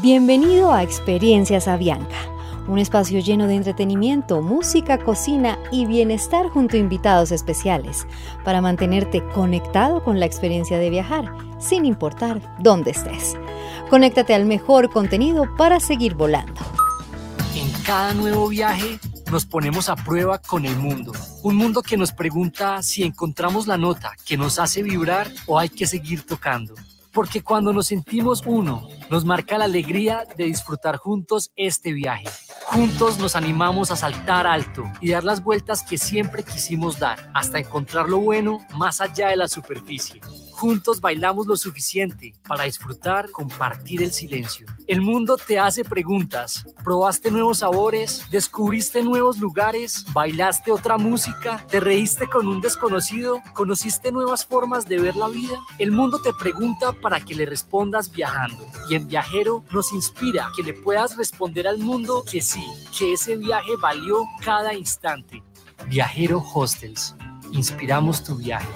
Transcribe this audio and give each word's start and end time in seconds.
Bienvenido 0.00 0.72
a 0.72 0.84
Experiencias 0.84 1.66
Avianca, 1.66 2.14
un 2.68 2.78
espacio 2.78 3.18
lleno 3.18 3.48
de 3.48 3.56
entretenimiento, 3.56 4.42
música, 4.42 4.96
cocina 4.96 5.58
y 5.72 5.86
bienestar 5.86 6.50
junto 6.50 6.76
a 6.76 6.78
invitados 6.78 7.32
especiales 7.32 8.06
para 8.44 8.60
mantenerte 8.60 9.24
conectado 9.34 10.04
con 10.04 10.20
la 10.20 10.26
experiencia 10.26 10.78
de 10.78 10.90
viajar, 10.90 11.32
sin 11.58 11.84
importar 11.84 12.40
dónde 12.60 12.92
estés. 12.92 13.34
Conéctate 13.90 14.34
al 14.34 14.44
mejor 14.44 14.88
contenido 14.88 15.48
para 15.56 15.80
seguir 15.80 16.14
volando. 16.14 16.60
En 17.56 17.68
cada 17.82 18.14
nuevo 18.14 18.46
viaje 18.46 19.00
nos 19.32 19.46
ponemos 19.46 19.88
a 19.88 19.96
prueba 19.96 20.38
con 20.38 20.64
el 20.64 20.76
mundo. 20.76 21.10
Un 21.42 21.56
mundo 21.56 21.82
que 21.82 21.96
nos 21.96 22.12
pregunta 22.12 22.84
si 22.84 23.02
encontramos 23.02 23.66
la 23.66 23.76
nota 23.76 24.12
que 24.24 24.36
nos 24.36 24.60
hace 24.60 24.84
vibrar 24.84 25.28
o 25.46 25.58
hay 25.58 25.68
que 25.68 25.88
seguir 25.88 26.24
tocando. 26.24 26.74
Porque 27.18 27.42
cuando 27.42 27.72
nos 27.72 27.88
sentimos 27.88 28.44
uno, 28.46 28.86
nos 29.10 29.24
marca 29.24 29.58
la 29.58 29.64
alegría 29.64 30.24
de 30.36 30.44
disfrutar 30.44 30.98
juntos 30.98 31.50
este 31.56 31.92
viaje. 31.92 32.28
Juntos 32.66 33.18
nos 33.18 33.34
animamos 33.34 33.90
a 33.90 33.96
saltar 33.96 34.46
alto 34.46 34.84
y 35.00 35.10
dar 35.10 35.24
las 35.24 35.42
vueltas 35.42 35.82
que 35.82 35.98
siempre 35.98 36.44
quisimos 36.44 37.00
dar, 37.00 37.28
hasta 37.34 37.58
encontrar 37.58 38.08
lo 38.08 38.20
bueno 38.20 38.60
más 38.76 39.00
allá 39.00 39.30
de 39.30 39.36
la 39.36 39.48
superficie. 39.48 40.20
Juntos 40.58 41.00
bailamos 41.00 41.46
lo 41.46 41.56
suficiente 41.56 42.34
para 42.48 42.64
disfrutar, 42.64 43.30
compartir 43.30 44.02
el 44.02 44.10
silencio. 44.10 44.66
El 44.88 45.02
mundo 45.02 45.36
te 45.36 45.56
hace 45.56 45.84
preguntas. 45.84 46.66
¿Probaste 46.82 47.30
nuevos 47.30 47.58
sabores? 47.58 48.24
¿Descubriste 48.32 49.04
nuevos 49.04 49.38
lugares? 49.38 50.04
¿Bailaste 50.12 50.72
otra 50.72 50.98
música? 50.98 51.64
¿Te 51.70 51.78
reíste 51.78 52.26
con 52.26 52.48
un 52.48 52.60
desconocido? 52.60 53.40
¿Conociste 53.54 54.10
nuevas 54.10 54.44
formas 54.44 54.88
de 54.88 54.98
ver 54.98 55.14
la 55.14 55.28
vida? 55.28 55.60
El 55.78 55.92
mundo 55.92 56.20
te 56.20 56.32
pregunta 56.32 56.92
para 56.92 57.20
que 57.20 57.36
le 57.36 57.46
respondas 57.46 58.10
viajando. 58.10 58.66
Y 58.90 58.96
en 58.96 59.06
Viajero 59.06 59.62
nos 59.70 59.92
inspira 59.92 60.50
que 60.56 60.64
le 60.64 60.74
puedas 60.74 61.16
responder 61.16 61.68
al 61.68 61.78
mundo 61.78 62.24
que 62.28 62.42
sí, 62.42 62.66
que 62.98 63.12
ese 63.12 63.36
viaje 63.36 63.76
valió 63.80 64.24
cada 64.44 64.74
instante. 64.74 65.40
Viajero 65.86 66.42
Hostels. 66.52 67.14
Inspiramos 67.52 68.24
tu 68.24 68.34
viaje. 68.34 68.66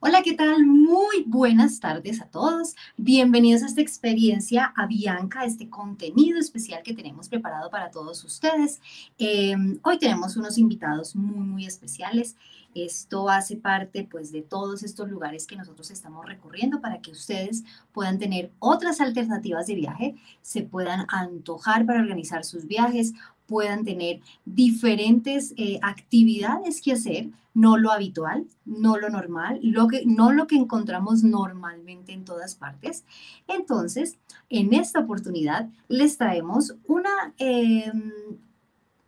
Hola, 0.00 0.22
¿qué 0.22 0.34
tal? 0.34 0.64
Muy 0.64 1.24
buenas 1.26 1.80
tardes 1.80 2.22
a 2.22 2.26
todos. 2.26 2.76
Bienvenidos 2.96 3.64
a 3.64 3.66
esta 3.66 3.80
experiencia 3.80 4.72
a 4.76 4.86
Bianca, 4.86 5.44
este 5.44 5.68
contenido 5.68 6.38
especial 6.38 6.84
que 6.84 6.94
tenemos 6.94 7.28
preparado 7.28 7.68
para 7.68 7.90
todos 7.90 8.22
ustedes. 8.22 8.80
Em, 9.18 9.80
hoy 9.82 9.98
tenemos 9.98 10.36
unos 10.36 10.56
invitados 10.56 11.16
muy, 11.16 11.44
muy 11.44 11.66
especiales. 11.66 12.36
Esto 12.76 13.28
hace 13.28 13.56
parte 13.56 14.06
pues 14.08 14.30
de 14.30 14.42
todos 14.42 14.84
estos 14.84 15.08
lugares 15.08 15.48
que 15.48 15.56
nosotros 15.56 15.90
estamos 15.90 16.24
recorriendo 16.24 16.80
para 16.80 17.00
que 17.00 17.10
ustedes 17.10 17.64
puedan 17.92 18.20
tener 18.20 18.52
otras 18.60 19.00
alternativas 19.00 19.66
de 19.66 19.74
viaje, 19.74 20.14
se 20.42 20.62
puedan 20.62 21.06
antojar 21.08 21.84
para 21.86 21.98
organizar 22.00 22.44
sus 22.44 22.68
viajes, 22.68 23.14
puedan 23.48 23.84
tener 23.84 24.20
diferentes 24.44 25.54
eh, 25.56 25.80
actividades 25.82 26.80
que 26.80 26.92
hacer 26.92 27.30
no 27.54 27.76
lo 27.76 27.90
habitual, 27.90 28.46
no 28.64 28.98
lo 28.98 29.08
normal, 29.08 29.58
lo 29.62 29.88
que, 29.88 30.04
no 30.06 30.30
lo 30.30 30.46
que 30.46 30.54
encontramos 30.54 31.24
normalmente 31.24 32.12
en 32.12 32.24
todas 32.24 32.54
partes. 32.54 33.04
Entonces, 33.48 34.16
en 34.48 34.74
esta 34.74 35.00
oportunidad 35.00 35.68
les 35.88 36.16
traemos 36.18 36.76
una, 36.86 37.34
em, 37.38 38.12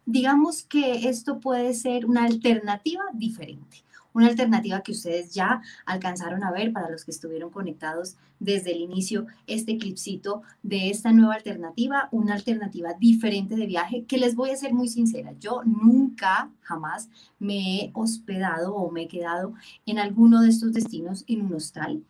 digamos 0.04 0.64
que 0.64 1.08
esto 1.08 1.38
puede 1.38 1.74
ser 1.74 2.06
una 2.06 2.24
alternativa 2.24 3.04
diferente 3.12 3.84
una 4.12 4.28
alternativa 4.28 4.82
que 4.82 4.92
ustedes 4.92 5.32
ya 5.32 5.62
alcanzaron 5.86 6.44
a 6.44 6.52
ver 6.52 6.72
para 6.72 6.90
los 6.90 7.04
que 7.04 7.10
estuvieron 7.10 7.50
conectados 7.50 8.16
desde 8.38 8.72
el 8.72 8.80
inicio, 8.80 9.26
este 9.46 9.76
clipcito 9.76 10.42
de 10.62 10.90
esta 10.90 11.12
nueva 11.12 11.34
alternativa, 11.34 12.08
una 12.10 12.34
alternativa 12.34 12.94
diferente 12.94 13.54
de 13.54 13.66
viaje 13.66 14.04
que 14.04 14.18
les 14.18 14.34
voy 14.34 14.50
a 14.50 14.56
ser 14.56 14.72
muy 14.72 14.88
sincera, 14.88 15.34
yo 15.38 15.62
nunca, 15.64 16.50
jamás 16.62 17.10
me 17.38 17.76
he 17.76 17.90
hospedado 17.94 18.74
o 18.74 18.90
me 18.90 19.02
he 19.02 19.08
quedado 19.08 19.54
en 19.86 19.98
alguno 19.98 20.40
de 20.40 20.48
estos 20.48 20.72
destinos 20.72 21.24
en 21.28 21.42
un 21.42 21.54
hostal. 21.54 22.02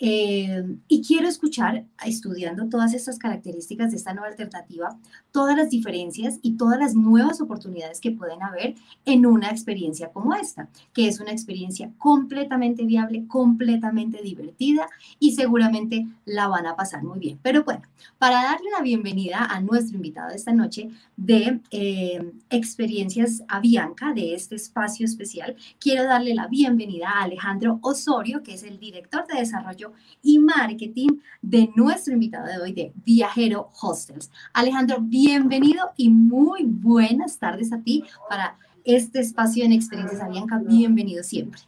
Eh, 0.00 0.76
y 0.88 1.02
quiero 1.02 1.28
escuchar, 1.28 1.84
estudiando 2.04 2.68
todas 2.68 2.94
estas 2.94 3.16
características 3.16 3.92
de 3.92 3.96
esta 3.96 4.12
nueva 4.12 4.28
alternativa, 4.28 4.98
todas 5.30 5.56
las 5.56 5.70
diferencias 5.70 6.40
y 6.42 6.56
todas 6.56 6.80
las 6.80 6.96
nuevas 6.96 7.40
oportunidades 7.40 8.00
que 8.00 8.10
pueden 8.10 8.42
haber 8.42 8.74
en 9.04 9.24
una 9.24 9.50
experiencia 9.50 10.10
como 10.10 10.34
esta, 10.34 10.68
que 10.92 11.06
es 11.06 11.20
una 11.20 11.30
experiencia 11.30 11.92
completamente 11.96 12.84
viable, 12.84 13.26
completamente 13.28 14.20
divertida 14.20 14.88
y 15.20 15.34
seguramente 15.34 16.08
la 16.24 16.48
van 16.48 16.66
a 16.66 16.74
pasar 16.74 17.04
muy 17.04 17.20
bien. 17.20 17.38
Pero 17.40 17.62
bueno, 17.62 17.82
para 18.18 18.42
darle 18.42 18.70
la 18.76 18.82
bienvenida 18.82 19.44
a 19.44 19.60
nuestro 19.60 19.96
invitado 19.96 20.30
de 20.30 20.36
esta 20.36 20.52
noche 20.52 20.90
de 21.16 21.60
eh, 21.70 22.32
Experiencias 22.50 23.44
a 23.46 23.60
Bianca, 23.60 24.12
de 24.12 24.34
este 24.34 24.56
espacio 24.56 25.06
especial, 25.06 25.56
quiero 25.78 26.04
darle 26.04 26.34
la 26.34 26.48
bienvenida 26.48 27.10
a 27.10 27.24
Alejandro 27.24 27.78
Osorio, 27.82 28.42
que 28.42 28.54
es 28.54 28.64
el 28.64 28.78
director 28.80 29.26
de 29.26 29.38
desarrollo 29.38 29.83
y 30.22 30.38
marketing 30.38 31.18
de 31.42 31.70
nuestro 31.76 32.14
invitado 32.14 32.46
de 32.46 32.58
hoy 32.58 32.72
de 32.72 32.92
Viajero 33.04 33.70
Hostels. 33.80 34.30
Alejandro, 34.52 34.98
bienvenido 35.00 35.90
y 35.96 36.10
muy 36.10 36.64
buenas 36.64 37.38
tardes 37.38 37.72
a 37.72 37.80
ti 37.80 38.04
para 38.28 38.56
este 38.84 39.20
espacio 39.20 39.64
en 39.64 39.72
Experiencias 39.72 40.20
Avianca. 40.20 40.60
Bienvenido 40.64 41.22
siempre. 41.22 41.60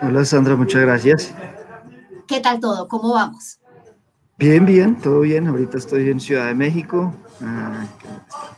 Hola 0.00 0.24
Sandra, 0.24 0.56
muchas 0.56 0.82
gracias. 0.82 1.34
¿Qué 2.26 2.40
tal 2.40 2.60
todo? 2.60 2.88
¿Cómo 2.88 3.14
vamos? 3.14 3.58
Bien, 4.38 4.66
bien, 4.66 4.96
todo 4.96 5.20
bien. 5.20 5.46
Ahorita 5.46 5.78
estoy 5.78 6.10
en 6.10 6.20
Ciudad 6.20 6.46
de 6.46 6.54
México. 6.54 7.14
Ah, 7.40 7.86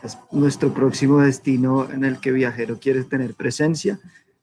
es 0.03 0.17
nuestro 0.31 0.73
próximo 0.73 1.19
destino 1.19 1.89
en 1.89 2.03
el 2.03 2.19
que 2.19 2.31
viajero 2.31 2.79
quiere 2.79 3.03
tener 3.03 3.33
presencia. 3.33 3.99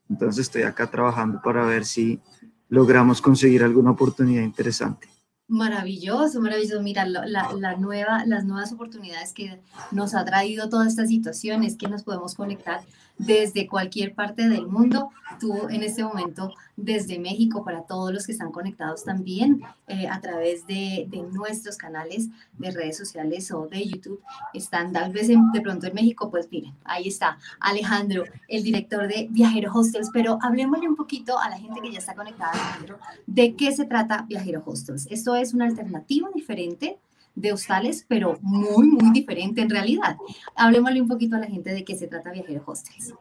Entonces 0.08 0.46
estoy 0.46 0.62
acá 0.62 0.86
trabajando 0.86 1.40
para 1.42 1.64
ver 1.66 1.84
si 1.84 2.20
logramos 2.68 3.20
conseguir 3.20 3.62
alguna 3.62 3.92
oportunidad 3.92 4.42
interesante. 4.42 5.08
Maravilloso, 5.48 6.40
maravilloso. 6.40 6.82
Mira, 6.82 7.06
la, 7.06 7.76
nueva, 7.76 8.24
las 8.26 8.44
nuevas 8.44 8.72
oportunidades 8.72 9.32
que 9.32 9.60
nos 9.92 10.14
ha 10.14 10.24
traído 10.24 10.68
toda 10.68 10.88
esta 10.88 11.06
situación 11.06 11.62
es 11.62 11.76
que 11.76 11.86
nos 11.86 12.02
podemos 12.02 12.34
conectar 12.34 12.80
desde 13.18 13.66
cualquier 13.66 14.14
parte 14.14 14.48
del 14.48 14.66
mundo. 14.66 15.10
Tú 15.40 15.68
en 15.68 15.82
este 15.82 16.04
momento 16.04 16.52
desde 16.76 17.18
México, 17.18 17.64
para 17.64 17.82
todos 17.82 18.12
los 18.12 18.26
que 18.26 18.32
están 18.32 18.52
conectados 18.52 19.04
también 19.04 19.62
eh, 19.86 20.06
a 20.08 20.20
través 20.20 20.66
de, 20.66 21.08
nuestros 21.32 21.76
canales 21.76 22.28
de 22.58 22.70
redes 22.70 22.96
sociales 22.96 23.50
o 23.50 23.66
de 23.66 23.86
YouTube, 23.86 24.20
están 24.52 24.92
tal 24.92 25.12
vez 25.12 25.28
de 25.28 25.60
pronto 25.62 25.86
en 25.86 25.94
México, 25.94 26.30
pues 26.30 26.48
miren, 26.50 26.74
ahí 26.84 27.08
está 27.08 27.38
Alejandro, 27.60 28.24
el 28.48 28.62
director 28.62 29.08
de 29.08 29.28
Viajero 29.30 29.72
Hostels, 29.72 30.10
pero 30.12 30.38
hablemosle 30.42 30.88
un 30.88 30.96
poquito 30.96 31.38
a 31.38 31.48
la 31.48 31.58
gente 31.58 31.80
que 31.80 31.92
ya 31.92 31.98
está 31.98 32.14
conectada, 32.14 32.52
Alejandro, 32.52 32.98
de 33.26 33.54
qué 33.54 33.72
se 33.72 33.86
trata 33.86 34.26
Viajero 34.28 34.62
Hostels. 34.64 35.06
Esto 35.10 35.34
es 35.34 35.54
una 35.54 35.66
alternativa 35.66 36.28
diferente 36.34 36.98
de 37.36 37.52
hostales, 37.52 38.04
pero 38.08 38.38
muy, 38.42 38.88
muy 38.88 39.12
diferente 39.12 39.60
en 39.60 39.70
realidad. 39.70 40.16
Hablemosle 40.56 41.00
un 41.00 41.08
poquito 41.08 41.36
a 41.36 41.38
la 41.38 41.46
gente 41.46 41.72
de 41.72 41.84
qué 41.84 41.96
se 41.96 42.08
trata 42.08 42.32
Viajero 42.32 42.64
Hostels. 42.66 43.14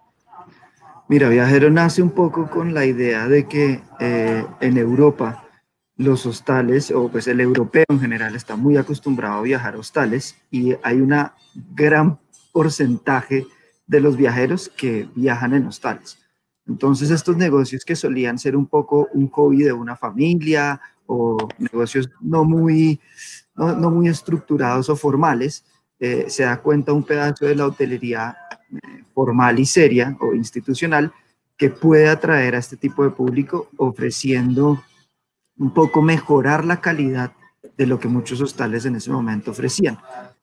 Mira, 1.07 1.29
Viajero 1.29 1.69
nace 1.69 2.01
un 2.01 2.09
poco 2.09 2.49
con 2.49 2.73
la 2.73 2.85
idea 2.85 3.27
de 3.27 3.47
que 3.47 3.81
eh, 3.99 4.43
en 4.59 4.77
Europa 4.77 5.47
los 5.97 6.25
hostales, 6.25 6.91
o 6.91 7.09
pues 7.09 7.27
el 7.27 7.39
europeo 7.39 7.85
en 7.89 7.99
general, 7.99 8.35
está 8.35 8.55
muy 8.55 8.77
acostumbrado 8.77 9.35
a 9.35 9.41
viajar 9.41 9.75
a 9.75 9.79
hostales 9.79 10.35
y 10.49 10.73
hay 10.81 10.99
una 10.99 11.35
gran 11.73 12.19
porcentaje 12.51 13.45
de 13.85 13.99
los 13.99 14.17
viajeros 14.17 14.69
que 14.75 15.07
viajan 15.15 15.53
en 15.53 15.67
hostales. 15.67 16.17
Entonces 16.67 17.11
estos 17.11 17.37
negocios 17.37 17.85
que 17.85 17.95
solían 17.95 18.39
ser 18.39 18.55
un 18.55 18.65
poco 18.65 19.07
un 19.13 19.29
hobby 19.29 19.63
de 19.63 19.73
una 19.73 19.95
familia 19.95 20.81
o 21.05 21.37
negocios 21.59 22.09
no 22.19 22.43
muy, 22.43 22.99
no, 23.55 23.89
muy 23.89 24.07
estructurados 24.07 24.89
o 24.89 24.95
formales, 24.95 25.65
eh, 25.99 26.25
se 26.27 26.43
da 26.43 26.61
cuenta 26.61 26.93
un 26.93 27.03
pedazo 27.03 27.45
de 27.45 27.55
la 27.55 27.67
hotelería 27.67 28.35
eh, 28.71 29.03
formal 29.13 29.59
y 29.59 29.65
seria 29.65 30.15
o 30.19 30.33
institucional 30.33 31.13
que 31.57 31.69
puede 31.69 32.09
atraer 32.09 32.55
a 32.55 32.59
este 32.59 32.75
tipo 32.75 33.03
de 33.03 33.11
público 33.11 33.69
ofreciendo 33.77 34.83
un 35.57 35.73
poco 35.73 36.01
mejorar 36.01 36.65
la 36.65 36.81
calidad 36.81 37.31
de 37.77 37.87
lo 37.87 37.99
que 37.99 38.09
muchos 38.09 38.41
hostales 38.41 38.85
en 38.85 38.95
ese 38.95 39.09
momento 39.09 39.51
ofrecían. 39.51 39.97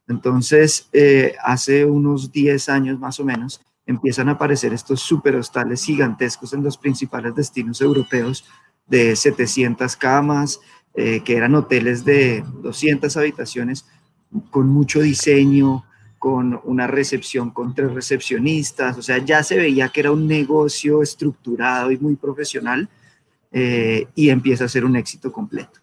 Entonces, 0.08 0.88
eh, 0.92 1.34
hace 1.42 1.84
unos 1.84 2.32
10 2.32 2.68
años 2.68 2.98
más 2.98 3.20
o 3.20 3.24
menos, 3.24 3.60
empiezan 3.86 4.28
a 4.28 4.32
aparecer 4.32 4.72
estos 4.72 5.00
super 5.00 5.36
hostales 5.36 5.84
gigantescos 5.84 6.52
en 6.54 6.62
los 6.62 6.78
principales 6.78 7.34
destinos 7.34 7.80
europeos 7.80 8.44
de 8.86 9.16
700 9.16 9.96
camas, 9.96 10.60
eh, 10.94 11.20
que 11.24 11.36
eran 11.36 11.54
hoteles 11.54 12.04
de 12.04 12.44
200 12.62 13.16
habitaciones 13.16 13.86
con 14.50 14.68
mucho 14.68 15.00
diseño, 15.00 15.84
con 16.18 16.60
una 16.64 16.86
recepción 16.86 17.50
con 17.50 17.74
tres 17.74 17.92
recepcionistas, 17.92 18.96
o 18.96 19.02
sea, 19.02 19.18
ya 19.18 19.42
se 19.42 19.56
veía 19.56 19.88
que 19.88 20.00
era 20.00 20.12
un 20.12 20.28
negocio 20.28 21.02
estructurado 21.02 21.90
y 21.90 21.98
muy 21.98 22.14
profesional 22.14 22.88
eh, 23.50 24.06
y 24.14 24.28
empieza 24.28 24.66
a 24.66 24.68
ser 24.68 24.84
un 24.84 24.94
éxito 24.94 25.32
completo. 25.32 25.80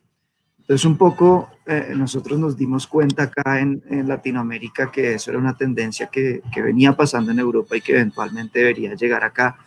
Entonces, 0.60 0.86
un 0.86 0.98
poco 0.98 1.50
eh, 1.66 1.94
nosotros 1.96 2.40
nos 2.40 2.56
dimos 2.56 2.88
cuenta 2.88 3.24
acá 3.24 3.60
en, 3.60 3.82
Latinoamérica 4.08 4.92
que 4.92 5.16
eso 5.16 5.32
era 5.32 5.40
una 5.40 5.58
tendencia 5.58 6.08
que, 6.08 6.42
que, 6.54 6.62
venía 6.62 6.94
pasando 6.96 7.32
en 7.32 7.40
Europa 7.40 7.76
y 7.76 7.82
que 7.82 7.94
eventualmente 7.94 8.60
debería 8.60 8.94
llegar 8.94 9.24
acá. 9.24 9.58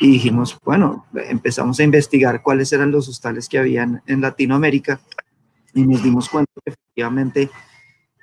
Y 0.00 0.12
dijimos, 0.12 0.58
bueno, 0.64 1.04
empezamos 1.14 1.78
a 1.78 1.82
investigar 1.82 2.42
cuáles 2.42 2.72
eran 2.72 2.90
los 2.90 3.06
hostales 3.06 3.50
que 3.50 3.58
habían 3.58 4.02
en 4.06 4.22
Latinoamérica 4.22 4.98
y 5.74 5.86
nos 5.86 6.02
dimos 6.02 6.30
cuenta 6.30 6.50
que 6.64 6.72
efectivamente 6.72 7.50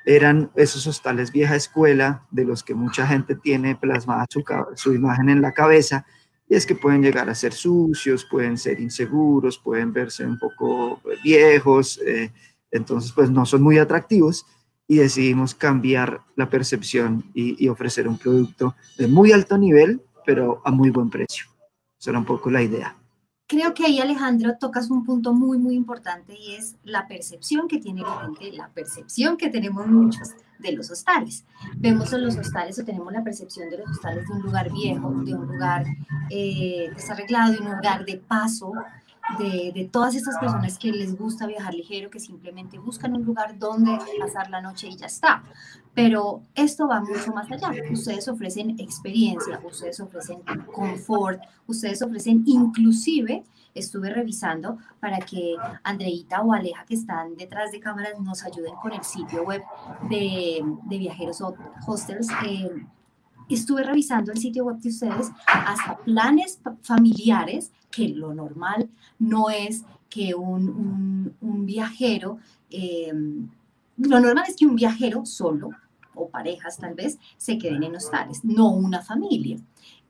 eran 0.07 0.49
esos 0.55 0.87
hostales 0.87 1.31
vieja 1.31 1.55
escuela 1.55 2.25
de 2.31 2.45
los 2.45 2.63
que 2.63 2.73
mucha 2.73 3.05
gente 3.05 3.35
tiene 3.35 3.75
plasmada 3.75 4.25
su, 4.75 4.93
imagen 4.93 5.29
en 5.29 5.41
la 5.41 5.51
cabeza 5.51 6.03
y 6.49 6.55
es 6.55 6.65
que 6.65 6.73
pueden 6.73 7.03
llegar 7.03 7.29
a 7.29 7.35
ser 7.35 7.53
sucios, 7.53 8.25
pueden 8.25 8.57
ser 8.57 8.79
inseguros, 8.79 9.59
pueden 9.59 9.93
verse 9.93 10.25
un 10.25 10.39
poco 10.39 10.99
viejos, 11.23 11.99
eh, 12.07 12.31
entonces 12.71 13.11
pues 13.11 13.29
no 13.29 13.45
son 13.45 13.61
muy 13.61 13.77
atractivos 13.77 14.47
y 14.87 14.95
decidimos 14.95 15.53
cambiar 15.53 16.21
la 16.35 16.49
percepción 16.49 17.25
y, 17.35 17.63
y, 17.63 17.67
ofrecer 17.67 18.07
un 18.07 18.17
producto 18.17 18.75
de 18.97 19.07
muy 19.07 19.33
alto 19.33 19.57
nivel, 19.57 20.01
pero 20.25 20.61
a 20.63 20.71
muy 20.71 20.89
buen 20.89 21.09
precio. 21.09 21.56
Esa 21.99 22.11
era 22.11 22.19
un 22.19 22.25
poco 22.25 22.49
la 22.49 22.61
idea. 22.61 22.95
Creo 23.47 23.73
que 23.73 23.85
ahí 23.85 23.99
Alejandro 23.99 24.57
tocas 24.59 24.89
un 24.89 25.05
punto 25.05 25.33
muy, 25.33 25.57
muy 25.57 25.75
importante 25.75 26.37
y 26.37 26.55
es 26.55 26.75
la 26.83 27.07
percepción 27.07 27.67
que 27.69 27.77
tiene 27.77 28.01
la 28.01 28.19
gente, 28.21 28.51
la 28.51 28.67
percepción 28.69 29.37
que 29.37 29.49
tenemos 29.49 29.87
muchos 29.87 30.31
de 30.59 30.73
los 30.73 30.91
hostales. 30.91 31.45
Vemos 31.77 32.11
en 32.11 32.25
los 32.25 32.35
hostales 32.35 32.77
o 32.77 32.83
tenemos 32.83 33.13
la 33.13 33.23
percepción 33.23 33.69
de 33.69 33.77
los 33.77 33.89
hostales 33.89 34.27
de 34.27 34.33
un 34.33 34.41
lugar 34.41 34.69
viejo, 34.71 35.09
de 35.23 35.33
un 35.33 35.47
lugar 35.47 35.85
eh, 36.29 36.89
desarreglado, 36.93 37.53
de 37.53 37.59
un 37.59 37.71
lugar 37.71 38.03
de 38.05 38.17
paso, 38.17 38.73
de, 39.39 39.89
todas 39.91 40.15
estas 40.15 40.37
personas 40.37 40.77
que 40.77 40.91
les 40.91 41.17
gusta 41.17 41.47
viajar 41.47 41.73
ligero, 41.73 42.09
que 42.09 42.19
simplemente 42.19 42.79
buscan 42.79 43.15
un 43.15 43.23
lugar 43.23 43.57
donde 43.57 43.97
pasar 44.19 44.49
la 44.49 44.61
noche 44.61 44.87
y 44.87 44.95
ya 44.95 45.07
está. 45.07 45.43
Pero 45.93 46.43
esto 46.55 46.87
va 46.87 47.01
mucho 47.01 47.31
más 47.33 47.51
allá. 47.51 47.71
Ustedes 47.91 48.27
ofrecen 48.27 48.79
experiencia, 48.79 49.59
ustedes 49.63 49.99
ofrecen 49.99 50.41
confort, 50.71 51.41
ustedes 51.65 52.01
ofrecen 52.01 52.43
inclusive 52.45 53.43
estuve 53.73 54.09
revisando 54.09 54.77
para 54.99 55.19
que 55.19 55.55
Andreita 55.83 56.41
o 56.41 56.53
Aleja, 56.53 56.83
que 56.85 56.95
están 56.95 57.35
detrás 57.35 57.71
de 57.71 57.79
cámaras, 57.79 58.19
nos 58.19 58.43
ayuden 58.43 58.73
con 58.81 58.91
el 58.93 59.03
sitio 59.03 59.43
web 59.43 59.61
de, 60.09 60.63
de 60.85 60.97
Viajeros 60.97 61.43
Hostels. 61.85 62.27
Eh, 62.45 62.85
estuve 63.55 63.83
revisando 63.83 64.31
el 64.31 64.37
sitio 64.37 64.65
web 64.65 64.77
de 64.77 64.89
ustedes, 64.89 65.31
hasta 65.45 65.97
planes 65.97 66.59
familiares, 66.81 67.71
que 67.91 68.09
lo 68.09 68.33
normal 68.33 68.89
no 69.19 69.49
es 69.49 69.83
que 70.09 70.35
un, 70.35 71.35
viajero, 71.65 72.39
eh, 72.69 73.13
lo 73.97 74.19
normal 74.19 74.45
es 74.47 74.55
que 74.55 74.65
un 74.65 74.75
viajero 74.75 75.25
solo 75.25 75.69
o 76.15 76.29
parejas 76.29 76.77
tal 76.77 76.95
vez 76.95 77.17
se 77.37 77.57
queden 77.57 77.83
en 77.83 77.95
hostales, 77.95 78.43
no 78.43 78.69
una 78.71 79.01
familia 79.01 79.57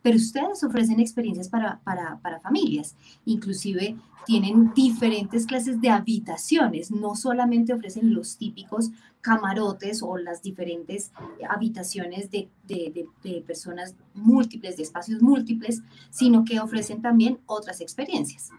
pero 0.07 0.15
ustedes 0.15 0.63
ofrecen 0.63 1.01
experiencias 1.01 1.50
para, 1.50 1.81
para, 1.83 2.18
para, 2.19 2.39
familias, 2.39 2.95
inclusive 3.25 3.98
tienen 4.25 4.74
diferentes 4.74 5.45
clases 5.45 5.81
de 5.81 5.89
habitaciones, 5.89 6.92
no 6.92 7.13
solamente 7.13 7.74
ofrecen 7.74 8.13
los 8.13 8.38
típicos 8.38 8.92
camarotes 9.19 10.01
o 10.01 10.18
las 10.18 10.42
diferentes 10.42 11.12
habitaciones 11.50 12.31
de, 12.31 12.48
de, 12.65 13.06
de, 13.21 13.44
personas 13.45 13.95
múltiples, 14.13 14.77
de 14.77 14.83
espacios 14.83 15.21
múltiples, 15.21 15.81
sino 16.09 16.45
que 16.45 16.62
ofrecen 16.62 17.01
también 17.01 17.39
otras 17.45 17.81
experiencias. 17.81 18.51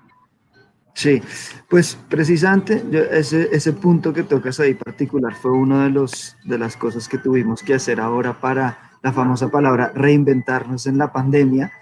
Sí, 0.93 1.23
pues 1.71 1.97
precisamente 2.11 2.85
ese, 3.11 3.49
ese 3.51 3.73
punto 3.73 4.13
que 4.13 4.23
tocas 4.23 4.61
ahí 4.61 4.75
particular 4.75 5.35
fue 5.35 5.53
una 5.53 5.85
de, 5.85 5.91
los, 5.91 6.37
de 6.45 6.59
las 6.59 6.77
cosas 6.77 7.09
que 7.09 7.17
tuvimos 7.17 7.63
que 7.63 7.73
hacer 7.73 8.01
ahora 8.01 8.39
para 8.39 8.88
la 9.03 9.13
famosa 9.13 9.49
palabra 9.49 9.93
reinventarnos 9.95 10.87
en 10.87 10.99
la 10.99 11.13
pandemia. 11.13 11.73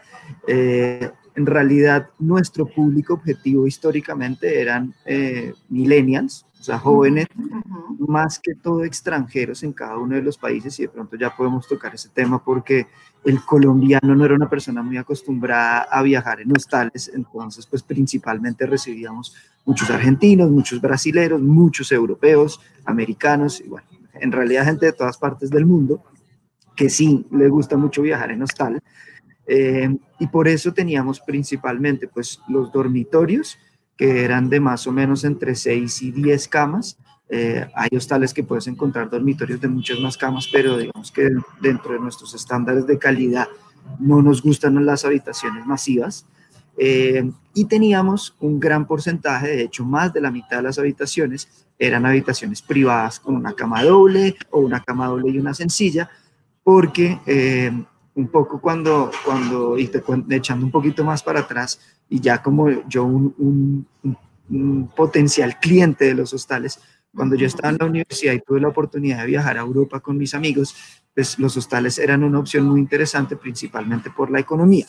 Eh, 0.46 1.10
en 1.36 1.46
realidad, 1.46 2.08
nuestro 2.18 2.66
público 2.66 3.14
objetivo 3.14 3.66
históricamente 3.66 4.60
eran 4.60 4.94
eh, 5.04 5.52
millennials, 5.68 6.46
o 6.58 6.64
sea, 6.64 6.78
jóvenes, 6.78 7.26
más 7.98 8.38
que 8.38 8.54
todo 8.54 8.84
extranjeros 8.84 9.62
en 9.62 9.74
cada 9.74 9.98
uno 9.98 10.14
de 10.14 10.22
los 10.22 10.38
países, 10.38 10.80
y 10.80 10.84
de 10.84 10.88
pronto 10.88 11.16
ya 11.16 11.36
podemos 11.36 11.68
tocar 11.68 11.94
ese 11.94 12.08
tema 12.08 12.42
porque 12.42 12.86
el 13.24 13.44
colombiano 13.44 14.14
no 14.14 14.24
era 14.24 14.34
una 14.34 14.48
persona 14.48 14.82
muy 14.82 14.96
acostumbrada 14.96 15.82
a 15.82 16.02
viajar 16.02 16.40
en 16.40 16.52
hostales, 16.56 17.10
entonces, 17.14 17.66
pues 17.66 17.82
principalmente 17.82 18.64
recibíamos 18.64 19.36
muchos 19.66 19.90
argentinos, 19.90 20.50
muchos 20.50 20.80
brasileros, 20.80 21.42
muchos 21.42 21.92
europeos, 21.92 22.60
americanos, 22.86 23.60
y 23.60 23.68
bueno, 23.68 23.86
en 24.14 24.32
realidad 24.32 24.64
gente 24.64 24.86
de 24.86 24.92
todas 24.92 25.18
partes 25.18 25.50
del 25.50 25.66
mundo 25.66 26.02
que 26.76 26.90
sí 26.90 27.26
le 27.30 27.48
gusta 27.48 27.76
mucho 27.76 28.02
viajar 28.02 28.30
en 28.30 28.42
hostal. 28.42 28.80
Eh, 29.46 29.96
y 30.18 30.26
por 30.26 30.48
eso 30.48 30.72
teníamos 30.72 31.20
principalmente 31.20 32.08
pues 32.08 32.40
los 32.48 32.70
dormitorios, 32.72 33.58
que 33.96 34.24
eran 34.24 34.50
de 34.50 34.60
más 34.60 34.86
o 34.86 34.92
menos 34.92 35.24
entre 35.24 35.54
6 35.54 36.02
y 36.02 36.10
10 36.12 36.48
camas. 36.48 36.98
Eh, 37.28 37.66
hay 37.74 37.96
hostales 37.96 38.32
que 38.34 38.44
puedes 38.44 38.66
encontrar 38.66 39.10
dormitorios 39.10 39.60
de 39.60 39.68
muchas 39.68 39.98
más 40.00 40.16
camas, 40.16 40.48
pero 40.52 40.76
digamos 40.76 41.10
que 41.10 41.28
dentro 41.60 41.92
de 41.94 42.00
nuestros 42.00 42.34
estándares 42.34 42.86
de 42.86 42.98
calidad 42.98 43.48
no 43.98 44.22
nos 44.22 44.42
gustan 44.42 44.84
las 44.84 45.04
habitaciones 45.04 45.64
masivas. 45.66 46.26
Eh, 46.78 47.30
y 47.54 47.64
teníamos 47.64 48.36
un 48.38 48.60
gran 48.60 48.86
porcentaje, 48.86 49.48
de 49.48 49.62
hecho 49.62 49.84
más 49.84 50.12
de 50.12 50.20
la 50.20 50.30
mitad 50.30 50.58
de 50.58 50.64
las 50.64 50.78
habitaciones 50.78 51.48
eran 51.78 52.04
habitaciones 52.04 52.60
privadas 52.60 53.18
con 53.18 53.34
una 53.34 53.54
cama 53.54 53.82
doble 53.82 54.36
o 54.50 54.60
una 54.60 54.82
cama 54.82 55.06
doble 55.06 55.30
y 55.30 55.38
una 55.38 55.54
sencilla, 55.54 56.10
porque 56.66 57.20
eh, 57.26 57.70
un 58.16 58.26
poco 58.26 58.60
cuando, 58.60 59.12
cuando 59.24 59.78
y 59.78 59.86
te, 59.86 60.02
echando 60.30 60.66
un 60.66 60.72
poquito 60.72 61.04
más 61.04 61.22
para 61.22 61.38
atrás, 61.38 61.78
y 62.08 62.18
ya 62.18 62.42
como 62.42 62.68
yo 62.88 63.04
un, 63.04 63.86
potencial 64.96 65.60
cliente 65.60 66.06
de 66.06 66.14
los 66.14 66.34
hostales, 66.34 66.80
cuando 67.14 67.36
yo 67.36 67.46
estaba 67.46 67.68
en 67.68 67.76
la 67.78 67.86
universidad 67.86 68.32
y 68.32 68.40
tuve 68.40 68.60
la 68.60 68.66
oportunidad 68.66 69.20
de 69.20 69.26
viajar 69.26 69.58
a 69.58 69.60
Europa 69.60 70.00
con 70.00 70.18
mis 70.18 70.34
amigos, 70.34 70.74
pues 71.14 71.38
los 71.38 71.56
hostales 71.56 72.00
eran 72.00 72.24
una 72.24 72.40
opción 72.40 72.66
muy 72.66 72.80
interesante, 72.80 73.36
principalmente 73.36 74.10
por 74.10 74.32
la 74.32 74.40
economía. 74.40 74.86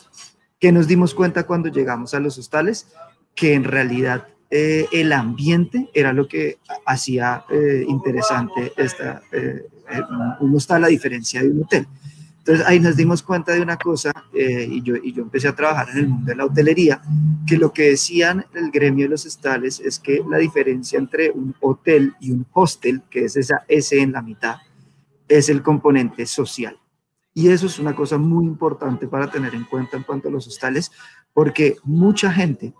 Que 0.58 0.72
nos 0.72 0.88
dimos 0.88 1.14
cuenta 1.14 1.46
cuando 1.46 1.68
llegamos 1.68 2.12
a 2.12 2.18
los 2.18 2.38
hostales, 2.38 2.88
que 3.36 3.54
en 3.54 3.62
realidad 3.62 4.26
eh, 4.50 4.88
el 4.90 5.12
ambiente 5.12 5.90
era 5.94 6.12
lo 6.12 6.26
que 6.26 6.58
hacía 6.86 7.44
eh, 7.50 7.84
interesante 7.86 8.72
esta, 8.76 9.22
un 10.40 10.54
hostal 10.54 10.84
a 10.84 10.88
diferencia 10.88 11.42
de 11.42 11.50
un 11.50 11.62
hotel. 11.62 11.86
Entonces 12.38 12.66
ahí 12.66 12.80
nos 12.80 12.96
dimos 12.96 13.22
cuenta 13.22 13.52
de 13.52 13.60
una 13.60 13.76
cosa 13.76 14.10
y, 14.32 14.80
yo, 14.82 14.96
y 14.96 15.12
yo 15.12 15.22
empecé 15.22 15.48
a 15.48 15.54
trabajar 15.54 15.90
en 15.90 15.98
el 15.98 16.08
mundo 16.08 16.30
de 16.30 16.36
la 16.36 16.46
hotelería, 16.46 17.02
que 17.46 17.58
lo 17.58 17.72
que 17.72 17.90
decían 17.90 18.46
el 18.54 18.70
gremio 18.70 19.04
de 19.04 19.10
los 19.10 19.26
hostales 19.26 19.80
es 19.80 19.98
que 19.98 20.22
la 20.28 20.38
diferencia 20.38 20.98
entre 20.98 21.30
un 21.30 21.54
hotel 21.60 22.14
y 22.20 22.30
un 22.30 22.46
hostel, 22.52 23.02
que 23.10 23.26
es 23.26 23.36
esa 23.36 23.64
S 23.68 24.00
en 24.00 24.12
la 24.12 24.22
mitad, 24.22 24.56
es 25.28 25.50
el 25.50 25.62
componente 25.62 26.24
social. 26.24 26.78
Y 27.34 27.48
eso 27.50 27.66
es 27.66 27.78
una 27.78 27.94
cosa 27.94 28.16
muy 28.16 28.46
importante 28.46 29.06
para 29.06 29.30
tener 29.30 29.54
en 29.54 29.64
cuenta 29.64 29.98
en 29.98 30.02
cuanto 30.02 30.28
a 30.28 30.30
los 30.32 30.46
hostales, 30.46 30.90
porque 31.34 31.76
mucha 31.84 32.32
gente 32.32 32.72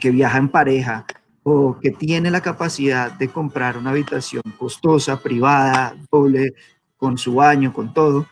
que 0.00 0.10
viaja 0.10 0.38
en 0.38 0.48
pareja 0.48 1.04
o 1.48 1.78
que 1.80 1.92
tiene 1.92 2.28
la 2.28 2.40
capacidad 2.40 3.12
de 3.12 3.28
comprar 3.28 3.78
una 3.78 3.90
habitación 3.90 4.42
costosa, 4.58 5.22
privada, 5.22 5.94
doble, 6.10 6.54
con 6.96 7.16
su 7.16 7.36
baño, 7.36 7.72
con 7.72 7.94
todo, 7.94 8.26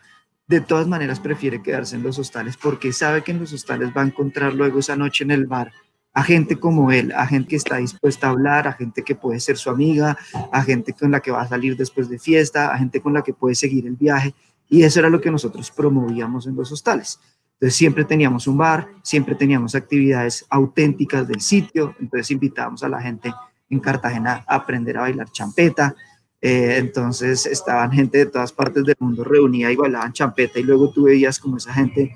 de 0.48 0.60
todas 0.60 0.88
maneras 0.88 1.20
prefiere 1.20 1.62
quedarse 1.62 1.94
en 1.94 2.02
los 2.02 2.18
hostales 2.18 2.56
porque 2.56 2.92
sabe 2.92 3.22
que 3.22 3.30
en 3.30 3.38
los 3.38 3.52
hostales 3.52 3.90
va 3.96 4.02
a 4.02 4.06
encontrar 4.06 4.52
luego 4.52 4.80
esa 4.80 4.96
noche 4.96 5.22
en 5.22 5.30
el 5.30 5.46
bar 5.46 5.70
a 6.12 6.24
gente 6.24 6.56
como 6.56 6.90
él, 6.90 7.12
a 7.12 7.26
gente 7.26 7.50
que 7.50 7.56
está 7.56 7.76
dispuesta 7.76 8.26
a 8.26 8.30
hablar, 8.30 8.66
a 8.66 8.72
gente 8.72 9.02
que 9.02 9.14
puede 9.14 9.38
ser 9.38 9.56
su 9.56 9.68
amiga, 9.68 10.16
a 10.52 10.62
gente 10.62 10.92
con 10.92 11.10
la 11.10 11.20
que 11.20 11.32
va 11.32 11.42
a 11.42 11.48
salir 11.48 11.76
después 11.76 12.08
de 12.08 12.20
fiesta, 12.20 12.72
a 12.72 12.78
gente 12.78 13.00
con 13.00 13.12
la 13.12 13.22
que 13.22 13.34
puede 13.34 13.56
seguir 13.56 13.86
el 13.86 13.96
viaje. 13.96 14.34
Y 14.68 14.84
eso 14.84 15.00
era 15.00 15.10
lo 15.10 15.20
que 15.20 15.30
nosotros 15.30 15.72
promovíamos 15.72 16.46
en 16.46 16.54
los 16.54 16.70
hostales. 16.70 17.20
Entonces 17.64 17.78
siempre 17.78 18.04
teníamos 18.04 18.46
un 18.46 18.58
bar, 18.58 18.88
siempre 19.02 19.34
teníamos 19.34 19.74
actividades 19.74 20.44
auténticas 20.50 21.26
del 21.26 21.40
sitio, 21.40 21.94
entonces 21.98 22.30
invitábamos 22.30 22.82
a 22.82 22.90
la 22.90 23.00
gente 23.00 23.32
en 23.70 23.80
Cartagena 23.80 24.44
a 24.46 24.56
aprender 24.56 24.98
a 24.98 25.00
bailar 25.00 25.30
champeta, 25.32 25.94
eh, 26.42 26.76
entonces 26.76 27.46
estaban 27.46 27.90
gente 27.90 28.18
de 28.18 28.26
todas 28.26 28.52
partes 28.52 28.84
del 28.84 28.96
mundo 28.98 29.24
reunida 29.24 29.72
y 29.72 29.76
bailaban 29.76 30.12
champeta. 30.12 30.60
Y 30.60 30.62
luego 30.62 30.90
tú 30.90 31.04
veías 31.04 31.38
como 31.38 31.56
esa 31.56 31.72
gente, 31.72 32.14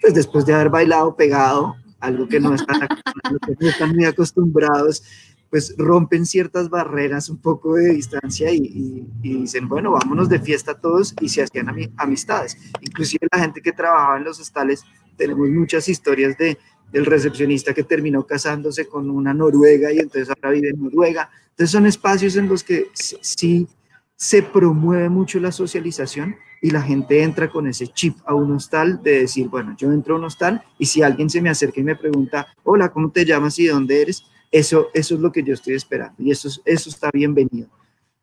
pues 0.00 0.14
después 0.14 0.44
de 0.44 0.54
haber 0.54 0.68
bailado 0.68 1.14
pegado, 1.14 1.76
algo 2.00 2.26
que 2.26 2.40
no 2.40 2.52
están, 2.52 2.80
no 3.60 3.68
están 3.68 3.94
muy 3.94 4.04
acostumbrados, 4.04 5.04
pues 5.50 5.74
rompen 5.78 6.26
ciertas 6.26 6.68
barreras 6.68 7.28
un 7.28 7.38
poco 7.38 7.74
de 7.74 7.94
distancia 7.94 8.52
y, 8.52 9.06
dicen, 9.20 9.68
bueno, 9.68 9.92
vámonos 9.92 10.28
de 10.28 10.40
fiesta 10.40 10.74
todos 10.74 11.14
y 11.20 11.28
se 11.28 11.42
hacían 11.42 11.68
amistades. 11.96 12.56
Inclusive 12.80 13.26
la 13.32 13.40
gente 13.40 13.62
que 13.62 13.72
trabajaba 13.72 14.18
en 14.18 14.24
los 14.24 14.38
hostales, 14.40 14.84
tenemos 15.16 15.48
muchas 15.48 15.88
historias 15.88 16.36
de 16.36 16.58
el 16.92 17.06
recepcionista 17.06 17.74
que 17.74 17.82
terminó 17.82 18.26
casándose 18.26 18.86
con 18.88 19.10
una 19.10 19.34
noruega 19.34 19.92
y 19.92 19.98
entonces 19.98 20.28
ahora 20.30 20.50
vive 20.50 20.70
en 20.70 20.82
Noruega. 20.82 21.30
Entonces 21.50 21.70
son 21.70 21.86
espacios 21.86 22.36
en 22.36 22.48
los 22.48 22.64
que 22.64 22.88
sí 22.94 23.68
se 24.16 24.42
promueve 24.42 25.08
mucho 25.08 25.38
la 25.38 25.52
socialización 25.52 26.36
y 26.60 26.70
la 26.70 26.82
gente 26.82 27.22
entra 27.22 27.50
con 27.50 27.68
ese 27.68 27.86
chip 27.88 28.16
a 28.24 28.34
un 28.34 28.52
hostal 28.52 29.02
de 29.02 29.20
decir, 29.20 29.48
bueno, 29.48 29.76
yo 29.78 29.92
entro 29.92 30.14
a 30.14 30.18
un 30.18 30.24
hostal 30.24 30.62
y 30.78 30.86
si 30.86 31.02
alguien 31.02 31.30
se 31.30 31.40
me 31.40 31.50
acerca 31.50 31.80
y 31.80 31.84
me 31.84 31.94
pregunta, 31.94 32.48
hola, 32.64 32.90
¿cómo 32.90 33.10
te 33.10 33.24
llamas 33.24 33.58
y 33.58 33.66
de 33.66 33.72
dónde 33.72 34.02
eres? 34.02 34.24
Eso, 34.50 34.88
eso 34.94 35.14
es 35.14 35.20
lo 35.20 35.30
que 35.30 35.42
yo 35.42 35.54
estoy 35.54 35.74
esperando 35.74 36.14
y 36.22 36.30
eso, 36.30 36.48
eso 36.64 36.90
está 36.90 37.10
bienvenido. 37.12 37.68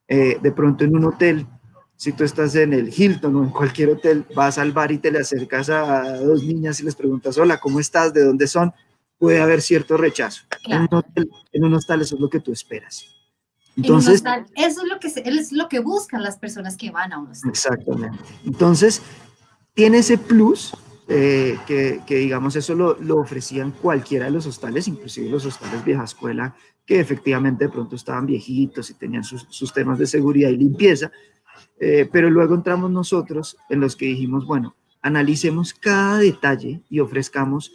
Eh, 0.07 0.37
de 0.41 0.51
pronto 0.51 0.83
en 0.83 0.95
un 0.95 1.05
hotel, 1.05 1.45
si 1.95 2.11
tú 2.11 2.23
estás 2.23 2.55
en 2.55 2.73
el 2.73 2.93
Hilton 2.95 3.35
o 3.35 3.43
en 3.43 3.49
cualquier 3.49 3.89
hotel, 3.89 4.25
vas 4.35 4.57
al 4.57 4.71
bar 4.71 4.91
y 4.91 4.97
te 4.97 5.11
le 5.11 5.19
acercas 5.19 5.69
a 5.69 6.19
dos 6.19 6.43
niñas 6.43 6.79
y 6.79 6.83
les 6.83 6.95
preguntas, 6.95 7.37
hola, 7.37 7.59
¿cómo 7.59 7.79
estás? 7.79 8.13
¿De 8.13 8.23
dónde 8.23 8.47
son? 8.47 8.73
Puede 9.17 9.39
haber 9.39 9.61
cierto 9.61 9.97
rechazo. 9.97 10.43
En, 10.65 10.81
un 10.81 10.89
hotel, 10.91 11.29
en 11.51 11.63
un 11.63 11.73
hostal 11.73 12.01
eso 12.01 12.15
es 12.15 12.21
lo 12.21 12.29
que 12.29 12.39
tú 12.39 12.51
esperas. 12.51 13.05
Entonces, 13.77 14.23
eso 14.55 14.81
es 14.81 14.87
lo 14.87 14.99
que 14.99 15.07
es 15.07 15.51
lo 15.51 15.67
que 15.67 15.79
buscan 15.79 16.23
las 16.23 16.37
personas 16.37 16.77
que 16.77 16.91
van 16.91 17.13
a 17.13 17.19
un 17.19 17.27
hostal. 17.27 17.49
Exactamente. 17.49 18.17
Entonces, 18.45 19.01
tiene 19.73 19.99
ese 19.99 20.17
plus 20.17 20.73
eh, 21.07 21.57
que, 21.67 22.01
digamos, 22.07 22.55
eso 22.55 22.73
lo, 22.75 23.17
ofrecían 23.17 23.71
cualquiera 23.71 24.25
de 24.25 24.31
los 24.31 24.45
hostales, 24.45 24.87
inclusive 24.87 25.29
los 25.29 25.45
hostales 25.45 25.83
vieja 25.85 26.03
escuela, 26.03 26.55
que 26.85 26.99
efectivamente 26.99 27.65
de 27.65 27.71
pronto 27.71 27.95
estaban 27.95 28.25
viejitos 28.25 28.89
y 28.89 28.95
tenían 28.95 29.23
sus, 29.23 29.45
sus 29.49 29.73
temas 29.73 29.99
de 29.99 30.07
seguridad 30.07 30.49
y 30.49 30.57
limpieza, 30.57 31.11
eh, 31.79 32.09
pero 32.11 32.29
luego 32.29 32.55
entramos 32.55 32.91
nosotros 32.91 33.57
en 33.69 33.79
los 33.79 33.95
que 33.95 34.05
dijimos, 34.05 34.45
bueno, 34.45 34.75
analicemos 35.01 35.73
cada 35.73 36.19
detalle 36.19 36.81
y 36.89 36.99
ofrezcamos 36.99 37.71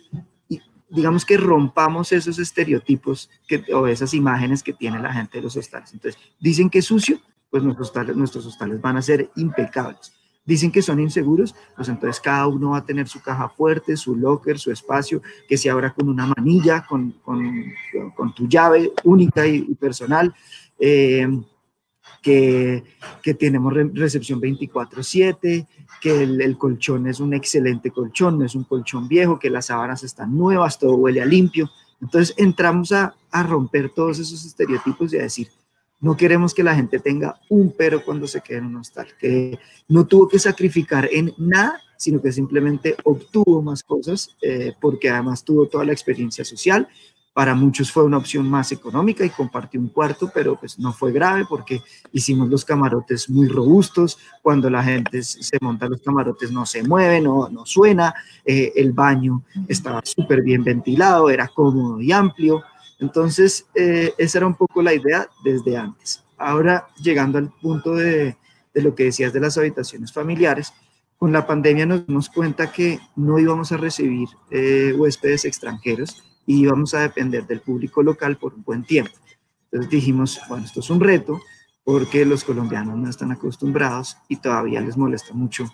digamos 0.90 1.24
que 1.24 1.36
rompamos 1.36 2.12
esos 2.12 2.38
estereotipos 2.38 3.30
que, 3.46 3.64
o 3.72 3.86
esas 3.86 4.12
imágenes 4.12 4.62
que 4.62 4.72
tiene 4.72 4.98
la 4.98 5.12
gente 5.12 5.38
de 5.38 5.44
los 5.44 5.56
hostales. 5.56 5.92
Entonces, 5.92 6.20
dicen 6.40 6.68
que 6.68 6.80
es 6.80 6.86
sucio, 6.86 7.20
pues 7.48 7.62
nuestros 7.62 7.88
hostales, 7.88 8.16
nuestros 8.16 8.46
hostales 8.46 8.80
van 8.80 8.96
a 8.96 9.02
ser 9.02 9.30
impecables. 9.36 10.12
Dicen 10.50 10.72
que 10.72 10.82
son 10.82 10.98
inseguros, 10.98 11.54
pues 11.76 11.88
entonces 11.88 12.20
cada 12.20 12.48
uno 12.48 12.70
va 12.70 12.78
a 12.78 12.84
tener 12.84 13.06
su 13.06 13.22
caja 13.22 13.48
fuerte, 13.48 13.96
su 13.96 14.16
locker, 14.16 14.58
su 14.58 14.72
espacio, 14.72 15.22
que 15.48 15.56
se 15.56 15.70
abra 15.70 15.94
con 15.94 16.08
una 16.08 16.26
manilla, 16.26 16.84
con, 16.88 17.12
con, 17.22 17.72
con 18.16 18.34
tu 18.34 18.48
llave 18.48 18.90
única 19.04 19.46
y, 19.46 19.72
personal. 19.76 20.34
Eh, 20.76 21.28
que, 22.20 22.82
que 23.22 23.34
tenemos 23.34 23.72
recepción 23.94 24.40
24/7, 24.40 25.68
que 26.00 26.22
el, 26.24 26.58
colchón 26.58 27.06
es 27.06 27.20
un 27.20 27.32
excelente 27.32 27.92
colchón, 27.92 28.40
no 28.40 28.44
es 28.44 28.56
un 28.56 28.64
colchón 28.64 29.06
viejo, 29.06 29.38
que 29.38 29.50
las 29.50 29.66
sábanas 29.66 30.02
están 30.02 30.36
nuevas, 30.36 30.80
todo 30.80 30.96
huele 30.96 31.22
a 31.22 31.26
limpio. 31.26 31.70
Entonces 32.00 32.34
entramos 32.36 32.90
a, 32.90 33.14
a 33.30 33.42
romper 33.44 33.90
todos 33.90 34.18
esos 34.18 34.44
estereotipos 34.44 35.12
y 35.12 35.18
a 35.18 35.22
decir, 35.22 35.48
no 36.00 36.16
queremos 36.16 36.54
que 36.54 36.62
la 36.62 36.74
gente 36.74 36.98
tenga 36.98 37.38
un 37.48 37.74
pero 37.76 38.04
cuando 38.04 38.26
se 38.26 38.40
quede 38.40 38.58
en 38.58 38.66
un 38.66 38.76
hostal, 38.76 39.08
que 39.18 39.58
no 39.88 40.06
tuvo 40.06 40.28
que 40.28 40.38
sacrificar 40.38 41.08
en 41.12 41.32
nada, 41.38 41.80
sino 41.96 42.20
que 42.22 42.32
simplemente 42.32 42.96
obtuvo 43.04 43.62
más 43.62 43.82
cosas 43.82 44.36
eh, 44.40 44.72
porque 44.80 45.10
además 45.10 45.44
tuvo 45.44 45.66
toda 45.66 45.84
la 45.84 45.92
experiencia 45.92 46.44
social 46.44 46.88
para 47.32 47.54
muchos 47.54 47.92
fue 47.92 48.04
una 48.04 48.18
opción 48.18 48.50
más 48.50 48.72
económica 48.72 49.24
y 49.24 49.30
compartió 49.30 49.80
un 49.80 49.88
cuarto, 49.88 50.30
pero 50.34 50.56
pues 50.56 50.78
no 50.78 50.92
fue 50.92 51.12
grave 51.12 51.44
porque 51.48 51.80
hicimos 52.12 52.48
los 52.48 52.64
camarotes 52.64 53.30
muy 53.30 53.46
robustos. 53.46 54.18
Cuando 54.42 54.68
la 54.68 54.82
gente 54.82 55.22
se 55.22 55.56
monta 55.60 55.88
los 55.88 56.02
camarotes 56.02 56.50
no 56.50 56.66
se 56.66 56.82
mueve, 56.82 57.20
no, 57.20 57.48
no 57.48 57.64
suena. 57.64 58.14
Eh, 58.44 58.72
el 58.74 58.92
baño 58.92 59.44
estaba 59.68 60.00
súper 60.04 60.42
bien 60.42 60.64
ventilado, 60.64 61.30
era 61.30 61.46
cómodo 61.46 62.00
y 62.00 62.10
amplio. 62.10 62.62
Entonces, 63.00 63.66
eh, 63.74 64.12
esa 64.18 64.38
era 64.38 64.46
un 64.46 64.54
poco 64.54 64.82
la 64.82 64.94
idea 64.94 65.28
desde 65.42 65.76
antes. 65.76 66.22
Ahora, 66.36 66.86
llegando 67.02 67.38
al 67.38 67.50
punto 67.50 67.94
de, 67.94 68.36
lo 68.74 68.94
que 68.94 69.04
decías 69.04 69.32
de 69.32 69.40
las 69.40 69.58
habitaciones 69.58 70.12
familiares, 70.12 70.72
con 71.16 71.32
la 71.32 71.46
pandemia 71.46 71.84
nos 71.84 72.06
dimos 72.06 72.28
cuenta 72.30 72.72
que 72.72 72.98
no 73.16 73.38
íbamos 73.38 73.72
a 73.72 73.76
recibir 73.76 74.28
eh, 74.50 74.94
huéspedes 74.96 75.44
extranjeros 75.44 76.22
y 76.46 76.62
íbamos 76.62 76.94
a 76.94 77.00
depender 77.00 77.46
del 77.46 77.60
público 77.60 78.02
local 78.02 78.36
por 78.36 78.54
un 78.54 78.62
buen 78.62 78.84
tiempo. 78.84 79.12
Entonces 79.64 79.90
dijimos, 79.90 80.40
bueno, 80.48 80.64
esto 80.64 80.80
es 80.80 80.90
un 80.90 81.00
reto 81.00 81.40
porque 81.84 82.24
los 82.24 82.44
colombianos 82.44 82.96
no 82.96 83.08
están 83.08 83.32
acostumbrados 83.32 84.16
y 84.28 84.36
todavía 84.36 84.80
les 84.80 84.96
molesta 84.96 85.34
mucho, 85.34 85.66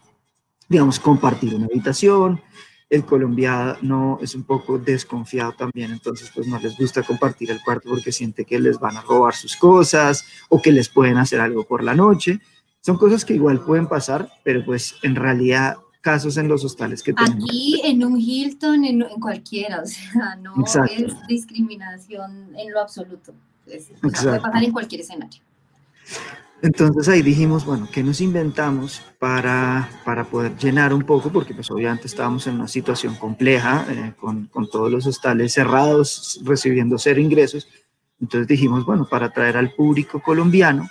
digamos, 0.68 0.98
compartir 0.98 1.54
una 1.54 1.66
habitación. 1.66 2.40
El 2.88 3.04
colombiano 3.04 4.18
es 4.22 4.34
un 4.34 4.44
poco 4.44 4.78
desconfiado 4.78 5.52
también, 5.52 5.90
entonces 5.90 6.30
pues 6.32 6.46
no 6.46 6.58
les 6.60 6.76
gusta 6.78 7.02
compartir 7.02 7.50
el 7.50 7.60
cuarto 7.60 7.88
porque 7.88 8.12
siente 8.12 8.44
que 8.44 8.60
les 8.60 8.78
van 8.78 8.96
a 8.96 9.02
robar 9.02 9.34
sus 9.34 9.56
cosas 9.56 10.24
o 10.48 10.62
que 10.62 10.70
les 10.70 10.88
pueden 10.88 11.16
hacer 11.18 11.40
algo 11.40 11.64
por 11.64 11.82
la 11.82 11.94
noche. 11.94 12.40
Son 12.80 12.96
cosas 12.96 13.24
que 13.24 13.34
igual 13.34 13.60
pueden 13.60 13.88
pasar, 13.88 14.30
pero 14.44 14.64
pues 14.64 14.94
en 15.02 15.16
realidad 15.16 15.78
casos 16.00 16.36
en 16.36 16.46
los 16.46 16.64
hostales 16.64 17.02
que 17.02 17.12
tenemos. 17.12 17.42
Aquí, 17.42 17.80
en 17.82 18.04
un 18.04 18.20
Hilton, 18.20 18.84
en, 18.84 19.02
cualquiera, 19.20 19.82
o 19.82 19.86
sea, 19.86 20.36
no 20.36 20.54
es 20.64 21.26
discriminación 21.26 22.54
en 22.56 22.72
lo 22.72 22.80
absoluto. 22.80 23.34
puede 23.64 24.40
pasar 24.40 24.62
en 24.62 24.70
cualquier 24.70 25.00
escenario. 25.00 25.42
Entonces 26.62 27.08
ahí 27.08 27.22
dijimos, 27.22 27.66
bueno, 27.66 27.86
¿qué 27.92 28.02
nos 28.02 28.20
inventamos 28.20 29.02
para, 29.18 29.88
para 30.04 30.24
poder 30.24 30.56
llenar 30.56 30.94
un 30.94 31.02
poco? 31.02 31.30
Porque 31.30 31.54
pues 31.54 31.70
obviamente 31.70 32.06
estábamos 32.06 32.46
en 32.46 32.54
una 32.54 32.68
situación 32.68 33.14
compleja, 33.16 33.86
eh, 33.90 34.14
con, 34.18 34.46
con 34.46 34.68
todos 34.68 34.90
los 34.90 35.06
hostales 35.06 35.52
cerrados, 35.52 36.40
recibiendo 36.44 36.98
cero 36.98 37.20
ingresos. 37.20 37.68
Entonces 38.20 38.48
dijimos, 38.48 38.86
bueno, 38.86 39.06
para 39.08 39.26
atraer 39.26 39.58
al 39.58 39.74
público 39.74 40.20
colombiano, 40.20 40.88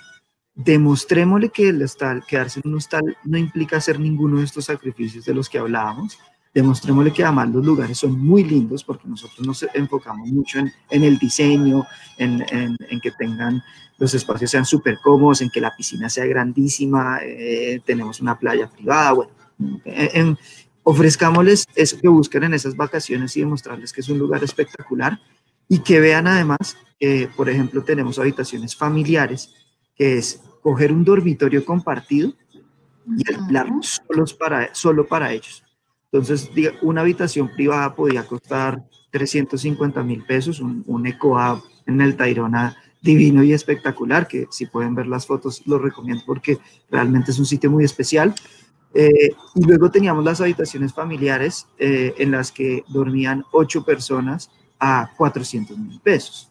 demostrémosle 0.54 1.50
que 1.50 1.68
el 1.68 1.82
hostal, 1.82 2.24
quedarse 2.26 2.60
en 2.64 2.70
un 2.70 2.76
hostal 2.76 3.16
no 3.24 3.36
implica 3.36 3.76
hacer 3.76 4.00
ninguno 4.00 4.38
de 4.38 4.44
estos 4.44 4.66
sacrificios 4.66 5.24
de 5.24 5.34
los 5.34 5.48
que 5.48 5.58
hablábamos. 5.58 6.18
Demostrémosle 6.56 7.12
que 7.12 7.22
además 7.22 7.50
los 7.50 7.66
lugares 7.66 7.98
son 7.98 8.18
muy 8.18 8.42
lindos 8.42 8.82
porque 8.82 9.06
nosotros 9.06 9.46
nos 9.46 9.66
enfocamos 9.74 10.26
mucho 10.30 10.58
en, 10.58 10.72
en 10.88 11.04
el 11.04 11.18
diseño, 11.18 11.84
en, 12.16 12.42
en, 12.50 13.00
que 13.02 13.10
tengan 13.10 13.62
los 13.98 14.14
espacios 14.14 14.52
sean 14.52 14.64
súper 14.64 14.98
cómodos, 15.02 15.42
en 15.42 15.50
que 15.50 15.60
la 15.60 15.76
piscina 15.76 16.08
sea 16.08 16.24
grandísima, 16.24 17.18
eh, 17.22 17.82
tenemos 17.84 18.22
una 18.22 18.38
playa 18.38 18.70
privada, 18.70 19.12
bueno, 19.12 19.32
ofrezcámosles 20.82 21.66
eso 21.74 22.00
que 22.00 22.08
buscan 22.08 22.44
en 22.44 22.54
esas 22.54 22.74
vacaciones 22.74 23.36
y 23.36 23.40
demostrarles 23.40 23.92
que 23.92 24.00
es 24.00 24.08
un 24.08 24.18
lugar 24.18 24.42
espectacular 24.42 25.20
y 25.68 25.80
que 25.80 26.00
vean 26.00 26.26
además 26.26 26.78
que, 26.98 27.28
por 27.36 27.50
ejemplo, 27.50 27.84
tenemos 27.84 28.18
habitaciones 28.18 28.74
familiares 28.74 29.52
que 29.94 30.16
es 30.16 30.40
coger 30.62 30.90
un 30.90 31.04
dormitorio 31.04 31.62
compartido 31.66 32.32
y 33.14 33.30
alquilar 33.30 33.68
solos 33.82 34.32
para, 34.32 34.74
solo 34.74 35.06
para 35.06 35.34
ellos. 35.34 35.65
Entonces, 36.16 36.50
una 36.80 37.02
habitación 37.02 37.50
privada 37.54 37.94
podía 37.94 38.26
costar 38.26 38.82
350 39.10 40.02
mil 40.02 40.24
pesos, 40.24 40.60
un, 40.60 40.82
un 40.86 41.06
EcoHub 41.06 41.62
en 41.84 42.00
el 42.00 42.16
Tairona 42.16 42.74
divino 43.02 43.42
y 43.42 43.52
espectacular, 43.52 44.26
que 44.26 44.46
si 44.50 44.64
pueden 44.64 44.94
ver 44.94 45.06
las 45.08 45.26
fotos 45.26 45.62
lo 45.66 45.78
recomiendo 45.78 46.22
porque 46.24 46.58
realmente 46.90 47.32
es 47.32 47.38
un 47.38 47.44
sitio 47.44 47.70
muy 47.70 47.84
especial. 47.84 48.34
Eh, 48.94 49.30
y 49.54 49.62
luego 49.62 49.90
teníamos 49.90 50.24
las 50.24 50.40
habitaciones 50.40 50.94
familiares 50.94 51.66
eh, 51.78 52.14
en 52.16 52.30
las 52.30 52.50
que 52.50 52.82
dormían 52.88 53.44
ocho 53.52 53.84
personas 53.84 54.50
a 54.80 55.10
400 55.18 55.76
mil 55.76 56.00
pesos. 56.00 56.50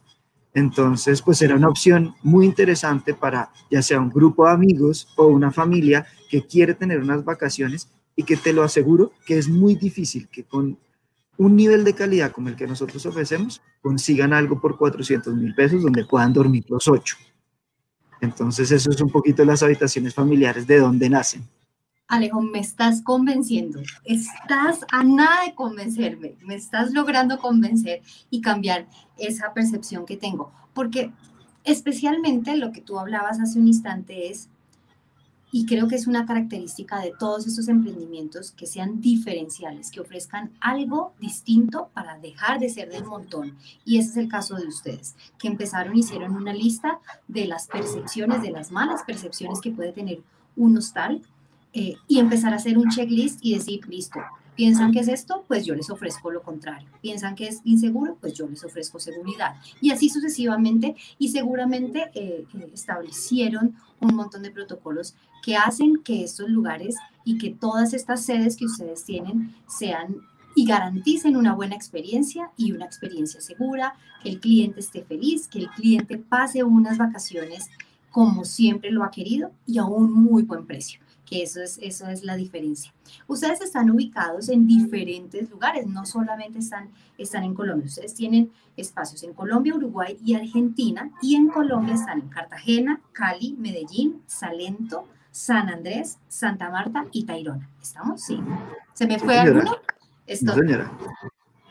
Entonces, 0.53 1.24
pues 1.24 1.41
era 1.41 1.55
una 1.55 1.69
opción 1.69 2.13
muy 2.22 2.45
interesante 2.45 3.15
para 3.15 3.50
ya 3.72 3.81
sea 3.81 4.00
un 4.00 4.12
grupo 4.12 4.45
de 4.45 4.53
amigos 4.53 5.07
o 5.17 5.25
una 5.25 5.51
familia 5.51 6.05
que 6.29 6.45
quiere 6.45 6.75
tener 6.75 7.00
unas 7.00 7.25
vacaciones 7.25 7.89
y 8.15 8.24
que 8.24 8.38
te 8.38 8.53
lo 8.53 8.63
aseguro 8.63 9.12
que 9.25 9.38
es 9.38 9.50
muy 9.50 9.75
difícil 9.75 10.27
que 10.29 10.43
con 10.43 10.77
un 11.38 11.55
nivel 11.55 11.84
de 11.84 11.93
calidad 11.93 12.31
como 12.31 12.50
el 12.50 12.55
que 12.55 12.67
nosotros 12.67 13.05
ofrecemos 13.05 13.62
consigan 13.81 14.34
algo 14.34 14.60
por 14.60 14.77
400 14.77 15.36
mil 15.36 15.53
pesos 15.53 15.84
donde 15.84 16.05
puedan 16.05 16.34
dormir 16.34 16.65
los 16.69 16.88
ocho. 16.88 17.17
Entonces, 18.22 18.72
eso 18.72 18.89
es 18.89 19.01
un 19.01 19.10
poquito 19.10 19.43
las 19.43 19.62
habitaciones 19.62 20.13
familiares 20.13 20.65
de 20.65 20.79
dónde 20.79 21.10
nacen. 21.10 21.48
Alejo, 22.07 22.39
me 22.41 22.60
estás 22.60 23.01
convenciendo, 23.01 23.81
estás 24.03 24.86
a 24.91 25.03
nada 25.03 25.45
de 25.45 25.55
convencerme, 25.55 26.36
me 26.45 26.53
estás 26.53 26.91
logrando 26.93 27.39
convencer 27.39 28.01
y 28.29 28.41
cambiar 28.41 28.88
esa 29.17 29.53
percepción 29.53 30.05
que 30.05 30.15
tengo, 30.15 30.51
porque 30.75 31.12
especialmente 31.63 32.57
lo 32.57 32.72
que 32.72 32.81
tú 32.81 33.00
hablabas 33.00 33.39
hace 33.39 33.57
un 33.57 33.67
instante 33.67 34.29
es, 34.29 34.50
y 35.55 35.65
creo 35.65 35.88
que 35.88 35.95
es 35.95 36.05
una 36.05 36.25
característica 36.25 37.00
de 37.00 37.13
todos 37.17 37.47
estos 37.47 37.69
emprendimientos, 37.69 38.51
que 38.51 38.65
sean 38.65 39.00
diferenciales, 39.00 39.89
que 39.89 40.01
ofrezcan 40.01 40.51
algo 40.59 41.13
distinto 41.21 41.91
para 41.93 42.17
dejar 42.17 42.59
de 42.59 42.67
ser 42.67 42.89
del 42.91 43.05
montón. 43.05 43.55
Y 43.85 43.97
ese 43.97 44.09
es 44.09 44.17
el 44.17 44.27
caso 44.27 44.57
de 44.57 44.67
ustedes, 44.67 45.15
que 45.39 45.47
empezaron, 45.47 45.95
hicieron 45.95 46.35
una 46.35 46.53
lista 46.53 47.00
de 47.29 47.45
las 47.45 47.67
percepciones, 47.67 48.41
de 48.41 48.51
las 48.51 48.74
malas 48.74 49.03
percepciones 49.03 49.62
que 49.62 49.71
puede 49.71 49.93
tener 49.93 50.19
un 50.57 50.77
hostal 50.77 51.21
eh, 51.71 51.95
y 52.05 52.19
empezar 52.19 52.51
a 52.51 52.57
hacer 52.57 52.77
un 52.77 52.89
checklist 52.89 53.39
y 53.41 53.55
decir, 53.55 53.88
listo, 53.88 54.19
¿Piensan 54.55 54.93
que 54.93 55.00
es 55.00 55.09
esto? 55.09 55.43
Pues 55.47 55.65
yo 55.65 55.75
les 55.75 55.89
ofrezco 55.89 56.31
lo 56.31 56.41
contrario. 56.41 56.88
¿Piensan 57.01 57.35
que 57.35 57.47
es 57.47 57.62
inseguro? 57.65 58.17
Pues 58.19 58.33
yo 58.33 58.47
les 58.47 58.63
ofrezco 58.63 59.00
seguridad. 59.00 59.55
Y 59.81 59.91
así 59.91 60.09
sucesivamente, 60.09 60.95
y 61.19 61.29
seguramente 61.29 62.09
eh, 62.13 62.45
eh, 62.53 62.69
establecieron 62.74 63.75
un 64.00 64.15
montón 64.15 64.43
de 64.43 64.51
protocolos 64.51 65.15
que 65.43 65.57
hacen 65.57 65.97
que 65.97 66.24
estos 66.24 66.50
lugares 66.50 66.95
y 67.25 67.38
que 67.38 67.50
todas 67.50 67.93
estas 67.93 68.24
sedes 68.24 68.55
que 68.55 68.65
ustedes 68.65 69.03
tienen 69.03 69.53
sean 69.67 70.17
y 70.55 70.65
garanticen 70.65 71.35
una 71.35 71.53
buena 71.53 71.75
experiencia 71.75 72.51
y 72.55 72.71
una 72.71 72.85
experiencia 72.85 73.41
segura, 73.41 73.95
que 74.24 74.29
el 74.29 74.39
cliente 74.39 74.79
esté 74.79 75.03
feliz, 75.03 75.50
que 75.50 75.59
el 75.59 75.69
cliente 75.69 76.17
pase 76.17 76.63
unas 76.63 76.97
vacaciones 76.97 77.69
como 78.09 78.45
siempre 78.45 78.91
lo 78.91 79.03
ha 79.03 79.12
querido 79.12 79.51
y 79.67 79.77
a 79.77 79.83
un 79.83 80.13
muy 80.13 80.43
buen 80.43 80.65
precio 80.65 81.01
que 81.25 81.44
eso 81.44 81.62
es, 81.62 81.79
eso 81.82 82.08
es 82.08 82.24
la 82.24 82.36
diferencia. 82.36 82.94
Ustedes 83.27 83.62
están 83.62 83.89
ubicados 83.89 84.50
en 84.50 84.67
diferentes 84.67 85.50
lugares, 85.50 85.88
no 85.88 86.05
solamente 86.05 86.60
están, 86.60 86.89
están 87.17 87.44
en 87.44 87.53
Colombia, 87.53 87.88
ustedes 87.88 88.13
tienen 88.13 88.51
espacios 88.77 89.24
en 89.24 89.34
Colombia, 89.34 89.75
Uruguay 89.75 90.17
y 90.24 90.36
Argentina, 90.36 91.12
y 91.22 91.36
en 91.36 91.48
Colombia 91.48 91.96
están 91.96 92.22
en 92.22 92.29
Cartagena, 92.29 93.01
Cali, 93.12 93.55
Medellín, 93.58 94.22
Salento, 94.27 95.08
San 95.32 95.70
Andrés, 95.70 96.17
Santa 96.29 96.70
Marta 96.70 97.05
y 97.12 97.25
Tairona. 97.25 97.70
¿Estamos? 97.82 98.22
Sí. 98.22 98.39
¿Se 98.94 99.05
me 99.05 99.20
fue 99.20 99.38
alguno? 99.38 99.75
Esto, 100.27 100.53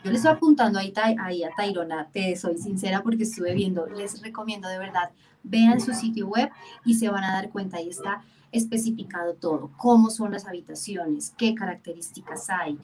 yo 0.05 0.11
les 0.11 0.19
estoy 0.19 0.33
apuntando 0.33 0.77
ahí, 0.77 0.93
a 1.43 1.49
Tairona, 1.57 2.07
te 2.13 2.35
soy 2.35 2.59
sincera 2.59 3.01
porque 3.01 3.23
estuve 3.23 3.55
viendo, 3.55 3.87
les 3.87 4.21
recomiendo 4.21 4.69
de 4.69 4.77
verdad, 4.77 5.09
vean 5.41 5.81
su 5.81 5.95
sitio 5.95 6.27
web 6.27 6.51
y 6.85 6.93
se 6.93 7.09
van 7.09 7.23
a 7.23 7.31
dar 7.31 7.49
cuenta, 7.49 7.77
ahí 7.77 7.89
está 7.89 8.23
especificado 8.51 9.33
todo, 9.33 9.71
cómo 9.77 10.11
son 10.11 10.31
las 10.31 10.45
habitaciones, 10.45 11.33
qué 11.35 11.55
características 11.55 12.51
hay, 12.51 12.77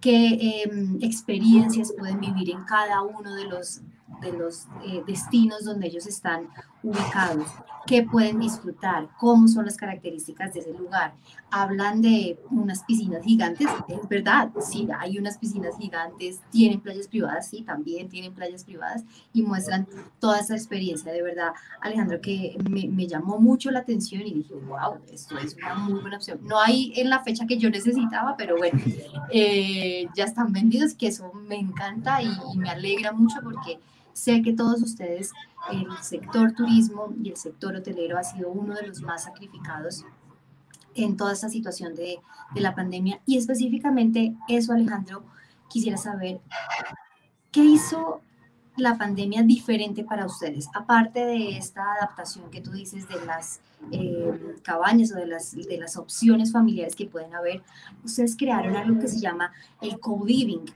qué 0.00 0.62
em, 0.64 0.96
experiencias 1.02 1.92
pueden 1.92 2.20
vivir 2.20 2.48
en 2.48 2.64
cada 2.64 3.02
uno 3.02 3.34
de 3.34 3.44
los, 3.44 3.82
de 4.22 4.32
los 4.32 4.66
eh, 4.86 5.02
destinos 5.06 5.64
donde 5.64 5.88
ellos 5.88 6.06
están 6.06 6.48
ubicados, 6.82 7.46
qué 7.86 8.02
pueden 8.02 8.38
disfrutar, 8.38 9.08
cómo 9.18 9.48
son 9.48 9.64
las 9.64 9.76
características 9.76 10.54
de 10.54 10.60
ese 10.60 10.72
lugar. 10.72 11.14
Hablan 11.50 12.00
de 12.00 12.38
unas 12.50 12.82
piscinas 12.84 13.24
gigantes, 13.24 13.68
es 13.88 14.08
verdad, 14.08 14.50
sí, 14.60 14.88
hay 14.98 15.18
unas 15.18 15.38
piscinas 15.38 15.76
gigantes, 15.78 16.40
tienen 16.50 16.80
playas 16.80 17.08
privadas, 17.08 17.48
sí, 17.48 17.62
también 17.62 18.08
tienen 18.08 18.32
playas 18.32 18.64
privadas 18.64 19.04
y 19.32 19.42
muestran 19.42 19.86
toda 20.18 20.40
esa 20.40 20.54
experiencia. 20.54 21.12
De 21.12 21.22
verdad, 21.22 21.52
Alejandro, 21.80 22.20
que 22.20 22.56
me, 22.68 22.88
me 22.88 23.06
llamó 23.06 23.38
mucho 23.38 23.70
la 23.70 23.80
atención 23.80 24.22
y 24.22 24.32
dije, 24.32 24.54
wow, 24.54 24.98
esto 25.12 25.36
es 25.38 25.56
una 25.56 25.74
muy 25.74 26.00
buena 26.00 26.16
opción. 26.16 26.38
No 26.42 26.58
hay 26.58 26.92
en 26.96 27.10
la 27.10 27.22
fecha 27.22 27.46
que 27.46 27.58
yo 27.58 27.68
necesitaba, 27.70 28.36
pero 28.36 28.56
bueno, 28.56 28.78
eh, 29.32 30.06
ya 30.14 30.24
están 30.24 30.52
vendidos, 30.52 30.94
que 30.94 31.08
eso 31.08 31.32
me 31.34 31.56
encanta 31.56 32.22
y, 32.22 32.30
y 32.54 32.58
me 32.58 32.70
alegra 32.70 33.12
mucho 33.12 33.36
porque 33.42 33.78
Sé 34.12 34.42
que 34.42 34.52
todos 34.52 34.82
ustedes, 34.82 35.32
el 35.70 35.86
sector 36.02 36.52
turismo 36.52 37.12
y 37.22 37.30
el 37.30 37.36
sector 37.36 37.76
hotelero 37.76 38.18
ha 38.18 38.24
sido 38.24 38.50
uno 38.50 38.74
de 38.74 38.86
los 38.86 39.02
más 39.02 39.24
sacrificados 39.24 40.04
en 40.94 41.16
toda 41.16 41.32
esta 41.32 41.48
situación 41.48 41.94
de, 41.94 42.18
de 42.54 42.60
la 42.60 42.74
pandemia. 42.74 43.20
Y 43.26 43.38
específicamente 43.38 44.34
eso, 44.48 44.72
Alejandro, 44.72 45.24
quisiera 45.68 45.96
saber, 45.96 46.40
¿qué 47.50 47.64
hizo 47.64 48.20
la 48.76 48.96
pandemia 48.96 49.42
diferente 49.42 50.04
para 50.04 50.26
ustedes? 50.26 50.68
Aparte 50.74 51.24
de 51.24 51.56
esta 51.56 51.94
adaptación 51.94 52.50
que 52.50 52.60
tú 52.60 52.72
dices 52.72 53.08
de 53.08 53.24
las 53.24 53.60
eh, 53.90 54.56
cabañas 54.62 55.12
o 55.12 55.16
de 55.16 55.26
las, 55.26 55.52
de 55.52 55.78
las 55.78 55.96
opciones 55.96 56.52
familiares 56.52 56.94
que 56.94 57.06
pueden 57.06 57.34
haber, 57.34 57.62
ustedes 58.04 58.36
crearon 58.36 58.76
algo 58.76 59.00
que 59.00 59.08
se 59.08 59.20
llama 59.20 59.52
el 59.80 59.98
co-living, 59.98 60.66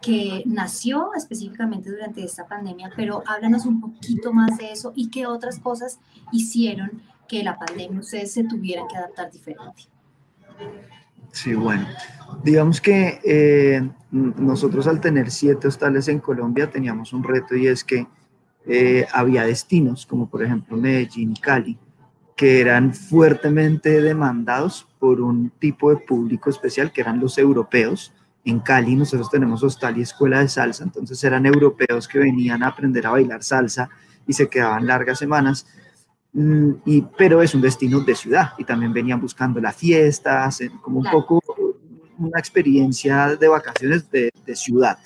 que 0.00 0.42
nació 0.46 1.10
específicamente 1.16 1.90
durante 1.90 2.22
esta 2.22 2.46
pandemia, 2.46 2.90
pero 2.94 3.22
háblanos 3.26 3.66
un 3.66 3.80
poquito 3.80 4.32
más 4.32 4.56
de 4.58 4.72
eso 4.72 4.92
y 4.94 5.10
qué 5.10 5.26
otras 5.26 5.58
cosas 5.58 5.98
hicieron 6.32 7.02
que 7.26 7.42
la 7.42 7.58
pandemia 7.58 8.02
se 8.02 8.44
tuvieran 8.44 8.86
que 8.88 8.96
adaptar 8.96 9.30
diferente. 9.30 9.84
Sí, 11.32 11.54
bueno, 11.54 11.86
digamos 12.42 12.80
que 12.80 13.20
eh, 13.22 13.88
nosotros 14.10 14.86
al 14.86 15.00
tener 15.00 15.30
siete 15.30 15.68
hostales 15.68 16.08
en 16.08 16.20
Colombia 16.20 16.70
teníamos 16.70 17.12
un 17.12 17.22
reto 17.22 17.54
y 17.54 17.66
es 17.66 17.84
que 17.84 18.06
eh, 18.66 19.06
había 19.12 19.44
destinos 19.44 20.06
como 20.06 20.28
por 20.28 20.42
ejemplo 20.42 20.76
Medellín 20.76 21.32
y 21.32 21.40
Cali 21.40 21.78
que 22.34 22.60
eran 22.60 22.94
fuertemente 22.94 24.00
demandados 24.00 24.86
por 24.98 25.20
un 25.20 25.50
tipo 25.58 25.90
de 25.90 25.96
público 25.98 26.50
especial 26.50 26.92
que 26.92 27.00
eran 27.00 27.20
los 27.20 27.36
europeos 27.36 28.12
en 28.50 28.60
Cali 28.60 28.96
nosotros 28.96 29.30
tenemos 29.30 29.62
hostal 29.62 29.98
y 29.98 30.02
escuela 30.02 30.40
de 30.40 30.48
salsa, 30.48 30.84
entonces 30.84 31.22
eran 31.24 31.46
europeos 31.46 32.08
que 32.08 32.18
venían 32.18 32.62
a 32.62 32.68
aprender 32.68 33.06
a 33.06 33.10
bailar 33.10 33.42
salsa 33.42 33.88
y 34.26 34.32
se 34.32 34.48
quedaban 34.48 34.86
largas 34.86 35.18
semanas, 35.18 35.66
mm, 36.32 36.70
y, 36.86 37.02
pero 37.16 37.42
es 37.42 37.54
un 37.54 37.60
destino 37.60 38.00
de 38.00 38.14
ciudad 38.14 38.52
y 38.58 38.64
también 38.64 38.92
venían 38.92 39.20
buscando 39.20 39.60
las 39.60 39.76
fiestas, 39.76 40.60
como 40.82 41.00
un 41.00 41.10
poco 41.10 41.42
una 42.18 42.38
experiencia 42.38 43.36
de 43.36 43.48
vacaciones 43.48 44.10
de, 44.10 44.32
ciudad. 44.54 44.98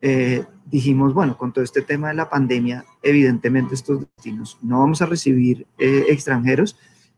Eh, 0.00 0.44
dijimos, 0.66 1.12
bueno, 1.12 1.36
con 1.36 1.52
todo 1.52 1.64
este 1.64 1.82
tema 1.82 2.08
de 2.08 2.14
la 2.14 2.30
pandemia, 2.30 2.84
evidentemente 3.02 3.74
estos 3.74 4.00
destinos 4.00 4.56
no 4.62 4.78
vamos 4.78 5.02
a 5.02 5.06
recibir 5.06 5.66
eh, 5.78 6.06
extranjeros 6.08 6.76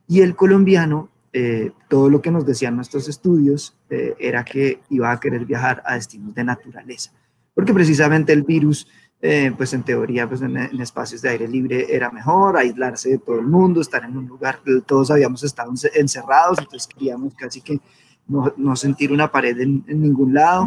y 0.08 0.22
el 0.22 0.34
colombiano 0.34 1.10
eh, 1.32 1.70
todo 1.88 2.10
lo 2.10 2.20
que 2.20 2.32
nos 2.32 2.44
decían 2.44 2.74
nuestros 2.74 3.08
estudios 3.08 3.76
eh, 3.88 4.14
era 4.18 4.44
que 4.44 4.80
iba 4.90 5.12
a 5.12 5.20
querer 5.20 5.44
viajar 5.44 5.80
a 5.86 5.94
destinos 5.94 6.34
de 6.34 6.42
naturaleza, 6.42 7.12
porque 7.54 7.72
precisamente 7.72 8.32
el 8.32 8.42
virus, 8.42 8.88
eh, 9.22 9.52
pues 9.56 9.72
en 9.72 9.84
teoría, 9.84 10.28
pues 10.28 10.42
en, 10.42 10.56
espacios 10.80 11.22
de 11.22 11.28
aire 11.28 11.46
libre 11.46 11.86
era 11.88 12.10
mejor, 12.10 12.56
aislarse 12.56 13.10
de 13.10 13.18
todo 13.18 13.38
el 13.38 13.46
mundo, 13.46 13.80
estar 13.80 14.04
en 14.04 14.16
un 14.16 14.26
lugar, 14.26 14.60
todos 14.86 15.12
habíamos 15.12 15.44
estado 15.44 15.72
encerrados, 15.94 16.58
entonces 16.58 16.88
queríamos 16.92 17.32
casi 17.34 17.60
que 17.60 17.78
no, 18.26 18.52
no 18.56 18.74
sentir 18.74 19.12
una 19.12 19.30
pared 19.30 19.56
en, 19.60 19.84
ningún 19.86 20.34
lado. 20.34 20.66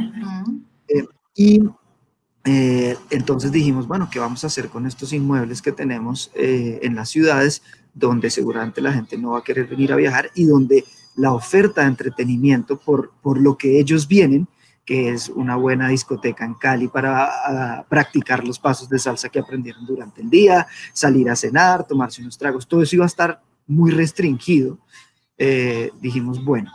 y 1.35 1.61
entonces 2.45 3.51
dijimos, 3.51 3.87
bueno, 3.87 4.09
¿qué 4.11 4.19
vamos 4.19 4.43
a 4.43 4.47
hacer 4.47 4.69
con 4.69 4.85
estos 4.85 5.13
inmuebles 5.13 5.61
que 5.61 5.71
tenemos 5.71 6.31
en 6.35 6.95
las 6.95 7.09
ciudades? 7.09 7.61
donde 7.93 8.29
seguramente 8.29 8.81
la 8.81 8.93
gente 8.93 9.17
no 9.17 9.31
va 9.31 9.39
a 9.39 9.43
querer 9.43 9.67
venir 9.67 9.93
a 9.93 9.95
viajar 9.95 10.31
y 10.35 10.45
donde 10.45 10.83
la 11.15 11.33
oferta 11.33 11.81
de 11.81 11.87
entretenimiento 11.87 12.77
por, 12.77 13.11
por 13.21 13.39
lo 13.39 13.57
que 13.57 13.79
ellos 13.79 14.07
vienen, 14.07 14.47
que 14.83 15.09
es 15.09 15.29
una 15.29 15.55
buena 15.55 15.89
discoteca 15.89 16.43
en 16.43 16.55
Cali 16.55 16.87
para 16.87 17.85
practicar 17.87 18.43
los 18.45 18.59
pasos 18.59 18.89
de 18.89 18.99
salsa 18.99 19.29
que 19.29 19.39
aprendieron 19.39 19.85
durante 19.85 20.21
el 20.21 20.29
día, 20.29 20.67
salir 20.91 21.29
a 21.29 21.35
cenar, 21.35 21.87
tomarse 21.87 22.21
unos 22.21 22.37
tragos, 22.37 22.67
todo 22.67 22.81
eso 22.81 22.95
iba 22.95 23.05
a 23.05 23.07
estar 23.07 23.41
muy 23.67 23.91
restringido. 23.91 24.79
Eh, 25.37 25.91
dijimos, 26.01 26.43
bueno, 26.43 26.71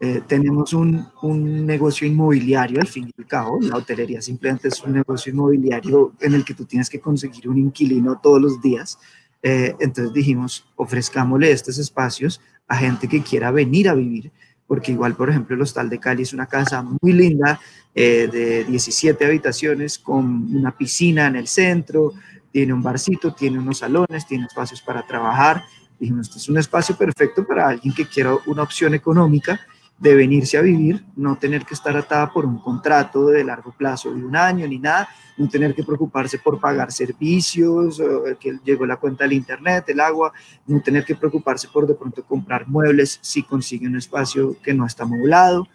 eh, 0.00 0.22
tenemos 0.26 0.72
un, 0.72 1.06
un, 1.22 1.66
negocio 1.66 2.06
inmobiliario 2.06 2.80
al 2.80 2.86
fin 2.86 3.08
y 3.08 3.20
al 3.20 3.26
cabo, 3.26 3.58
la 3.60 3.76
hotelería 3.76 4.22
simplemente 4.22 4.68
es 4.68 4.82
un 4.82 4.92
negocio 4.92 5.32
inmobiliario 5.32 6.12
en 6.20 6.34
el 6.34 6.44
que 6.44 6.54
tú 6.54 6.64
tienes 6.64 6.88
que 6.88 7.00
conseguir 7.00 7.48
un 7.48 7.58
inquilino 7.58 8.20
todos 8.22 8.40
los 8.40 8.62
días 8.62 8.98
eh, 9.42 9.74
entonces 9.78 10.12
dijimos, 10.12 10.66
ofrezcámosle 10.76 11.50
estos 11.50 11.78
espacios 11.78 12.40
a 12.66 12.76
gente 12.76 13.08
que 13.08 13.22
quiera 13.22 13.50
venir 13.50 13.88
a 13.88 13.94
vivir, 13.94 14.30
porque 14.66 14.92
igual, 14.92 15.14
por 15.14 15.30
ejemplo, 15.30 15.54
el 15.54 15.62
Hostal 15.62 15.88
de 15.88 15.98
Cali 15.98 16.22
es 16.22 16.32
una 16.32 16.46
casa 16.46 16.82
muy 16.82 17.12
linda, 17.12 17.60
eh, 17.94 18.28
de 18.30 18.64
17 18.64 19.24
habitaciones, 19.24 19.98
con 19.98 20.54
una 20.54 20.76
piscina 20.76 21.26
en 21.26 21.36
el 21.36 21.48
centro, 21.48 22.12
tiene 22.52 22.72
un 22.72 22.82
barcito, 22.82 23.32
tiene 23.34 23.58
unos 23.58 23.78
salones, 23.78 24.26
tiene 24.26 24.46
espacios 24.46 24.82
para 24.82 25.06
trabajar. 25.06 25.62
Dijimos, 25.98 26.28
este 26.28 26.38
es 26.38 26.48
un 26.48 26.58
espacio 26.58 26.96
perfecto 26.96 27.46
para 27.46 27.68
alguien 27.68 27.94
que 27.94 28.06
quiera 28.06 28.36
una 28.46 28.62
opción 28.62 28.94
económica 28.94 29.60
de 29.98 30.14
venirse 30.14 30.56
a 30.56 30.62
vivir, 30.62 31.04
no 31.16 31.36
tener 31.36 31.64
que 31.64 31.74
estar 31.74 31.96
atada 31.96 32.32
por 32.32 32.46
un 32.46 32.58
contrato 32.58 33.26
de 33.26 33.42
largo 33.42 33.72
plazo 33.72 34.14
de 34.14 34.24
un 34.24 34.36
año 34.36 34.66
ni 34.66 34.78
nada, 34.78 35.08
no 35.36 35.48
tener 35.48 35.74
que 35.74 35.82
preocuparse 35.82 36.38
por 36.38 36.60
pagar 36.60 36.92
servicios, 36.92 38.00
que 38.38 38.58
llegó 38.64 38.86
la 38.86 38.96
cuenta 38.96 39.24
del 39.24 39.32
internet, 39.34 39.84
el 39.88 40.00
agua, 40.00 40.32
no 40.66 40.80
tener 40.80 41.04
que 41.04 41.16
preocuparse 41.16 41.68
por 41.68 41.86
de 41.86 41.94
pronto 41.94 42.22
comprar 42.24 42.68
muebles 42.68 43.18
si 43.22 43.42
consigue 43.42 43.86
un 43.86 43.96
espacio 43.96 44.56
que 44.62 44.72
no 44.72 44.86
está 44.86 45.04
moblado, 45.04 45.66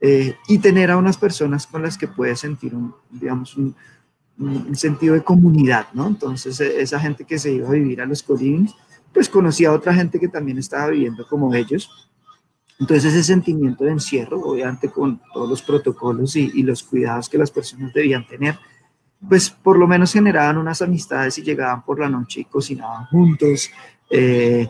eh, 0.00 0.34
y 0.48 0.58
tener 0.58 0.90
a 0.90 0.96
unas 0.96 1.18
personas 1.18 1.66
con 1.66 1.82
las 1.82 1.98
que 1.98 2.08
puede 2.08 2.34
sentir 2.34 2.74
un, 2.74 2.94
digamos, 3.10 3.56
un, 3.56 3.74
sentido 4.72 5.12
de 5.12 5.22
comunidad, 5.22 5.88
¿no? 5.92 6.06
Entonces, 6.06 6.58
e, 6.60 6.80
esa 6.80 6.98
gente 6.98 7.24
que 7.24 7.38
se 7.38 7.52
iba 7.52 7.68
a 7.68 7.72
vivir 7.72 8.00
a 8.00 8.06
los 8.06 8.22
colines, 8.22 8.74
pues 9.12 9.28
conocía 9.28 9.68
a 9.68 9.72
otra 9.72 9.92
gente 9.92 10.18
que 10.18 10.28
también 10.28 10.56
estaba 10.56 10.86
viviendo 10.86 11.26
como 11.28 11.54
ellos, 11.54 12.09
entonces 12.80 13.12
ese 13.12 13.22
sentimiento 13.22 13.84
de 13.84 13.92
encierro, 13.92 14.40
obviamente 14.40 14.88
con 14.88 15.20
todos 15.34 15.48
los 15.48 15.60
protocolos 15.60 16.34
y, 16.34 16.62
los 16.62 16.82
cuidados 16.82 17.28
que 17.28 17.36
las 17.36 17.50
personas 17.50 17.92
debían 17.92 18.26
tener, 18.26 18.58
pues 19.28 19.50
por 19.50 19.78
lo 19.78 19.86
menos 19.86 20.14
generaban 20.14 20.56
unas 20.56 20.80
amistades 20.80 21.36
y 21.36 21.42
llegaban 21.42 21.84
por 21.84 22.00
la 22.00 22.08
noche 22.08 22.40
y 22.40 22.44
cocinaban 22.46 23.04
juntos, 23.06 23.68
eh, 24.08 24.66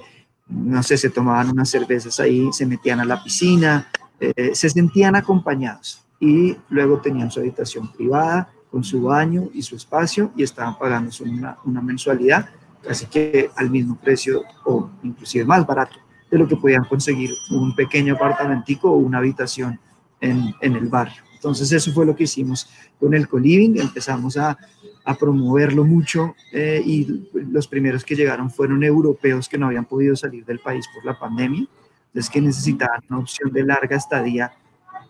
no 0.48 0.82
sé, 0.82 0.98
se 0.98 1.10
tomaban 1.10 1.50
unas 1.50 1.70
cervezas 1.70 2.18
ahí, 2.18 2.52
se 2.52 2.66
metían 2.66 2.98
a 2.98 3.04
la 3.04 3.22
piscina, 3.22 3.88
eh, 4.18 4.50
se 4.54 4.68
sentían 4.68 5.14
acompañados. 5.14 6.04
y 6.22 6.54
luego 6.68 7.00
tenían 7.00 7.30
su 7.30 7.40
habitación 7.40 7.90
privada 7.92 8.52
con 8.70 8.84
su 8.84 9.00
baño 9.00 9.48
y 9.54 9.62
su 9.62 9.74
espacio 9.74 10.32
y 10.36 10.42
estaban 10.42 10.76
pagando 10.76 11.10
una, 11.24 11.56
una 11.64 11.80
mensualidad 11.80 12.50
casi 12.82 13.06
que 13.06 13.50
al 13.56 13.70
mismo 13.70 13.96
precio 13.96 14.42
o 14.66 14.90
inclusive 15.02 15.46
más 15.46 15.66
barato 15.66 15.96
de 16.30 16.38
lo 16.38 16.46
que 16.46 16.56
podían 16.56 16.84
conseguir 16.84 17.30
un 17.50 17.74
pequeño 17.74 18.14
apartamentico 18.14 18.90
o 18.90 18.96
una 18.96 19.18
habitación 19.18 19.78
en, 20.20 20.54
en 20.60 20.76
el 20.76 20.86
barrio. 20.88 21.22
Entonces 21.34 21.72
eso 21.72 21.92
fue 21.92 22.04
lo 22.04 22.14
que 22.14 22.24
hicimos 22.24 22.68
con 22.98 23.14
el 23.14 23.26
co-living, 23.26 23.80
empezamos 23.80 24.36
a, 24.36 24.58
a 25.04 25.14
promoverlo 25.14 25.84
mucho 25.84 26.34
eh, 26.52 26.82
y 26.84 27.28
los 27.32 27.66
primeros 27.66 28.04
que 28.04 28.14
llegaron 28.14 28.50
fueron 28.50 28.84
europeos 28.84 29.48
que 29.48 29.58
no 29.58 29.66
habían 29.66 29.86
podido 29.86 30.14
salir 30.14 30.44
del 30.44 30.58
país 30.58 30.86
por 30.94 31.04
la 31.04 31.18
pandemia, 31.18 31.66
entonces 32.08 32.30
que 32.30 32.40
necesitaban 32.40 33.00
una 33.08 33.20
opción 33.20 33.50
de 33.52 33.64
larga 33.64 33.96
estadía, 33.96 34.52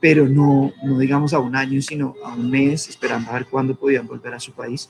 pero 0.01 0.29
no, 0.29 0.73
no 0.85 0.99
digamos 0.99 1.35
a 1.35 1.41
un 1.41 1.57
año, 1.57 1.83
sino 1.83 2.15
a 2.25 2.35
un 2.35 2.51
mes, 2.51 2.89
esperando 2.89 3.31
a 3.31 3.35
ver 3.35 3.47
cuándo 3.47 3.75
podían 3.75 4.07
volver 4.07 4.35
a 4.35 4.41
su 4.41 4.53
país. 4.53 4.89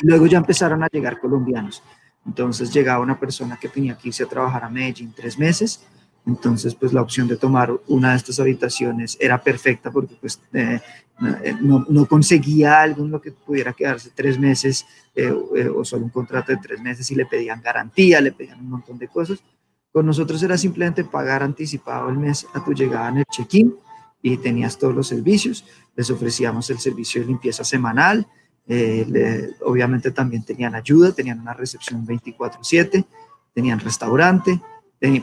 Luego 0.00 0.26
ya 0.26 0.38
empezaron 0.38 0.82
a 0.82 0.88
llegar 0.90 1.20
colombianos. 1.20 1.82
Entonces 2.26 2.72
llegaba 2.72 3.02
una 3.02 3.18
persona 3.18 3.58
que 3.60 3.68
tenía 3.68 3.96
que 3.96 4.08
irse 4.08 4.24
a 4.24 4.28
trabajar 4.28 4.64
a 4.64 4.68
Medellín 4.68 5.12
tres 5.14 5.38
meses. 5.38 5.84
Entonces, 6.24 6.74
pues 6.76 6.92
la 6.92 7.02
opción 7.02 7.26
de 7.26 7.36
tomar 7.36 7.72
una 7.88 8.12
de 8.12 8.16
estas 8.16 8.38
habitaciones 8.38 9.16
era 9.20 9.42
perfecta 9.42 9.90
porque 9.90 10.14
pues 10.20 10.40
eh, 10.52 10.80
eh, 11.42 11.54
no, 11.60 11.84
no, 11.88 12.06
conseguía 12.06 12.80
algo 12.80 13.04
en 13.04 13.10
lo 13.10 13.20
que 13.20 13.32
pudiera 13.32 13.72
quedarse 13.72 14.10
tres 14.14 14.38
meses 14.38 14.86
eh, 15.16 15.30
o 15.30 15.84
solo 15.84 16.04
un 16.04 16.10
contrato 16.10 16.52
de 16.52 16.58
tres 16.58 16.80
meses 16.80 17.10
y 17.10 17.16
le 17.16 17.26
pedían 17.26 17.60
garantía, 17.60 18.20
le 18.20 18.30
pedían 18.30 18.60
un 18.60 18.70
montón 18.70 18.98
de 18.98 19.08
cosas. 19.08 19.42
Con 19.92 20.06
nosotros 20.06 20.42
era 20.42 20.56
simplemente 20.56 21.04
pagar 21.04 21.42
anticipado 21.42 22.08
el 22.08 22.18
mes 22.18 22.46
a 22.54 22.64
tu 22.64 22.72
llegada 22.72 23.08
en 23.08 23.18
el 23.18 23.24
check-in 23.24 23.74
y 24.22 24.36
tenías 24.36 24.78
todos 24.78 24.94
los 24.94 25.08
servicios. 25.08 25.64
Les 25.96 26.08
ofrecíamos 26.08 26.70
el 26.70 26.78
servicio 26.78 27.20
de 27.20 27.26
limpieza 27.26 27.64
semanal, 27.64 28.26
eh, 28.68 29.50
obviamente 29.64 30.10
también 30.10 30.44
tenían 30.44 30.74
ayuda, 30.74 31.12
tenían 31.12 31.40
una 31.40 31.54
recepción 31.54 32.06
24/7, 32.06 33.04
tenían 33.54 33.80
restaurante, 33.80 34.60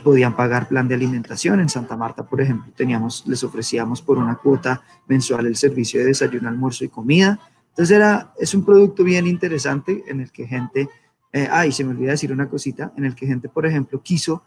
podían 0.02 0.36
pagar 0.36 0.68
plan 0.68 0.86
de 0.88 0.94
alimentación. 0.94 1.60
En 1.60 1.68
Santa 1.68 1.96
Marta, 1.96 2.24
por 2.24 2.40
ejemplo, 2.40 2.72
teníamos, 2.76 3.24
les 3.26 3.42
ofrecíamos 3.42 4.02
por 4.02 4.18
una 4.18 4.36
cuota 4.36 4.82
mensual 5.08 5.46
el 5.46 5.56
servicio 5.56 6.00
de 6.00 6.06
desayuno, 6.06 6.48
almuerzo 6.48 6.84
y 6.84 6.88
comida. 6.88 7.38
Entonces 7.70 7.96
era, 7.96 8.32
es 8.38 8.54
un 8.54 8.64
producto 8.64 9.02
bien 9.04 9.26
interesante 9.26 10.04
en 10.06 10.20
el 10.20 10.30
que 10.30 10.46
gente, 10.46 10.88
eh, 11.32 11.48
ay, 11.50 11.72
se 11.72 11.84
me 11.84 11.90
olvida 11.90 12.10
decir 12.10 12.32
una 12.32 12.48
cosita, 12.48 12.92
en 12.96 13.06
el 13.06 13.14
que 13.14 13.26
gente, 13.26 13.48
por 13.48 13.64
ejemplo, 13.64 14.02
quiso 14.02 14.42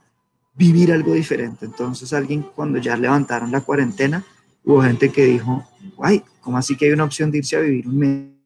vivir 0.54 0.92
algo 0.92 1.14
diferente. 1.14 1.66
Entonces 1.66 2.14
alguien 2.14 2.46
cuando 2.56 2.78
ya 2.78 2.96
levantaron 2.96 3.52
la 3.52 3.62
cuarentena, 3.62 4.24
hubo 4.64 4.84
gente 4.84 5.12
que 5.12 5.26
dijo, 5.26 5.64
ay, 6.00 6.24
¿cómo 6.42 6.58
así 6.58 6.78
que 6.78 6.86
hay 6.86 6.92
una 6.92 7.06
opción 7.06 7.32
de 7.32 7.40
irse 7.40 7.56
a 7.56 7.62
vivir 7.62 7.88
un 7.88 7.98
mes? 7.98 8.43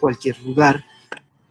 Cualquier 0.00 0.40
lugar. 0.42 0.84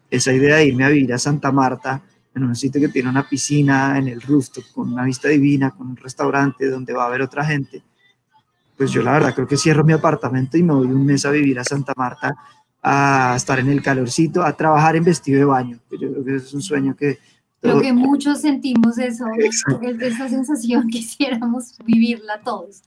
Esa 0.09 0.33
idea 0.33 0.57
de 0.57 0.65
irme 0.65 0.83
a 0.83 0.89
vivir 0.89 1.13
a 1.13 1.19
Santa 1.19 1.51
Marta, 1.51 2.01
en 2.35 2.43
un 2.43 2.55
sitio 2.55 2.81
que 2.81 2.89
tiene 2.89 3.09
una 3.09 3.27
piscina 3.27 3.97
en 3.97 4.07
el 4.07 4.21
rooftop, 4.21 4.63
con 4.73 4.93
una 4.93 5.03
vista 5.03 5.27
divina, 5.27 5.71
con 5.71 5.87
un 5.87 5.97
restaurante 5.97 6.69
donde 6.69 6.93
va 6.93 7.03
a 7.03 7.07
haber 7.07 7.21
otra 7.21 7.45
gente, 7.45 7.83
pues 8.77 8.91
yo 8.91 9.01
la 9.01 9.13
verdad 9.13 9.35
creo 9.35 9.47
que 9.47 9.57
cierro 9.57 9.83
mi 9.83 9.93
apartamento 9.93 10.57
y 10.57 10.63
me 10.63 10.73
voy 10.73 10.87
un 10.87 11.05
mes 11.05 11.25
a 11.25 11.31
vivir 11.31 11.59
a 11.59 11.63
Santa 11.63 11.93
Marta, 11.97 12.35
a 12.81 13.33
estar 13.35 13.59
en 13.59 13.69
el 13.69 13.81
calorcito, 13.81 14.41
a 14.41 14.55
trabajar 14.55 14.95
en 14.95 15.03
vestido 15.03 15.39
de 15.39 15.45
baño. 15.45 15.79
Yo 15.91 15.97
creo 15.97 16.23
que 16.23 16.35
es 16.35 16.53
un 16.53 16.61
sueño 16.61 16.95
que... 16.95 17.19
Creo 17.61 17.81
que 17.81 17.91
muchos 17.91 18.39
sentimos 18.39 18.97
eso, 18.97 19.25
esa 19.99 20.29
sensación, 20.29 20.87
quisiéramos 20.89 21.77
vivirla 21.85 22.39
todos. 22.41 22.83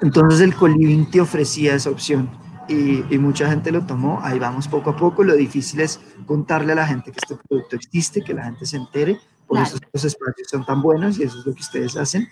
Entonces 0.00 0.40
el 0.40 0.54
coliving 0.54 1.10
te 1.10 1.20
ofrecía 1.20 1.74
esa 1.74 1.90
opción 1.90 2.30
y, 2.68 3.18
mucha 3.18 3.48
gente 3.48 3.72
lo 3.72 3.84
tomó. 3.84 4.20
Ahí 4.22 4.38
vamos 4.38 4.68
poco 4.68 4.90
a 4.90 4.96
poco. 4.96 5.22
Lo 5.24 5.34
difícil 5.34 5.80
es 5.80 6.00
contarle 6.26 6.72
a 6.72 6.76
la 6.76 6.86
gente 6.86 7.12
que 7.12 7.18
este 7.22 7.36
producto 7.48 7.76
existe, 7.76 8.22
que 8.22 8.34
la 8.34 8.44
gente 8.44 8.66
se 8.66 8.76
entere. 8.76 9.18
Por 9.46 9.60
eso 9.60 9.76
los 9.92 10.04
espacios 10.04 10.48
son 10.48 10.64
tan 10.64 10.80
buenos 10.80 11.18
y 11.18 11.24
eso 11.24 11.38
es 11.40 11.46
lo 11.46 11.54
que 11.54 11.60
ustedes 11.60 11.96
hacen. 11.96 12.28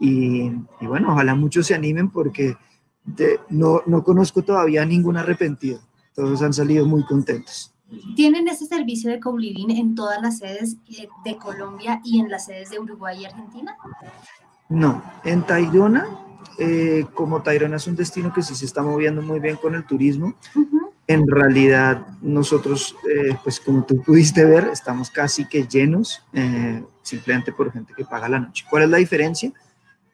Y, 0.00 0.50
bueno, 0.80 1.12
ojalá 1.12 1.34
muchos 1.34 1.66
se 1.66 1.74
animen 1.74 2.10
porque 2.10 2.56
no, 3.48 3.82
no 3.86 4.02
conozco 4.02 4.42
todavía 4.42 4.84
ningún 4.84 5.16
arrepentido. 5.16 5.80
Todos 6.14 6.42
han 6.42 6.52
salido 6.52 6.86
muy 6.86 7.04
contentos. 7.04 7.74
¿Tienen 8.16 8.48
ese 8.48 8.66
servicio 8.66 9.10
de 9.10 9.20
co-living 9.20 9.70
en 9.70 9.94
todas 9.94 10.20
las 10.20 10.38
sedes 10.38 10.76
eh, 10.88 11.08
de 11.24 11.36
Colombia 11.36 12.00
y 12.04 12.18
en 12.18 12.30
las 12.30 12.46
sedes 12.46 12.70
de 12.70 12.78
Uruguay 12.78 13.20
y 13.20 13.24
Argentina? 13.26 13.76
No, 14.68 15.02
en 15.24 15.42
Tayrona 15.42 16.06
eh, 16.58 17.06
como 17.14 17.42
Tayrona 17.42 17.76
es 17.76 17.86
un 17.86 17.96
destino 17.96 18.32
que 18.32 18.42
sí 18.42 18.54
se 18.54 18.64
está 18.64 18.82
moviendo 18.82 19.22
muy 19.22 19.40
bien 19.40 19.56
con 19.56 19.74
el 19.74 19.84
turismo, 19.84 20.34
en 21.06 21.26
realidad 21.28 22.06
nosotros, 22.22 22.96
eh, 23.08 23.36
pues 23.42 23.60
como 23.60 23.84
tú 23.84 24.02
pudiste 24.02 24.44
ver, 24.44 24.68
estamos 24.72 25.10
casi 25.10 25.46
que 25.46 25.66
llenos, 25.66 26.22
eh, 26.32 26.82
simplemente 27.02 27.52
por 27.52 27.72
gente 27.72 27.92
que 27.94 28.04
paga 28.04 28.28
la 28.28 28.40
noche. 28.40 28.64
¿Cuál 28.68 28.84
es 28.84 28.90
la 28.90 28.96
diferencia? 28.96 29.52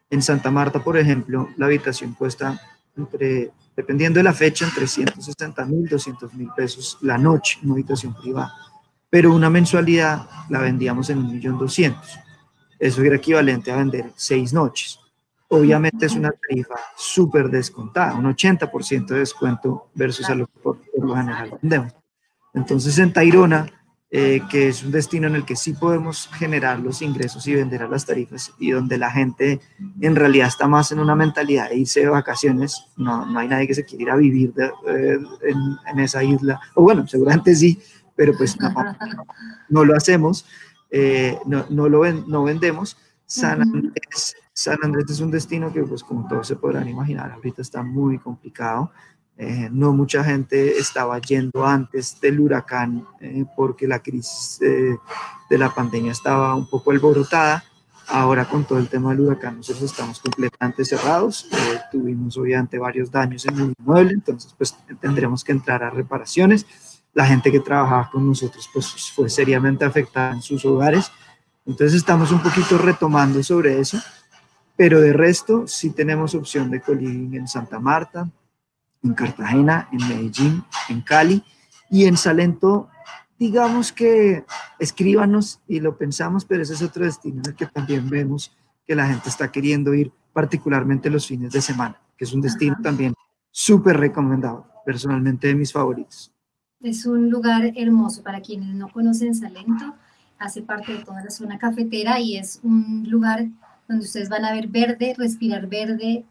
En 0.09 0.23
Santa 0.23 0.51
Marta, 0.51 0.83
por 0.83 0.97
ejemplo, 0.97 1.49
la 1.57 1.67
habitación 1.67 2.15
cuesta 2.15 2.61
entre, 2.97 3.53
dependiendo 3.77 4.19
de 4.19 4.25
la 4.25 4.33
fecha, 4.33 4.65
entre 4.65 4.89
160 4.89 5.65
mil, 5.67 5.89
200 5.89 6.35
mil 6.35 6.51
pesos 6.57 6.99
la 7.03 7.17
noche, 7.17 7.59
una 7.63 7.75
habitación 7.75 8.15
privada. 8.15 8.53
Pero 9.09 9.33
una 9.33 9.51
mensualidad 9.51 10.29
la 10.49 10.59
vendíamos 10.61 11.11
en 11.11 11.19
un 11.19 11.33
millón 11.33 11.59
doscientos. 11.59 12.19
Eso 12.79 13.03
era 13.03 13.17
equivalente 13.17 13.71
a 13.71 13.77
vender 13.77 14.13
seis 14.17 14.53
noches. 14.53 15.00
Obviamente 15.53 16.07
es 16.07 16.15
una 16.15 16.31
tarifa 16.31 16.77
súper 16.97 17.51
descontada, 17.51 18.15
un 18.15 18.25
80% 18.25 19.07
de 19.09 19.19
descuento 19.19 19.89
versus 19.95 20.31
a 20.31 20.37
lo 20.37 20.47
que 20.47 20.61
por, 20.61 20.79
lo 20.97 21.17
general 21.17 21.59
vendemos. 21.61 21.93
Entonces 22.55 22.97
en 22.99 23.13
Tairona, 23.13 23.67
eh, 24.13 24.43
que 24.49 24.69
es 24.69 24.85
un 24.85 24.93
destino 24.93 25.27
en 25.27 25.35
el 25.35 25.45
que 25.45 25.57
sí 25.57 25.73
podemos 25.73 26.29
generar 26.35 26.79
los 26.79 27.03
ingresos 27.03 27.49
y 27.49 27.55
vender 27.57 27.83
a 27.83 27.89
las 27.89 28.07
tarifas 28.07 28.53
y 28.61 28.71
donde 28.71 28.97
la 28.97 29.11
gente 29.11 29.61
en 30.01 30.15
realidad 30.15 30.47
está 30.47 30.69
más 30.69 30.93
en 30.93 31.01
una 31.01 31.17
mentalidad 31.17 31.69
de 31.69 31.79
irse 31.79 31.99
de 31.99 32.09
vacaciones, 32.09 32.87
no, 32.97 33.27
no 33.27 33.41
hay 33.41 33.49
nadie 33.49 33.67
que 33.67 33.75
se 33.75 33.85
quiera 33.85 34.03
ir 34.03 34.11
a 34.11 34.17
vivir 34.17 34.55
eh, 34.87 35.19
en, 35.43 35.99
esa 35.99 36.23
isla, 36.23 36.61
o 36.77 36.83
bueno, 36.83 37.09
seguramente 37.09 37.57
sí, 37.57 37.81
pero 38.15 38.37
pues 38.37 38.57
no, 39.69 39.85
lo 39.85 39.97
hacemos, 39.97 40.47
eh, 40.93 41.37
no, 41.45 41.67
no, 41.71 41.89
lo 41.89 42.05
no 42.13 42.45
vendemos. 42.45 42.97
San 43.27 43.63
Andrés 43.63 44.37
San 44.53 44.79
Andrés 44.83 45.11
es 45.11 45.21
un 45.21 45.31
destino 45.31 45.73
que, 45.73 45.83
pues 45.83 46.03
como 46.03 46.27
todos 46.29 46.47
se 46.47 46.57
podrán 46.57 46.89
imaginar, 46.89 47.33
ahorita 47.33 47.63
está 47.63 47.83
muy 47.83 48.19
complicado. 48.19 48.91
Eh, 49.43 49.71
no 49.73 49.95
mucha 49.95 50.23
gente 50.23 50.77
estaba 50.77 51.19
yendo 51.19 51.65
antes 51.65 52.21
del 52.21 52.41
huracán 52.41 53.07
eh, 53.23 53.47
porque 53.57 53.89
la 53.89 54.03
crisis 54.03 54.61
eh, 54.61 54.99
de 55.49 55.59
la 55.59 55.75
pandemia 55.75 56.13
estaba 56.13 56.55
un 56.55 56.69
poco 56.69 56.91
alborotada. 56.91 57.65
Ahora 58.09 58.45
con 58.45 58.65
todo 58.65 58.79
el 58.79 58.89
tema 58.89 59.11
del 59.11 59.21
huracán 59.21 59.57
nosotros 59.57 59.91
estamos 59.91 60.21
completamente 60.21 60.85
cerrados. 60.85 61.49
tuvimos 61.91 62.37
obviamente 62.37 62.79
varios 62.79 63.11
daños 63.11 63.47
en 63.47 63.59
el 63.59 63.75
inmueble, 63.79 64.13
entonces 64.13 64.55
pues 64.59 64.77
tendremos 65.01 65.43
que 65.43 65.53
entrar 65.53 65.83
a 65.85 65.89
reparaciones. 65.89 66.67
La 67.15 67.25
gente 67.25 67.51
que 67.51 67.61
trabajaba 67.61 68.11
con 68.11 68.27
nosotros 68.27 68.69
pues 68.75 69.11
fue 69.15 69.31
seriamente 69.31 69.87
afectada 69.87 70.33
en 70.33 70.43
sus 70.43 70.67
hogares. 70.67 71.11
Entonces 71.65 71.97
estamos 71.97 72.31
un 72.31 72.43
poquito 72.43 72.77
retomando 72.77 73.43
sobre 73.43 73.81
eso 73.81 73.99
pero 74.81 75.03
de 75.03 75.13
resto 75.13 75.67
sí 75.67 75.91
tenemos 75.91 76.35
opción 76.35 76.71
de 76.71 76.81
coliving 76.81 77.35
en 77.35 77.47
Santa 77.47 77.79
Marta, 77.79 78.31
en 79.03 79.13
Cartagena, 79.13 79.91
en 79.93 80.09
Medellín, 80.09 80.65
en 80.89 81.03
Cali 81.03 81.45
y 81.91 82.07
en 82.07 82.17
Salento. 82.17 82.89
Digamos 83.39 83.93
que 83.93 84.47
escríbanos 84.79 85.61
y 85.69 85.81
lo 85.81 85.99
pensamos, 85.99 86.47
pero 86.47 86.63
ese 86.63 86.73
es 86.73 86.81
otro 86.81 87.05
destino 87.05 87.43
en 87.45 87.51
el 87.51 87.57
que 87.57 87.67
también 87.67 88.09
vemos 88.09 88.57
que 88.87 88.95
la 88.95 89.07
gente 89.07 89.29
está 89.29 89.53
queriendo 89.53 89.93
ir, 89.93 90.13
particularmente 90.33 91.11
los 91.11 91.27
fines 91.27 91.53
de 91.53 91.61
semana, 91.61 92.01
que 92.17 92.25
es 92.25 92.33
un 92.33 92.41
destino 92.41 92.79
también 92.83 93.13
súper 93.51 93.99
recomendado, 93.99 94.67
personalmente 94.87 95.49
de 95.49 95.57
mis 95.57 95.75
favoritos. 95.75 96.33
Es 96.81 97.05
un 97.05 97.29
lugar 97.29 97.71
hermoso 97.77 98.23
para 98.23 98.41
quienes 98.41 98.75
no 98.75 98.89
conocen 98.89 99.35
Salento, 99.35 99.95
hace 100.39 100.63
parte 100.63 100.95
de 100.95 101.05
toda 101.05 101.23
la 101.23 101.31
zona 101.31 101.59
cafetera 101.59 102.19
y 102.19 102.39
es 102.39 102.61
un 102.63 103.05
lugar 103.11 103.47
donde 103.91 104.05
ustedes 104.05 104.29
van 104.29 104.45
a 104.45 104.53
ver 104.53 104.69
verde, 104.69 105.15
respirar 105.19 105.67
verde, 105.67 106.25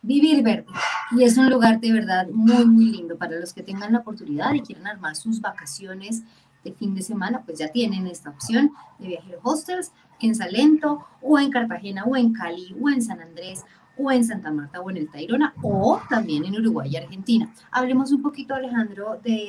vivir 0.00 0.42
verde. 0.42 0.64
Y 1.10 1.24
es 1.24 1.36
un 1.36 1.50
lugar 1.50 1.78
de 1.78 1.92
verdad 1.92 2.26
muy, 2.28 2.64
muy 2.64 2.86
lindo 2.86 3.18
para 3.18 3.38
los 3.38 3.52
que 3.52 3.62
tengan 3.62 3.92
la 3.92 3.98
oportunidad 3.98 4.54
y 4.54 4.62
quieran 4.62 4.86
armar 4.86 5.14
sus 5.14 5.38
vacaciones 5.38 6.22
de 6.64 6.72
fin 6.72 6.94
de 6.94 7.02
semana, 7.02 7.42
pues 7.44 7.58
ya 7.58 7.68
tienen 7.68 8.06
esta 8.06 8.30
opción 8.30 8.72
de 8.98 9.08
viajero 9.08 9.40
hostels 9.42 9.92
en 10.20 10.34
Salento 10.34 11.04
o 11.20 11.38
en 11.38 11.50
Cartagena 11.50 12.04
o 12.04 12.16
en 12.16 12.32
Cali 12.32 12.74
o 12.80 12.88
en 12.88 13.02
San 13.02 13.20
Andrés 13.20 13.62
o 13.98 14.10
en 14.10 14.24
Santa 14.24 14.50
Marta 14.50 14.80
o 14.80 14.88
en 14.88 14.96
el 14.96 15.10
Tayrona 15.10 15.52
o 15.60 16.00
también 16.08 16.46
en 16.46 16.54
Uruguay 16.54 16.88
y 16.92 16.96
Argentina. 16.96 17.52
Hablemos 17.70 18.10
un 18.10 18.22
poquito, 18.22 18.54
Alejandro, 18.54 19.20
de, 19.22 19.48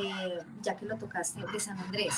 ya 0.62 0.76
que 0.76 0.86
lo 0.86 0.98
tocaste, 0.98 1.44
de 1.50 1.60
San 1.62 1.80
Andrés. 1.80 2.14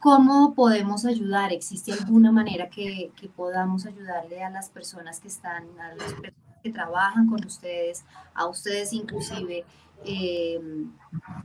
¿Cómo 0.00 0.54
podemos 0.54 1.04
ayudar? 1.04 1.52
¿Existe 1.52 1.92
alguna 1.92 2.30
manera 2.30 2.70
que, 2.70 3.10
podamos 3.36 3.84
ayudarle 3.84 4.44
a 4.44 4.50
las 4.50 4.68
personas 4.68 5.18
que 5.18 5.28
están, 5.28 5.64
a 5.80 5.88
las 5.94 6.12
personas 6.12 6.62
que 6.62 6.70
trabajan 6.70 7.28
con 7.28 7.44
ustedes, 7.44 8.04
a 8.34 8.46
ustedes 8.46 8.92
inclusive. 8.92 9.64
Eh, 10.04 10.60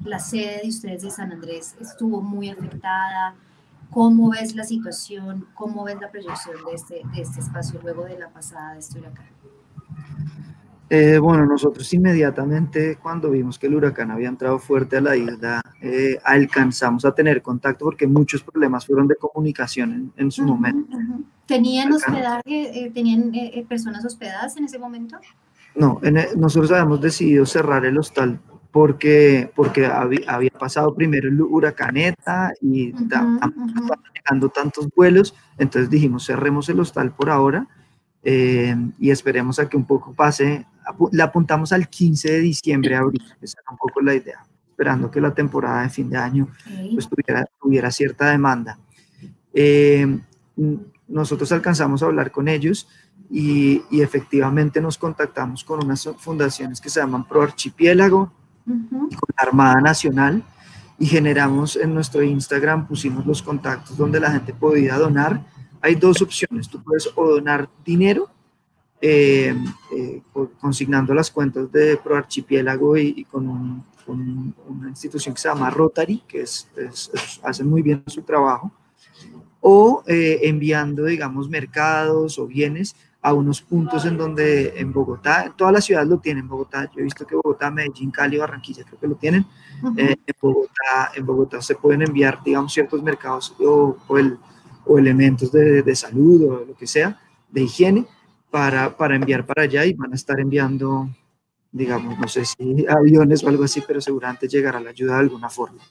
la 0.03 0.19
sede 0.19 0.61
de 0.61 0.69
ustedes 0.69 1.01
de 1.01 1.09
San 1.09 1.31
Andrés 1.31 1.75
estuvo 1.81 2.21
muy 2.21 2.49
afectada. 2.49 3.33
¿Cómo 3.89 4.29
ves 4.29 4.55
la 4.55 4.63
situación? 4.63 5.47
¿Cómo 5.55 5.83
ves 5.83 5.99
la 5.99 6.11
proyección 6.11 6.57
de 6.65 6.73
este, 6.73 7.01
este 7.15 7.39
espacio 7.39 7.79
luego 7.81 8.03
de 8.05 8.19
la 8.19 8.29
pasada 8.29 8.73
de 8.73 8.79
este 8.79 8.99
huracán? 8.99 9.27
Eh, 10.95 11.17
bueno, 11.17 11.47
nosotros 11.47 11.91
inmediatamente 11.91 12.99
cuando 13.01 13.31
vimos 13.31 13.57
que 13.57 13.65
el 13.65 13.73
huracán 13.73 14.11
había 14.11 14.27
entrado 14.27 14.59
fuerte 14.59 14.97
a 14.97 15.01
la 15.01 15.15
isla, 15.15 15.59
eh, 15.81 16.19
alcanzamos 16.23 17.03
a 17.03 17.15
tener 17.15 17.41
contacto 17.41 17.85
porque 17.85 18.05
muchos 18.05 18.43
problemas 18.43 18.85
fueron 18.85 19.07
de 19.07 19.15
comunicación 19.15 20.13
en, 20.15 20.31
su 20.31 20.43
momento. 20.43 20.95
¿Tenían 21.47 21.93
hospedaje, 21.93 22.85
eh, 22.85 22.91
tenían 22.93 23.31
personas 23.67 24.05
hospedadas 24.05 24.55
en 24.57 24.65
ese 24.65 24.77
momento? 24.77 25.17
No, 25.73 25.99
e, 26.03 26.11
nosotros 26.37 26.69
habíamos 26.69 27.01
decidido 27.01 27.47
cerrar 27.47 27.85
el 27.85 27.97
hostal 27.97 28.39
porque, 28.71 29.51
porque 29.55 29.87
había, 29.87 30.51
pasado 30.51 30.93
primero 30.93 31.27
el 31.27 31.41
huracán 31.41 31.97
ETA 31.97 32.53
y 32.61 32.89
estaban 32.89 33.39
llegando 34.13 34.49
tantos 34.49 34.89
vuelos, 34.95 35.33
entonces 35.57 35.89
dijimos 35.89 36.27
cerremos 36.27 36.69
el 36.69 36.79
hostal 36.79 37.15
por 37.15 37.31
ahora 37.31 37.67
y 38.23 39.11
esperemos 39.11 39.59
a 39.59 39.67
que 39.67 39.75
un 39.75 39.85
poco 39.85 40.13
pase 40.13 40.65
le 41.11 41.23
apuntamos 41.23 41.71
al 41.71 41.87
15 41.87 42.31
de 42.31 42.39
diciembre, 42.39 42.95
abril, 42.95 43.23
esa 43.41 43.59
era 43.61 43.71
un 43.71 43.77
poco 43.77 44.01
la 44.01 44.15
idea, 44.15 44.45
esperando 44.69 45.09
que 45.09 45.21
la 45.21 45.33
temporada 45.33 45.83
de 45.83 45.89
fin 45.89 46.09
de 46.09 46.17
año 46.17 46.47
pues, 46.93 47.07
tuviera, 47.61 47.91
cierta 47.91 48.29
demanda. 48.29 48.77
Eh, 49.53 50.19
nosotros 51.07 51.51
alcanzamos 51.51 52.01
a 52.01 52.07
hablar 52.07 52.31
con 52.31 52.47
ellos 52.47 52.87
y, 53.29 53.81
efectivamente 53.91 54.81
nos 54.81 54.97
contactamos 54.97 55.63
con 55.63 55.83
unas 55.83 56.07
fundaciones 56.17 56.79
que 56.79 56.89
se 56.89 56.99
llaman 56.99 57.27
Pro 57.27 57.41
Archipiélago 57.41 58.31
con 58.65 59.09
la 59.37 59.43
Armada 59.43 59.81
Nacional 59.81 60.43
y 60.99 61.05
generamos 61.05 61.75
en 61.75 61.93
nuestro 61.93 62.23
Instagram, 62.23 62.87
pusimos 62.87 63.25
los 63.25 63.41
contactos 63.41 63.97
donde 63.97 64.19
la 64.19 64.31
gente 64.31 64.53
podía 64.53 64.97
donar. 64.97 65.41
Hay 65.83 65.95
dos 65.95 66.21
opciones, 66.21 66.69
tú 66.69 66.81
puedes 66.81 67.11
o 67.13 67.29
donar 67.29 67.69
dinero 67.83 68.29
eh, 69.01 69.53
eh, 69.93 70.21
consignando 70.61 71.13
las 71.13 71.29
cuentas 71.29 71.69
de 71.73 71.97
ProArchipiélago 71.97 72.95
y, 72.95 73.13
y 73.17 73.25
con, 73.25 73.83
una 74.07 74.89
institución 74.89 75.35
que 75.35 75.41
se 75.41 75.49
llama 75.49 75.69
Rotary, 75.69 76.23
que 76.25 76.41
es, 76.41 76.69
hace 77.43 77.65
muy 77.65 77.81
bien 77.81 78.01
su 78.07 78.21
trabajo, 78.21 78.71
o 79.59 80.03
eh, 80.07 80.39
enviando, 80.43 81.03
digamos, 81.03 81.49
mercados 81.49 82.39
o 82.39 82.47
bienes 82.47 82.95
a 83.21 83.33
unos 83.33 83.61
puntos 83.61 84.05
en 84.05 84.17
donde 84.17 84.73
en 84.77 84.93
Bogotá, 84.93 85.53
todas 85.57 85.73
las 85.73 85.83
ciudades 85.83 86.09
lo 86.09 86.19
tienen, 86.19 86.47
Bogotá, 86.47 86.89
yo 86.93 87.01
he 87.01 87.03
visto 87.03 87.27
que 87.27 87.35
Bogotá, 87.35 87.71
Medellín, 87.71 88.09
Cali, 88.09 88.37
Barranquilla 88.37 88.85
creo 88.85 88.99
que 88.99 89.07
lo 89.07 89.15
tienen, 89.15 89.45
en, 89.97 90.17
Bogotá, 90.41 91.11
en 91.13 91.25
Bogotá 91.25 91.61
se 91.61 91.75
pueden 91.75 92.03
enviar, 92.03 92.41
digamos, 92.41 92.71
ciertos 92.71 93.03
mercados 93.03 93.53
o, 93.59 93.97
o, 94.07 94.17
elementos 94.97 95.51
de, 95.51 95.81
de, 95.81 95.95
salud 95.95 96.43
o 96.43 96.65
lo 96.65 96.75
que 96.75 96.87
sea, 96.87 97.19
de 97.49 97.61
higiene, 97.61 98.05
para, 98.53 98.95
para 98.95 99.15
enviar 99.15 99.45
para 99.45 99.63
allá 99.63 99.83
y 99.85 99.93
van 99.93 100.11
a 100.11 100.15
estar 100.15 100.39
enviando, 100.39 101.09
digamos, 101.71 102.19
no 102.19 102.27
sé 102.27 102.45
si 102.45 102.85
aviones 102.87 103.43
o 103.43 103.49
algo 103.49 103.63
así, 103.63 103.81
pero 103.85 103.99
seguramente 103.99 104.47
llegará 104.47 104.79
la 104.79 104.91
ayuda 104.91 105.13
de 105.13 105.21
alguna 105.21 105.49
forma. 105.49 105.81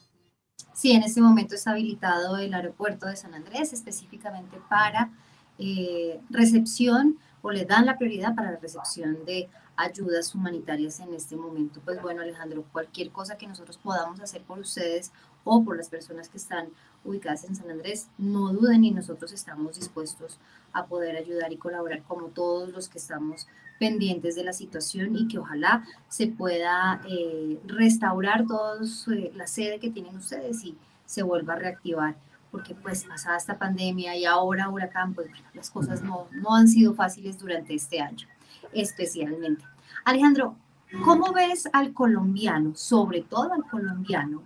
Sí, 0.73 0.91
en 0.91 1.03
este 1.03 1.21
momento 1.21 1.55
está 1.55 1.71
habilitado 1.71 2.37
el 2.37 2.53
aeropuerto 2.53 3.05
de 3.07 3.15
San 3.15 3.33
Andrés 3.33 3.73
específicamente 3.73 4.57
para 4.69 5.11
eh, 5.59 6.19
recepción 6.29 7.17
o 7.41 7.51
le 7.51 7.65
dan 7.65 7.85
la 7.85 7.97
prioridad 7.97 8.33
para 8.33 8.51
la 8.51 8.57
recepción 8.57 9.25
de 9.25 9.49
ayudas 9.75 10.33
humanitarias 10.33 10.99
en 10.99 11.13
este 11.13 11.35
momento. 11.35 11.81
Pues 11.83 12.01
bueno, 12.01 12.21
Alejandro, 12.21 12.63
cualquier 12.71 13.11
cosa 13.11 13.37
que 13.37 13.47
nosotros 13.47 13.77
podamos 13.77 14.19
hacer 14.21 14.41
por 14.41 14.59
ustedes 14.59 15.11
o 15.43 15.63
por 15.63 15.77
las 15.77 15.89
personas 15.89 16.29
que 16.29 16.37
están 16.37 16.69
ubicadas 17.05 17.43
en 17.45 17.55
San 17.55 17.69
Andrés, 17.69 18.07
no 18.17 18.53
duden 18.53 18.83
y 18.83 18.91
nosotros 18.91 19.31
estamos 19.31 19.75
dispuestos 19.77 20.37
a 20.71 20.85
poder 20.85 21.15
ayudar 21.17 21.51
y 21.51 21.57
colaborar 21.57 22.03
como 22.03 22.27
todos 22.27 22.69
los 22.69 22.89
que 22.89 22.97
estamos 22.97 23.47
pendientes 23.79 24.35
de 24.35 24.43
la 24.43 24.53
situación 24.53 25.15
y 25.15 25.27
que 25.27 25.39
ojalá 25.39 25.85
se 26.07 26.27
pueda 26.27 27.01
eh, 27.09 27.59
restaurar 27.65 28.45
todos 28.45 29.07
eh, 29.09 29.31
la 29.35 29.47
sede 29.47 29.79
que 29.79 29.89
tienen 29.89 30.15
ustedes 30.15 30.63
y 30.63 30.77
se 31.05 31.23
vuelva 31.23 31.53
a 31.53 31.57
reactivar 31.57 32.15
porque 32.53 32.75
pues 32.75 33.03
pasada 33.05 33.35
esta 33.35 33.57
pandemia 33.57 34.15
y 34.15 34.25
ahora 34.25 34.69
huracán, 34.69 35.15
pues 35.15 35.27
las 35.55 35.71
cosas 35.71 36.03
no, 36.03 36.27
no 36.31 36.53
han 36.53 36.67
sido 36.67 36.93
fáciles 36.93 37.39
durante 37.39 37.73
este 37.73 37.99
año, 37.99 38.27
especialmente. 38.71 39.65
Alejandro, 40.05 40.55
¿cómo 41.03 41.33
ves 41.33 41.67
al 41.73 41.93
colombiano, 41.93 42.75
sobre 42.75 43.21
todo 43.21 43.53
al 43.53 43.63
colombiano, 43.63 44.43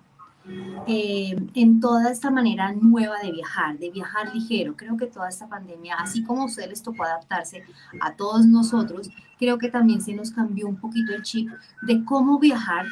eh, 0.88 1.36
en 1.54 1.80
toda 1.80 2.12
esta 2.12 2.32
manera 2.32 2.72
nueva 2.72 3.20
de 3.22 3.32
viajar, 3.32 3.78
de 3.78 3.90
viajar 3.90 4.34
ligero. 4.34 4.76
Creo 4.76 4.98
que 4.98 5.08
toda 5.08 5.30
esta 5.30 5.48
pandemia, 5.48 5.96
así 5.96 6.24
como 6.24 6.44
a 6.44 6.46
ustedes 6.46 6.70
les 6.70 6.84
tocó 6.84 7.04
adaptarse 7.04 7.64
a 8.02 8.16
todos 8.16 8.46
nosotros, 8.46 9.10
creo 9.40 9.58
que 9.58 9.70
también 9.70 10.02
se 10.02 10.14
nos 10.14 10.32
cambió 10.32 10.68
un 10.68 10.78
poquito 10.78 11.14
el 11.14 11.24
chip 11.24 11.50
de 11.82 12.04
cómo 12.06 12.40
viajar 12.40 12.86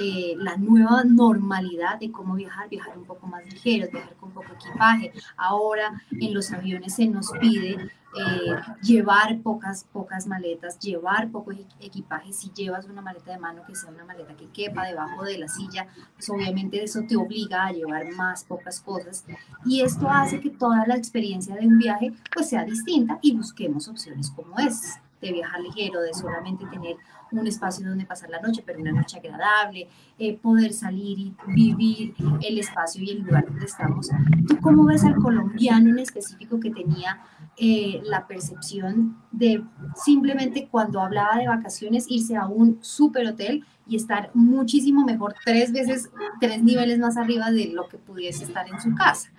eh, 0.00 0.34
la 0.36 0.56
nueva 0.56 1.02
normalidad 1.04 1.98
de 1.98 2.12
cómo 2.12 2.34
viajar, 2.34 2.68
viajar 2.68 2.96
un 2.96 3.04
poco 3.04 3.26
más 3.26 3.44
ligeros, 3.44 3.90
viajar 3.90 4.14
con 4.16 4.30
poco 4.30 4.52
equipaje. 4.52 5.12
Ahora 5.36 6.02
en 6.10 6.34
los 6.34 6.52
aviones 6.52 6.94
se 6.94 7.06
nos 7.06 7.30
pide 7.40 7.90
eh, 8.16 8.56
llevar 8.82 9.40
pocas, 9.42 9.84
pocas 9.92 10.26
maletas, 10.26 10.78
llevar 10.78 11.30
poco 11.30 11.52
equipaje. 11.80 12.32
Si 12.32 12.50
llevas 12.50 12.86
una 12.86 13.02
maleta 13.02 13.32
de 13.32 13.38
mano, 13.38 13.62
que 13.66 13.74
sea 13.74 13.90
una 13.90 14.04
maleta 14.04 14.34
que 14.34 14.46
quepa 14.46 14.86
debajo 14.86 15.24
de 15.24 15.38
la 15.38 15.48
silla, 15.48 15.86
pues 16.14 16.28
obviamente 16.30 16.82
eso 16.82 17.00
te 17.08 17.16
obliga 17.16 17.66
a 17.66 17.72
llevar 17.72 18.10
más 18.12 18.44
pocas 18.44 18.80
cosas. 18.80 19.24
Y 19.64 19.82
esto 19.82 20.08
hace 20.08 20.40
que 20.40 20.50
toda 20.50 20.86
la 20.86 20.96
experiencia 20.96 21.54
de 21.54 21.66
un 21.66 21.78
viaje 21.78 22.12
pues 22.32 22.48
sea 22.48 22.64
distinta 22.64 23.18
y 23.20 23.36
busquemos 23.36 23.88
opciones 23.88 24.30
como 24.30 24.58
es 24.58 25.00
de 25.20 25.32
viajar 25.32 25.60
ligero, 25.60 26.00
de 26.00 26.14
solamente 26.14 26.64
tener 26.66 26.96
un 27.30 27.46
espacio 27.46 27.86
donde 27.86 28.06
pasar 28.06 28.30
la 28.30 28.40
noche, 28.40 28.62
pero 28.64 28.80
una 28.80 28.92
noche 28.92 29.18
agradable, 29.18 29.88
eh, 30.18 30.36
poder 30.36 30.72
salir 30.72 31.18
y 31.18 31.34
vivir 31.48 32.14
el 32.40 32.58
espacio 32.58 33.02
y 33.02 33.10
el 33.10 33.22
lugar 33.22 33.46
donde 33.46 33.66
estamos. 33.66 34.08
¿Tú 34.46 34.58
cómo 34.60 34.84
ves 34.86 35.04
al 35.04 35.16
colombiano 35.16 35.90
en 35.90 35.98
específico 35.98 36.58
que 36.58 36.70
tenía 36.70 37.20
eh, 37.56 38.00
la 38.04 38.26
percepción 38.26 39.16
de 39.30 39.62
simplemente 39.94 40.68
cuando 40.70 41.00
hablaba 41.00 41.36
de 41.36 41.48
vacaciones 41.48 42.06
irse 42.08 42.36
a 42.36 42.46
un 42.46 42.78
super 42.82 43.26
hotel 43.26 43.64
y 43.86 43.96
estar 43.96 44.30
muchísimo 44.34 45.04
mejor, 45.04 45.34
tres 45.44 45.72
veces, 45.72 46.10
tres 46.40 46.62
niveles 46.62 46.98
más 46.98 47.16
arriba 47.16 47.50
de 47.50 47.68
lo 47.68 47.88
que 47.88 47.98
pudiese 47.98 48.44
estar 48.44 48.68
en 48.68 48.80
su 48.80 48.94
casa? 48.94 49.30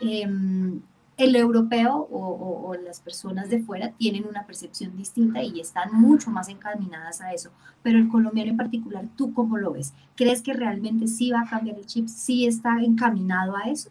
Em, 0.00 0.80
el 1.16 1.36
europeo 1.36 2.08
o, 2.10 2.74
las 2.84 3.00
personas 3.00 3.48
de 3.48 3.60
fuera 3.62 3.92
tienen 3.92 4.26
una 4.28 4.46
percepción 4.46 4.96
distinta 4.96 5.42
y 5.42 5.60
están 5.60 5.92
mucho 5.92 6.30
más 6.30 6.48
encaminadas 6.48 7.20
a 7.20 7.32
eso. 7.32 7.50
Pero 7.82 7.98
el 7.98 8.08
colombiano 8.08 8.50
en 8.50 8.56
particular, 8.56 9.04
¿tú 9.16 9.32
cómo 9.32 9.56
lo 9.56 9.72
ves? 9.72 9.94
¿Crees 10.16 10.42
que 10.42 10.52
realmente 10.52 11.06
sí 11.06 11.30
va 11.30 11.42
a 11.42 11.48
cambiar 11.48 11.78
el 11.78 11.86
chip? 11.86 12.08
¿Sí 12.08 12.46
está 12.46 12.80
encaminado 12.80 13.56
a 13.56 13.70
eso? 13.70 13.90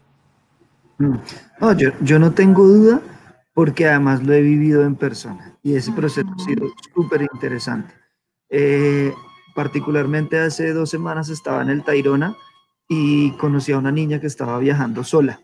Mm. 0.98 1.14
No, 1.60 1.72
yo, 1.72 1.90
yo 2.02 2.18
no 2.18 2.32
tengo 2.32 2.66
duda 2.66 3.00
porque 3.54 3.88
además 3.88 4.22
lo 4.22 4.32
he 4.34 4.42
vivido 4.42 4.84
en 4.84 4.96
persona 4.96 5.56
y 5.62 5.76
ese 5.76 5.92
proceso 5.92 6.28
ha 6.28 6.44
sido 6.44 6.68
súper 6.94 7.22
interesante. 7.22 7.94
Eh, 8.50 9.12
particularmente 9.54 10.38
hace 10.38 10.72
dos 10.72 10.90
semanas 10.90 11.30
estaba 11.30 11.62
en 11.62 11.70
el 11.70 11.84
Tairona 11.84 12.36
y 12.88 13.30
conocí 13.32 13.72
a 13.72 13.78
una 13.78 13.92
niña 13.92 14.20
que 14.20 14.26
estaba 14.26 14.58
viajando 14.58 15.04
sola. 15.04 15.40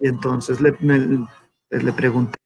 Y 0.00 0.08
entonces 0.08 0.60
le, 0.60 0.72
pues, 0.72 1.82
le 1.82 1.92
pregunté, 1.92 2.38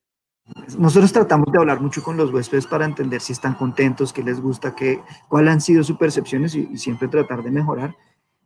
nosotros 0.79 1.13
tratamos 1.13 1.53
de 1.53 1.59
hablar 1.59 1.81
mucho 1.81 2.03
con 2.03 2.17
los 2.17 2.33
huéspedes 2.33 2.67
para 2.67 2.85
entender 2.85 3.21
si 3.21 3.33
están 3.33 3.55
contentos, 3.55 4.13
qué 4.13 4.23
les 4.23 4.41
gusta, 4.41 4.75
qué, 4.75 5.01
cuáles 5.29 5.53
han 5.53 5.61
sido 5.61 5.85
sus 5.85 5.97
percepciones 5.97 6.55
y, 6.55 6.77
siempre 6.77 7.09
tratar 7.09 7.43
de 7.43 7.51
mejorar. 7.51 7.95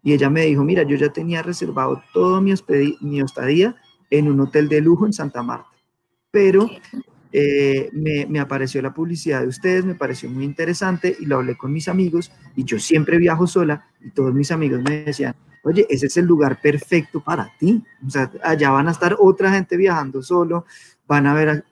Y 0.02 0.12
ella 0.12 0.30
me 0.30 0.42
dijo, 0.42 0.62
mira, 0.62 0.82
yo 0.82 0.96
ya 0.96 1.08
tenía 1.08 1.42
reservado 1.42 2.02
todo 2.12 2.40
mi, 2.40 2.54
mi 3.00 3.20
estadía 3.20 3.76
en 4.10 4.30
un 4.30 4.40
hotel 4.40 4.68
de 4.68 4.80
lujo 4.80 5.06
en 5.06 5.12
Santa 5.12 5.42
Marta, 5.42 5.70
pero 6.30 6.70
eh, 7.32 7.90
me, 7.92 8.26
me, 8.26 8.38
apareció 8.38 8.80
la 8.82 8.94
publicidad 8.94 9.40
de 9.40 9.48
ustedes, 9.48 9.84
me 9.84 9.96
pareció 9.96 10.30
muy 10.30 10.44
interesante 10.44 11.16
y 11.18 11.26
lo 11.26 11.36
hablé 11.36 11.56
con 11.56 11.72
mis 11.72 11.88
amigos 11.88 12.30
y 12.54 12.64
yo 12.64 12.78
siempre 12.78 13.18
viajo 13.18 13.48
sola 13.48 13.88
y 14.00 14.10
todos 14.10 14.32
mis 14.32 14.52
amigos 14.52 14.80
me 14.82 15.02
decían, 15.02 15.34
oye, 15.66 15.86
ese 15.90 16.06
es 16.06 16.16
el 16.16 16.26
lugar 16.26 16.60
perfecto 16.60 17.20
para 17.20 17.52
ti. 17.58 17.82
O 18.06 18.10
sea, 18.10 18.30
allá 18.42 18.70
van 18.70 18.86
a 18.88 18.92
estar 18.92 19.16
otra 19.18 19.50
gente 19.50 19.76
viajando 19.76 20.22
solo, 20.22 20.64
van 21.06 21.26
a 21.26 21.34
ver 21.34 21.64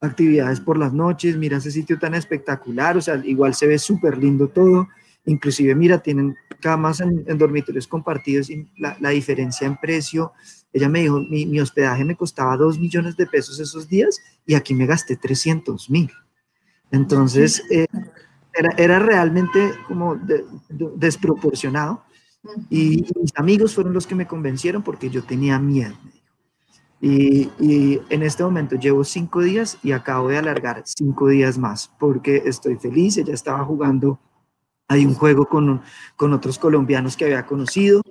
actividades 0.00 0.60
por 0.60 0.78
las 0.78 0.92
noches, 0.92 1.36
mira 1.36 1.58
ese 1.58 1.70
sitio 1.70 1.98
tan 1.98 2.14
espectacular, 2.14 2.96
o 2.96 3.00
sea, 3.00 3.20
igual 3.24 3.54
se 3.54 3.66
ve 3.66 3.78
súper 3.78 4.16
lindo 4.18 4.48
todo. 4.48 4.88
Inclusive, 5.26 5.74
mira, 5.74 5.98
tienen 5.98 6.36
camas 6.60 7.00
en, 7.00 7.24
dormitorios 7.36 7.86
compartidos 7.86 8.48
y 8.50 8.68
la, 8.78 9.10
diferencia 9.10 9.66
en 9.66 9.76
precio. 9.76 10.32
Ella 10.72 10.88
me 10.88 11.00
dijo, 11.00 11.20
mi, 11.20 11.44
mi, 11.44 11.60
hospedaje 11.60 12.04
me 12.04 12.16
costaba 12.16 12.56
dos 12.56 12.78
millones 12.78 13.16
de 13.16 13.26
pesos 13.26 13.58
esos 13.58 13.88
días 13.88 14.20
y 14.46 14.54
aquí 14.54 14.74
me 14.74 14.86
gasté 14.86 15.16
300 15.16 15.90
mil. 15.90 16.10
Entonces, 16.92 17.64
eh, 17.70 17.86
era, 18.54 18.70
era, 18.76 18.98
realmente 19.00 19.72
como 19.86 20.18
desproporcionado. 20.96 22.04
Y 22.70 23.04
mis 23.20 23.32
amigos 23.36 23.74
fueron 23.74 23.92
los 23.92 24.06
que 24.06 24.14
me 24.14 24.26
convencieron 24.26 24.82
porque 24.82 25.10
yo 25.10 25.22
tenía 25.22 25.58
miedo. 25.58 25.94
Y, 27.02 27.50
en 28.10 28.22
este 28.22 28.44
momento 28.44 28.76
llevo 28.76 29.04
cinco 29.04 29.40
días 29.40 29.78
y 29.82 29.92
acabo 29.92 30.28
de 30.28 30.36
alargar 30.36 30.82
cinco 30.84 31.28
días 31.28 31.56
más 31.56 31.90
porque 31.98 32.42
estoy 32.44 32.76
feliz. 32.76 33.16
Ella 33.16 33.34
estaba 33.34 33.64
jugando, 33.64 34.18
hay 34.88 35.06
un 35.06 35.14
juego 35.14 35.46
con, 35.46 35.82
con 36.16 36.32
otros 36.32 36.58
colombianos 36.58 37.16
que 37.16 37.24
había 37.24 37.46
conocido. 37.46 38.02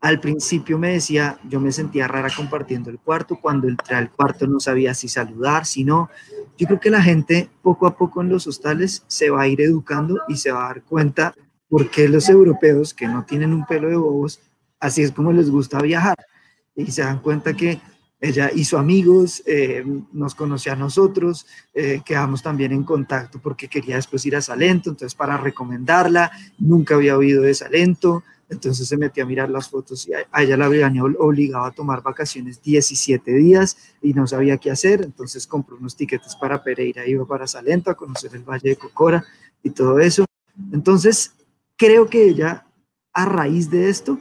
Al 0.00 0.20
principio 0.20 0.78
me 0.78 0.92
decía, 0.92 1.38
yo 1.48 1.60
me 1.60 1.72
sentía 1.72 2.08
rara 2.08 2.28
compartiendo 2.36 2.90
el 2.90 2.98
cuarto. 2.98 3.38
Cuando 3.40 3.68
entré 3.68 3.96
al 3.96 4.10
cuarto 4.10 4.46
no 4.46 4.60
sabía 4.60 4.94
si 4.94 5.08
saludar, 5.08 5.64
si 5.64 5.84
no. 5.84 6.10
Yo 6.58 6.66
creo 6.66 6.80
que 6.80 6.90
la 6.90 7.02
gente 7.02 7.48
poco 7.62 7.86
a 7.86 7.96
poco 7.96 8.20
en 8.20 8.28
los 8.28 8.46
hostales 8.46 9.04
se 9.06 9.30
va 9.30 9.42
a 9.42 9.48
ir 9.48 9.60
educando 9.60 10.20
y 10.28 10.36
se 10.36 10.52
va 10.52 10.64
a 10.64 10.68
dar 10.68 10.82
cuenta 10.82 11.34
por 11.74 11.90
qué 11.90 12.08
los 12.08 12.28
europeos 12.28 12.94
que 12.94 13.08
no 13.08 13.24
tienen 13.24 13.52
un 13.52 13.66
pelo 13.66 13.88
de 13.88 13.96
bobos, 13.96 14.38
así 14.78 15.02
es 15.02 15.10
como 15.10 15.32
les 15.32 15.50
gusta 15.50 15.82
viajar. 15.82 16.14
Y 16.76 16.86
se 16.92 17.02
dan 17.02 17.18
cuenta 17.18 17.52
que 17.52 17.80
ella 18.20 18.48
hizo 18.54 18.78
amigos, 18.78 19.42
eh, 19.44 19.84
nos 20.12 20.36
conoció 20.36 20.72
a 20.72 20.76
nosotros, 20.76 21.46
eh, 21.74 22.00
quedamos 22.04 22.44
también 22.44 22.70
en 22.70 22.84
contacto 22.84 23.40
porque 23.42 23.66
quería 23.66 23.96
después 23.96 24.24
ir 24.24 24.36
a 24.36 24.40
Salento, 24.40 24.90
entonces 24.90 25.16
para 25.16 25.36
recomendarla, 25.36 26.30
nunca 26.58 26.94
había 26.94 27.18
oído 27.18 27.42
de 27.42 27.54
Salento, 27.54 28.22
entonces 28.48 28.86
se 28.86 28.96
metió 28.96 29.24
a 29.24 29.26
mirar 29.26 29.50
las 29.50 29.68
fotos 29.68 30.06
y 30.06 30.12
a, 30.14 30.42
ella 30.42 30.56
la 30.56 30.66
habían 30.66 30.96
obligado 31.18 31.64
a 31.64 31.72
tomar 31.72 32.04
vacaciones 32.04 32.62
17 32.62 33.32
días 33.32 33.76
y 34.00 34.14
no 34.14 34.28
sabía 34.28 34.58
qué 34.58 34.70
hacer, 34.70 35.02
entonces 35.02 35.44
compró 35.44 35.76
unos 35.76 35.96
tiquetes 35.96 36.36
para 36.36 36.62
Pereira, 36.62 37.04
iba 37.04 37.26
para 37.26 37.48
Salento 37.48 37.90
a 37.90 37.96
conocer 37.96 38.30
el 38.32 38.44
Valle 38.44 38.68
de 38.68 38.76
Cocora 38.76 39.24
y 39.60 39.70
todo 39.70 39.98
eso. 39.98 40.24
Entonces, 40.72 41.32
creo 41.76 42.08
que 42.08 42.28
ella, 42.28 42.66
a 43.12 43.24
raíz 43.24 43.70
de 43.70 43.88
esto, 43.88 44.18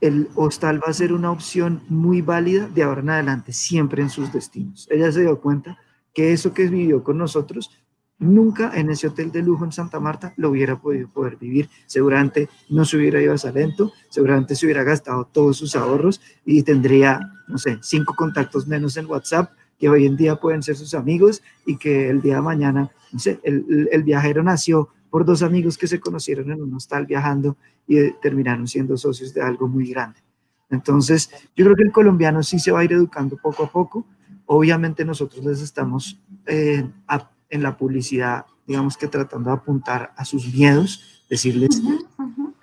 el 0.00 0.28
hostal 0.36 0.80
va 0.82 0.90
a 0.90 0.94
ser 0.94 1.12
una 1.12 1.30
opción 1.30 1.82
muy 1.88 2.22
válida 2.22 2.68
de 2.68 2.82
ahora 2.82 3.00
en 3.00 3.10
adelante, 3.10 3.52
siempre 3.52 4.02
en 4.02 4.10
sus 4.10 4.32
destinos. 4.32 4.86
Ella 4.90 5.10
se 5.10 5.22
dio 5.22 5.40
cuenta 5.40 5.78
que 6.14 6.32
eso 6.32 6.54
que 6.54 6.68
vivió 6.68 7.02
con 7.02 7.18
nosotros, 7.18 7.70
nunca 8.18 8.72
en 8.74 8.90
ese 8.90 9.08
hotel 9.08 9.30
de 9.30 9.42
lujo 9.42 9.64
en 9.64 9.72
Santa 9.72 10.00
Marta 10.00 10.34
lo 10.36 10.50
hubiera 10.50 10.80
podido 10.80 11.08
poder 11.08 11.36
vivir. 11.36 11.68
Seguramente 11.86 12.48
no 12.68 12.84
se 12.84 12.96
hubiera 12.96 13.20
ido 13.20 13.34
a 13.34 13.38
Salento, 13.38 13.92
seguramente 14.08 14.54
se 14.54 14.66
hubiera 14.66 14.84
gastado 14.84 15.24
todos 15.26 15.56
sus 15.56 15.76
ahorros 15.76 16.20
y 16.44 16.62
tendría, 16.62 17.20
no 17.48 17.58
sé, 17.58 17.78
cinco 17.82 18.14
contactos 18.16 18.66
menos 18.66 18.96
en 18.96 19.06
WhatsApp 19.06 19.52
que 19.78 19.88
hoy 19.88 20.06
en 20.06 20.16
día 20.16 20.36
pueden 20.36 20.62
ser 20.62 20.76
sus 20.76 20.94
amigos 20.94 21.42
y 21.64 21.76
que 21.76 22.10
el 22.10 22.20
día 22.20 22.36
de 22.36 22.42
mañana, 22.42 22.90
no 23.12 23.18
sé, 23.18 23.38
el, 23.44 23.88
el 23.92 24.02
viajero 24.02 24.42
nació 24.42 24.88
por 25.10 25.24
dos 25.24 25.42
amigos 25.42 25.78
que 25.78 25.86
se 25.86 26.00
conocieron 26.00 26.50
en 26.50 26.62
un 26.62 26.74
hostal 26.74 27.06
viajando 27.06 27.56
y 27.86 28.12
terminaron 28.22 28.66
siendo 28.66 28.96
socios 28.96 29.32
de 29.34 29.42
algo 29.42 29.68
muy 29.68 29.88
grande. 29.90 30.20
Entonces, 30.70 31.30
yo 31.56 31.64
creo 31.64 31.76
que 31.76 31.82
el 31.82 31.92
colombiano 31.92 32.42
sí 32.42 32.58
se 32.58 32.70
va 32.70 32.80
a 32.80 32.84
ir 32.84 32.92
educando 32.92 33.36
poco 33.36 33.64
a 33.64 33.70
poco. 33.70 34.06
Obviamente 34.46 35.04
nosotros 35.04 35.44
les 35.44 35.60
estamos 35.60 36.20
eh, 36.46 36.86
en 37.50 37.62
la 37.62 37.76
publicidad, 37.76 38.46
digamos 38.66 38.96
que 38.96 39.08
tratando 39.08 39.50
de 39.50 39.56
apuntar 39.56 40.12
a 40.16 40.24
sus 40.24 40.52
miedos, 40.52 41.24
decirles, 41.28 41.82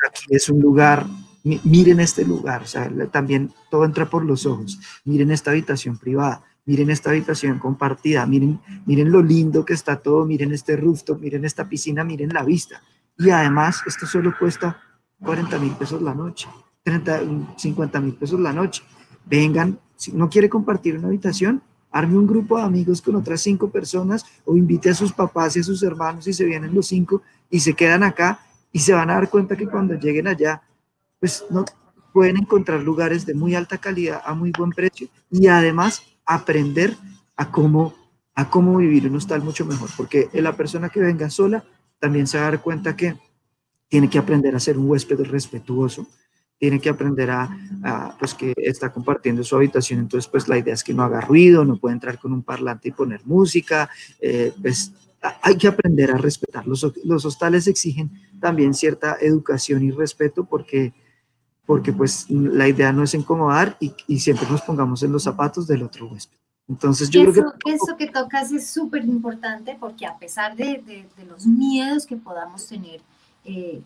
aquí 0.08 0.26
es 0.30 0.50
un 0.50 0.60
lugar, 0.60 1.06
miren 1.44 2.00
este 2.00 2.26
lugar, 2.26 2.64
o 2.64 2.68
sea, 2.68 2.90
también 3.12 3.52
todo 3.70 3.86
entra 3.86 4.10
por 4.10 4.24
los 4.24 4.46
ojos, 4.46 4.80
miren 5.04 5.32
esta 5.32 5.52
habitación 5.52 5.98
privada, 5.98 6.44
miren 6.66 6.90
esta 6.90 7.12
habitación 7.12 7.60
compartida, 7.60 8.26
miren, 8.26 8.60
miren 8.86 9.12
lo 9.12 9.22
lindo 9.22 9.64
que 9.64 9.74
está 9.74 9.98
todo, 9.98 10.26
miren 10.26 10.52
este 10.52 10.76
rooftop, 10.76 11.20
miren 11.20 11.46
esta 11.46 11.70
piscina, 11.70 12.04
miren 12.04 12.30
la 12.30 12.44
vista. 12.44 12.82
Y 13.18 13.30
además, 13.30 13.82
esto 13.86 14.06
solo 14.06 14.34
cuesta 14.38 14.82
40 15.22 15.60
mil 15.60 15.72
pesos 15.74 16.02
la 16.02 16.14
noche, 16.14 16.48
30, 16.84 17.22
50 17.56 18.02
mil 18.02 18.16
pesos 18.16 18.40
la 18.40 18.52
noche. 18.52 18.84
Vengan, 19.26 19.80
si 19.96 20.12
no 20.12 20.30
quiere 20.30 20.50
compartir 20.50 20.98
una 20.98 21.08
habitación, 21.08 21.62
arme 21.92 22.18
un 22.18 22.28
grupo 22.28 22.58
de 22.58 22.64
amigos 22.64 23.02
con 23.02 23.16
otras 23.16 23.42
cinco 23.42 23.70
personas 23.70 24.26
o 24.44 24.58
invite 24.58 24.90
a 24.90 24.94
sus 24.94 25.14
papás 25.14 25.56
y 25.56 25.62
a 25.62 25.64
sus 25.64 25.82
hermanos 25.82 26.28
y 26.28 26.34
se 26.34 26.44
vienen 26.44 26.76
los 26.76 26.88
cinco 26.88 27.22
y 27.50 27.62
se 27.62 27.74
quedan 27.74 28.04
acá 28.04 28.40
y 28.72 28.80
se 28.80 28.94
van 28.94 29.10
a 29.10 29.14
dar 29.14 29.30
cuenta 29.30 29.56
que 29.56 29.68
cuando 29.68 29.94
lleguen 29.94 30.28
allá, 30.28 30.62
pues 31.20 31.46
no 31.50 31.64
pueden 32.12 32.38
encontrar 32.38 32.82
lugares 32.82 33.26
de 33.26 33.34
muy 33.34 33.56
alta 33.56 33.78
calidad 33.78 34.22
a 34.26 34.34
muy 34.34 34.52
buen 34.52 34.72
precio 34.72 35.08
y 35.32 35.48
además 35.48 36.04
aprender 36.26 36.96
a 37.36 37.52
cómo, 37.52 37.94
a 38.34 38.50
cómo 38.50 38.78
vivir 38.78 39.08
un 39.08 39.16
hostal 39.16 39.44
mucho 39.44 39.66
mejor, 39.66 39.90
porque 39.96 40.30
la 40.34 40.56
persona 40.56 40.90
que 40.90 41.00
venga 41.00 41.30
sola 41.30 41.64
también 42.00 42.28
se 42.28 42.38
va 42.38 42.48
a 42.48 42.52
dar 42.52 42.62
cuenta 42.62 42.96
que 42.96 43.18
tiene 43.88 44.10
que 44.10 44.18
aprender 44.18 44.56
a 44.56 44.60
ser 44.60 44.78
un 44.78 44.90
huésped 44.90 45.20
respetuoso, 45.22 46.08
tiene 46.58 46.80
que 46.80 46.90
aprender 46.90 47.30
a, 47.32 48.16
pues 48.18 48.34
que 48.34 48.54
está 48.58 48.92
compartiendo 48.92 49.44
su 49.44 49.56
habitación, 49.56 50.00
entonces 50.00 50.30
pues 50.30 50.48
la 50.48 50.58
idea 50.58 50.74
es 50.74 50.84
que 50.84 50.94
no 50.94 51.04
haga 51.04 51.22
ruido, 51.22 51.66
no 51.66 51.78
puede 51.78 51.94
entrar 51.94 52.18
con 52.18 52.34
un 52.34 52.44
parlante 52.44 52.90
y 52.90 52.92
poner 52.92 53.22
música, 53.26 53.90
eh, 54.20 54.54
pues 54.62 54.94
hay 55.42 55.58
que 55.58 55.68
aprender 55.68 56.12
a 56.12 56.18
respetar. 56.18 56.68
Los, 56.68 56.86
los 57.04 57.26
hostales 57.26 57.68
exigen 57.68 58.12
también 58.40 58.74
cierta 58.74 59.18
educación 59.20 59.84
y 59.84 59.92
respeto 59.92 60.46
porque 60.46 60.94
porque 61.66 61.92
pues 61.92 62.30
la 62.30 62.68
idea 62.68 62.92
no 62.92 63.04
es 63.04 63.14
incomodar 63.14 63.78
y, 63.80 63.94
y 64.08 64.20
siempre 64.20 64.48
nos 64.50 64.62
pongamos 64.62 65.02
en 65.04 65.12
los 65.12 65.24
zapatos 65.24 65.68
del 65.68 65.84
otro 65.84 66.08
huésped. 66.08 66.38
Entonces 66.68 67.10
yo 67.10 67.22
eso, 67.22 67.32
creo 67.32 67.54
que... 67.64 67.72
Eso 67.74 67.98
que 67.98 68.08
tocas 68.08 68.52
es 68.52 68.70
súper 68.70 69.04
importante 69.06 69.78
porque 69.80 70.06
a 70.06 70.18
pesar 70.18 70.56
de, 70.56 70.82
de, 70.86 71.08
de, 71.16 71.26
los 71.26 71.46
miedos 71.46 72.06
que 72.06 72.16
podamos 72.16 72.68
tener, 72.68 73.02
eh, 73.44 73.82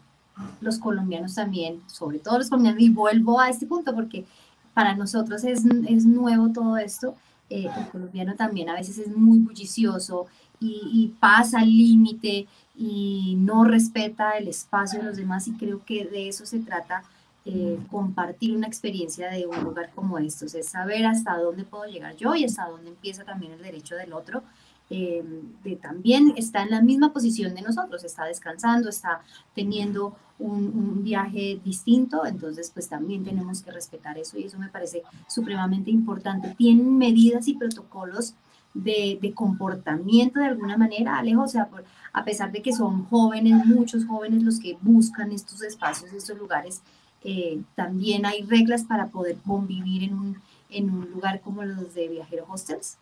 los 0.62 0.78
colombianos 0.78 1.36
también, 1.36 1.82
sobre 1.88 2.20
todo 2.20 2.38
los 2.38 2.50
colombianos, 2.50 2.82
y 2.82 2.90
vuelvo 2.90 3.40
a 3.40 3.50
este 3.50 3.66
punto 3.66 3.94
porque 3.94 4.26
para 4.74 4.96
nosotros 4.96 5.44
es, 5.44 5.66
es 5.88 6.06
nuevo 6.06 6.50
todo 6.50 6.78
esto, 6.78 7.16
eh, 7.50 7.68
el 7.78 7.88
colombiano 7.90 8.36
también 8.36 8.70
a 8.70 8.76
veces 8.76 8.98
es 9.00 9.16
muy 9.16 9.40
bullicioso 9.40 10.28
y, 10.60 10.82
y 10.94 11.16
pasa 11.20 11.62
el 11.62 11.76
límite 11.76 12.48
y 12.78 13.36
no 13.40 13.66
respeta 13.66 14.38
el 14.38 14.48
espacio 14.48 15.00
de 15.00 15.06
los 15.08 15.18
demás 15.18 15.48
y 15.48 15.54
creo 15.54 15.84
que 15.84 16.06
de 16.06 16.30
eso 16.30 16.46
se 16.46 16.60
trata 16.60 17.04
eh, 17.52 17.80
compartir 17.90 18.56
una 18.56 18.68
experiencia 18.68 19.32
de 19.32 19.48
un 19.48 19.64
lugar 19.64 19.90
como 19.96 20.20
estos, 20.20 20.54
es 20.54 20.70
saber 20.70 21.08
hasta 21.08 21.36
dónde 21.36 21.64
puedo 21.64 21.86
llegar 21.86 22.16
yo 22.16 22.36
y 22.36 22.46
hasta 22.46 22.68
dónde 22.68 22.90
empieza 22.90 23.24
también 23.24 23.54
el 23.54 23.64
derecho 23.64 23.96
del 23.96 24.14
otro, 24.14 24.44
eh, 24.92 25.24
de 25.64 25.76
también 25.76 26.36
está 26.38 26.62
en 26.62 26.70
la 26.70 26.80
misma 26.84 27.12
posición 27.12 27.56
de 27.56 27.64
nosotros, 27.64 28.04
está 28.04 28.26
descansando, 28.26 28.90
está 28.90 29.22
teniendo 29.56 30.16
un, 30.38 30.66
un, 30.66 31.04
viaje 31.04 31.60
distinto, 31.66 32.24
entonces 32.24 32.70
pues 32.72 32.88
también 32.88 33.24
tenemos 33.24 33.64
que 33.64 33.72
respetar 33.72 34.20
eso 34.20 34.38
y 34.38 34.44
eso 34.44 34.60
me 34.60 34.70
parece 34.70 35.02
supremamente 35.28 35.90
importante. 35.90 36.54
Tienen 36.56 37.00
medidas 37.00 37.48
y 37.48 37.56
protocolos 37.56 38.36
de, 38.76 39.18
de 39.20 39.34
comportamiento 39.34 40.40
de 40.40 40.46
alguna 40.46 40.78
manera, 40.78 41.18
Alejo, 41.18 41.42
o 41.42 41.48
sea, 41.48 41.68
por, 41.68 41.84
a 42.14 42.24
pesar 42.24 42.52
de 42.52 42.62
que 42.62 42.74
son 42.74 43.06
jóvenes, 43.06 43.66
muchos 43.66 44.06
jóvenes 44.06 44.44
los 44.44 44.60
que 44.60 44.78
buscan 44.82 45.32
estos 45.32 45.64
espacios, 45.64 46.14
estos 46.14 46.38
lugares, 46.38 46.84
eh, 47.24 47.62
también 47.76 48.26
hay 48.26 48.44
reglas 48.44 48.84
para 48.84 49.08
poder 49.08 49.38
convivir 49.46 50.04
en 50.04 50.14
un, 50.14 50.38
en 50.70 50.90
un 50.90 51.10
lugar 51.12 51.42
como 51.42 51.64
los 51.64 51.94
de 51.94 52.08
Viajero 52.08 52.46
Hostels? 52.50 52.98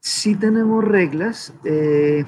Sí 0.00 0.34
tenemos 0.34 0.84
reglas. 0.84 1.52
Eh, 1.64 2.24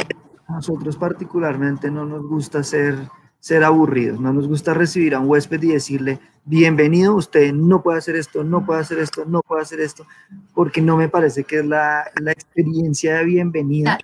nosotros 0.49 0.97
particularmente 0.97 1.91
no 1.91 2.07
nos 2.07 2.27
gusta 2.27 2.63
ser, 2.63 2.97
ser 3.41 3.65
aburridos, 3.65 4.21
no 4.21 4.33
nos 4.33 4.49
gusta 4.49 4.75
recibir 4.75 5.15
a 5.15 5.21
un 5.21 5.29
huésped 5.29 5.63
y 5.63 5.73
decirle, 5.73 6.21
bienvenido, 6.45 7.15
usted 7.15 7.53
no 7.53 7.83
puede 7.83 7.99
hacer 7.99 8.17
esto, 8.17 8.45
no 8.45 8.65
puede 8.65 8.81
hacer 8.81 8.99
esto, 8.99 9.25
no 9.27 9.43
puede 9.43 9.63
hacer 9.63 9.81
esto, 9.81 10.07
porque 10.55 10.81
no 10.81 10.97
me 10.97 11.09
parece 11.09 11.45
que 11.45 11.59
es 11.59 11.67
la, 11.67 12.05
la 12.21 12.33
experiencia 12.33 13.17
de 13.17 13.25
bienvenida. 13.25 13.99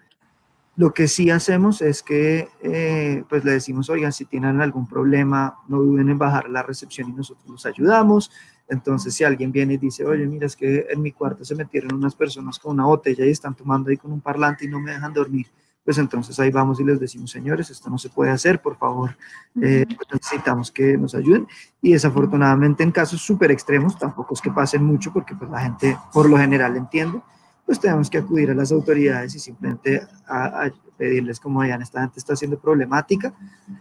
Lo 0.82 0.92
que 0.92 1.06
sí 1.06 1.30
hacemos 1.30 1.80
es 1.80 2.02
que 2.02 2.48
eh, 2.60 3.22
pues 3.28 3.44
le 3.44 3.52
decimos, 3.52 3.88
oigan, 3.88 4.12
si 4.12 4.24
tienen 4.24 4.60
algún 4.60 4.88
problema, 4.88 5.58
no 5.68 5.78
duden 5.78 6.08
en 6.08 6.18
bajar 6.18 6.50
la 6.50 6.64
recepción 6.64 7.08
y 7.08 7.12
nosotros 7.12 7.48
los 7.48 7.64
ayudamos. 7.66 8.32
Entonces, 8.66 9.14
si 9.14 9.22
alguien 9.22 9.52
viene 9.52 9.74
y 9.74 9.76
dice, 9.76 10.04
oye, 10.04 10.26
mira, 10.26 10.46
es 10.46 10.56
que 10.56 10.86
en 10.90 11.00
mi 11.00 11.12
cuarto 11.12 11.44
se 11.44 11.54
metieron 11.54 11.94
unas 11.94 12.16
personas 12.16 12.58
con 12.58 12.72
una 12.72 12.84
botella 12.84 13.24
y 13.24 13.30
están 13.30 13.54
tomando 13.54 13.90
ahí 13.90 13.96
con 13.96 14.10
un 14.10 14.20
parlante 14.20 14.64
y 14.64 14.68
no 14.68 14.80
me 14.80 14.90
dejan 14.90 15.12
dormir, 15.12 15.46
pues 15.84 15.98
entonces 15.98 16.40
ahí 16.40 16.50
vamos 16.50 16.80
y 16.80 16.84
les 16.84 16.98
decimos, 16.98 17.30
señores, 17.30 17.70
esto 17.70 17.88
no 17.88 17.96
se 17.96 18.08
puede 18.08 18.32
hacer, 18.32 18.60
por 18.60 18.76
favor, 18.76 19.16
eh, 19.62 19.86
pues 19.86 20.08
necesitamos 20.12 20.72
que 20.72 20.98
nos 20.98 21.14
ayuden. 21.14 21.46
Y 21.80 21.92
desafortunadamente 21.92 22.82
en 22.82 22.90
casos 22.90 23.22
súper 23.22 23.52
extremos, 23.52 23.96
tampoco 23.96 24.34
es 24.34 24.40
que 24.40 24.50
pasen 24.50 24.82
mucho 24.82 25.12
porque 25.12 25.36
pues 25.36 25.48
la 25.48 25.60
gente 25.60 25.96
por 26.12 26.28
lo 26.28 26.38
general 26.38 26.76
entiende, 26.76 27.22
pues 27.64 27.80
tenemos 27.80 28.10
que 28.10 28.18
acudir 28.18 28.50
a 28.50 28.54
las 28.54 28.72
autoridades 28.72 29.34
y 29.34 29.38
simplemente 29.38 30.02
a, 30.26 30.64
a 30.64 30.72
pedirles 30.96 31.40
como 31.40 31.60
vean, 31.60 31.82
esta 31.82 32.00
gente 32.00 32.18
está 32.18 32.36
siendo 32.36 32.58
problemática. 32.58 33.34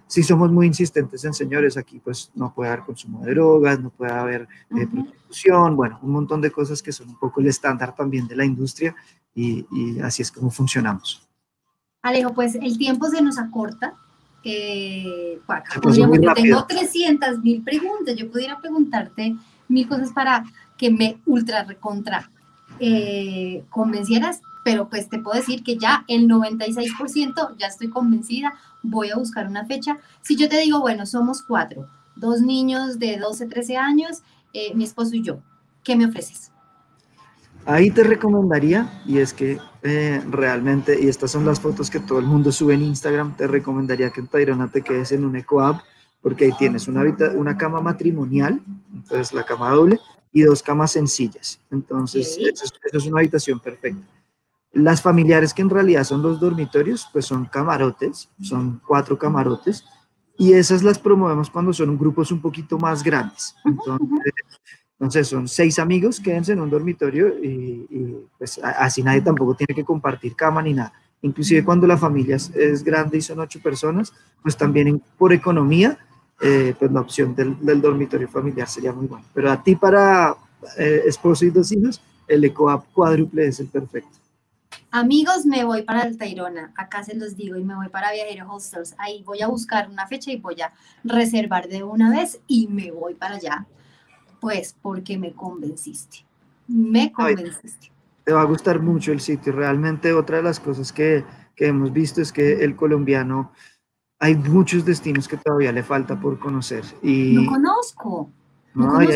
Si 0.08 0.24
somos 0.24 0.52
muy 0.52 0.68
insistentes 0.68 1.24
en 1.26 1.34
señores, 1.34 1.78
aquí 1.78 2.00
pues 2.00 2.32
no 2.36 2.54
puede 2.54 2.72
haber 2.72 2.86
consumo 2.86 3.24
de 3.24 3.32
drogas, 3.32 3.80
no 3.80 3.90
puede 3.90 4.12
haber 4.12 4.48
eh, 4.76 4.88
prostitución, 4.88 5.76
bueno, 5.76 6.00
un 6.02 6.12
montón 6.12 6.42
de 6.42 6.52
cosas 6.52 6.82
que 6.82 6.92
son 6.92 7.10
un 7.10 7.20
poco 7.20 7.42
el 7.42 7.48
estándar 7.48 7.94
también 7.96 8.28
de 8.28 8.36
la 8.36 8.46
industria 8.46 8.96
y, 9.36 9.66
y 9.72 10.00
así 10.00 10.22
es 10.22 10.32
como 10.32 10.50
funcionamos. 10.50 11.28
Alejo, 12.02 12.34
pues 12.34 12.56
el 12.56 12.78
tiempo 12.78 13.08
se 13.08 13.22
nos 13.22 13.38
acorta. 13.38 13.94
Eh, 14.44 15.40
yo 15.94 16.10
tengo 16.34 16.66
300 16.66 17.40
mil 17.40 17.64
preguntas. 17.64 18.16
Yo 18.16 18.32
pudiera 18.32 18.60
preguntarte 18.60 19.36
mil 19.68 19.88
cosas 19.88 20.12
para 20.12 20.44
que 20.78 20.90
me 20.90 21.22
ultra 21.28 21.64
recontra 21.64 22.32
eh, 22.84 23.64
convencieras, 23.70 24.42
pero 24.64 24.90
pues 24.90 25.08
te 25.08 25.20
puedo 25.20 25.38
decir 25.38 25.64
que 25.64 25.78
ya 25.78 26.04
el 26.08 26.28
96% 26.28 27.56
ya 27.60 27.68
estoy 27.68 27.90
convencida, 27.92 28.56
voy 28.82 29.12
a 29.12 29.18
buscar 29.18 29.48
una 29.48 29.66
fecha. 29.68 30.00
Si 30.24 30.36
yo 30.36 30.50
te 30.50 30.60
digo, 30.60 30.80
bueno, 30.80 31.06
somos 31.06 31.44
cuatro, 31.44 31.88
dos 32.16 32.42
niños 32.42 32.98
de 32.98 33.18
12, 33.18 33.46
13 33.46 33.78
años, 33.78 34.24
eh, 34.54 34.74
mi 34.74 34.84
esposo 34.84 35.16
y 35.16 35.22
yo, 35.22 35.38
¿qué 35.84 35.96
me 35.96 36.08
ofreces? 36.08 36.52
Ahí 37.68 37.92
te 37.92 38.04
recomendaría, 38.04 39.04
y 39.06 39.20
es 39.20 39.32
que 39.32 39.60
eh, 39.84 40.20
realmente, 40.28 41.00
y 41.00 41.08
estas 41.08 41.30
son 41.30 41.46
las 41.46 41.60
fotos 41.60 41.92
que 41.92 42.00
todo 42.00 42.18
el 42.18 42.26
mundo 42.26 42.52
sube 42.52 42.74
en 42.74 42.82
Instagram, 42.82 43.38
te 43.38 43.46
recomendaría 43.46 44.10
que 44.10 44.22
en 44.22 44.28
Tayrona 44.28 44.72
te 44.72 44.82
quedes 44.82 45.12
en 45.12 45.24
un 45.24 45.36
EcoApp, 45.36 45.82
porque 46.24 46.46
ahí 46.46 46.52
tienes 46.58 46.88
una, 46.88 47.04
una 47.36 47.58
cama 47.58 47.80
matrimonial, 47.80 48.60
entonces 48.92 49.34
la 49.34 49.44
cama 49.44 49.70
doble, 49.70 50.00
y 50.32 50.42
dos 50.44 50.64
camas 50.64 50.92
sencillas. 50.92 51.60
Entonces, 51.70 52.38
eso, 52.40 52.66
es, 52.94 53.06
una 53.06 53.20
habitación 53.20 53.60
perfecta. 53.60 54.02
Las 54.74 55.02
familiares, 55.02 55.54
que 55.54 55.62
en 55.62 55.70
realidad 55.70 56.04
son 56.06 56.22
los 56.22 56.40
dormitorios, 56.40 57.08
pues 57.12 57.26
son 57.26 57.46
camarotes, 57.46 58.30
son 58.42 58.82
cuatro 58.86 59.18
camarotes, 59.18 59.84
y 60.38 60.54
esas 60.54 60.82
las 60.82 60.98
promovemos 60.98 61.50
cuando 61.50 61.74
son 61.74 61.98
grupos 61.98 62.32
un 62.32 62.42
poquito 62.42 62.78
más 62.80 63.04
grandes. 63.04 63.56
Entonces, 65.02 65.28
son 65.28 65.48
seis 65.48 65.78
amigos, 65.80 66.20
quédense 66.20 66.54
en 66.54 66.62
un 66.62 66.70
dormitorio 66.70 67.28
y, 67.28 68.28
pues 68.38 68.60
así 68.64 69.04
nadie 69.04 69.22
tampoco 69.22 69.56
tiene 69.56 69.76
que 69.76 69.84
compartir 69.84 70.36
cama 70.36 70.62
ni 70.62 70.74
nada. 70.74 70.94
Inclusive 71.22 71.64
cuando 71.64 71.86
la 71.86 71.98
familia 71.98 72.36
es, 72.38 72.84
grande 72.84 73.18
y 73.18 73.22
son 73.22 73.40
ocho 73.40 73.60
personas, 73.62 74.14
pues 74.42 74.56
también 74.56 75.02
por 75.18 75.34
economía 75.34 75.98
eh, 76.42 76.74
pues 76.78 76.92
la 76.92 77.02
opción 77.02 77.36
del, 77.36 77.82
dormitorio 77.82 78.28
familiar 78.28 78.68
sería 78.68 78.92
muy 78.92 79.08
buena. 79.08 79.26
Pero 79.34 79.52
a 79.52 79.62
ti 79.62 79.76
para 79.76 80.36
eh, 80.78 81.04
esposo 81.06 81.46
y 81.46 81.52
dos 81.52 81.72
hijos, 81.72 82.02
el 82.28 82.44
EcoApp 82.44 82.86
cuádruple 82.94 83.48
es 83.48 83.60
el 83.60 83.68
perfecto. 83.68 84.18
Amigos, 84.90 85.46
me 85.46 85.64
voy 85.64 85.84
para 85.84 86.04
el 86.04 86.18
Tairona, 86.18 86.74
acá 86.76 87.04
se 87.04 87.16
los 87.16 87.38
digo, 87.38 87.56
y 87.56 87.64
me 87.64 87.76
voy 87.76 87.88
para 87.88 88.12
Viajero 88.12 88.52
Hostels. 88.52 88.94
Ahí 88.98 89.24
voy 89.24 89.42
a 89.42 89.48
buscar 89.48 89.90
una 89.90 90.06
fecha 90.08 90.32
y 90.32 90.38
voy 90.38 90.60
a 90.62 90.74
reservar 91.04 91.70
de 91.70 91.84
una 91.84 92.10
vez 92.10 92.40
y 92.48 92.68
me 92.68 92.92
voy 92.92 93.14
para 93.14 93.36
allá. 93.36 93.66
Pues 94.42 94.76
porque 94.82 95.18
me 95.18 95.34
convenciste. 95.34 96.26
Me 96.68 97.12
convenciste. 97.12 97.92
te 98.26 98.34
va 98.34 98.42
a 98.42 98.46
gustar 98.46 98.82
mucho 98.82 99.12
el 99.12 99.22
sitio. 99.22 99.54
Realmente 99.54 100.12
otra 100.12 100.38
de 100.38 100.44
las 100.44 100.60
cosas 100.60 100.92
que, 100.92 101.24
que 101.56 101.68
hemos 101.68 101.94
visto 101.94 102.22
es 102.22 102.34
que 102.34 102.64
el 102.64 102.76
colombiano 102.76 103.54
hay 104.22 104.36
muchos 104.36 104.86
destinos 104.86 105.28
que 105.28 105.36
todavía 105.36 105.72
le 105.72 105.82
falta 105.82 106.18
por 106.18 106.38
conocer. 106.38 106.86
Y, 107.02 107.34
no 107.34 107.50
conozco. 107.50 108.30
No, 108.76 108.92
conozco 108.92 109.14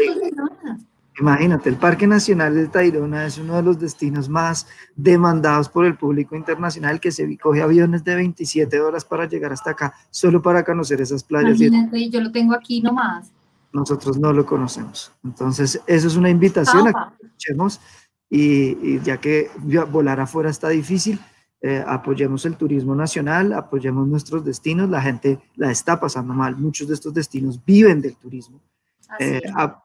Imagínate, 1.18 1.70
el 1.70 1.78
Parque 1.78 2.08
Nacional 2.08 2.56
del 2.56 2.70
Tayrona 2.70 3.26
es 3.26 3.38
uno 3.38 3.56
de 3.56 3.62
los 3.62 3.80
destinos 3.80 4.28
más 4.28 4.68
demandados 4.96 5.70
por 5.70 5.86
el 5.86 5.96
público 5.96 6.36
internacional 6.36 7.00
que 7.00 7.12
se 7.12 7.38
coge 7.38 7.62
aviones 7.62 8.04
de 8.04 8.16
27 8.16 8.82
horas 8.82 9.06
para 9.06 9.26
llegar 9.26 9.54
hasta 9.54 9.70
acá, 9.70 9.94
solo 10.10 10.42
para 10.42 10.66
conocer 10.66 11.00
esas 11.00 11.24
playas. 11.24 11.62
Imagínate, 11.62 12.10
yo 12.10 12.20
lo 12.20 12.32
tengo 12.32 12.54
aquí 12.54 12.82
nomás. 12.82 13.32
Nosotros 13.72 14.18
no 14.18 14.34
lo 14.34 14.46
conocemos. 14.46 15.12
Entonces, 15.24 15.80
eso 15.86 16.08
es 16.08 16.16
una 16.18 16.32
invitación 16.32 16.88
a 16.88 17.14
que 17.18 17.28
escuchemos 17.28 17.80
y, 18.30 18.96
y 18.96 19.00
ya 19.02 19.18
que 19.18 19.52
volar 19.92 20.20
afuera 20.20 20.50
está 20.50 20.68
difícil, 20.70 21.20
eh, 21.68 21.84
apoyemos 21.88 22.46
el 22.46 22.58
turismo 22.58 22.94
nacional, 22.94 23.52
apoyemos 23.52 24.08
nuestros 24.08 24.46
destinos, 24.46 24.88
la 24.88 25.02
gente 25.02 25.40
la 25.56 25.72
está 25.72 26.00
pasando 26.00 26.32
mal, 26.32 26.56
muchos 26.56 26.88
de 26.88 26.94
estos 26.94 27.12
destinos 27.12 27.60
viven 27.66 28.02
del 28.02 28.16
turismo. 28.18 28.62
Eh, 29.20 29.42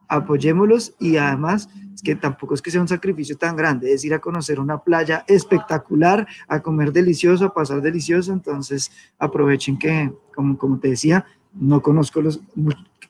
apoyémoslos 0.09 0.95
y 1.01 1.16
además 1.16 1.70
es 1.95 2.03
que 2.03 2.16
tampoco 2.16 2.53
es 2.53 2.61
que 2.61 2.70
sea 2.70 2.83
un 2.83 2.89
sacrificio 2.89 3.39
tan 3.39 3.57
grande, 3.57 3.95
es 3.95 4.05
ir 4.05 4.12
a 4.12 4.18
conocer 4.18 4.61
una 4.61 4.76
playa 4.76 5.24
espectacular, 5.26 6.28
a 6.49 6.61
comer 6.61 6.93
delicioso, 6.93 7.47
a 7.47 7.55
pasar 7.55 7.81
delicioso, 7.81 8.35
entonces 8.35 8.93
aprovechen 9.18 9.78
que, 9.78 10.12
como, 10.35 10.59
como 10.59 10.78
te 10.78 10.89
decía, 10.89 11.24
no 11.55 11.81
conozco 11.81 12.20
los, 12.20 12.43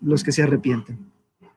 los 0.00 0.22
que 0.22 0.30
se 0.30 0.44
arrepienten 0.44 1.09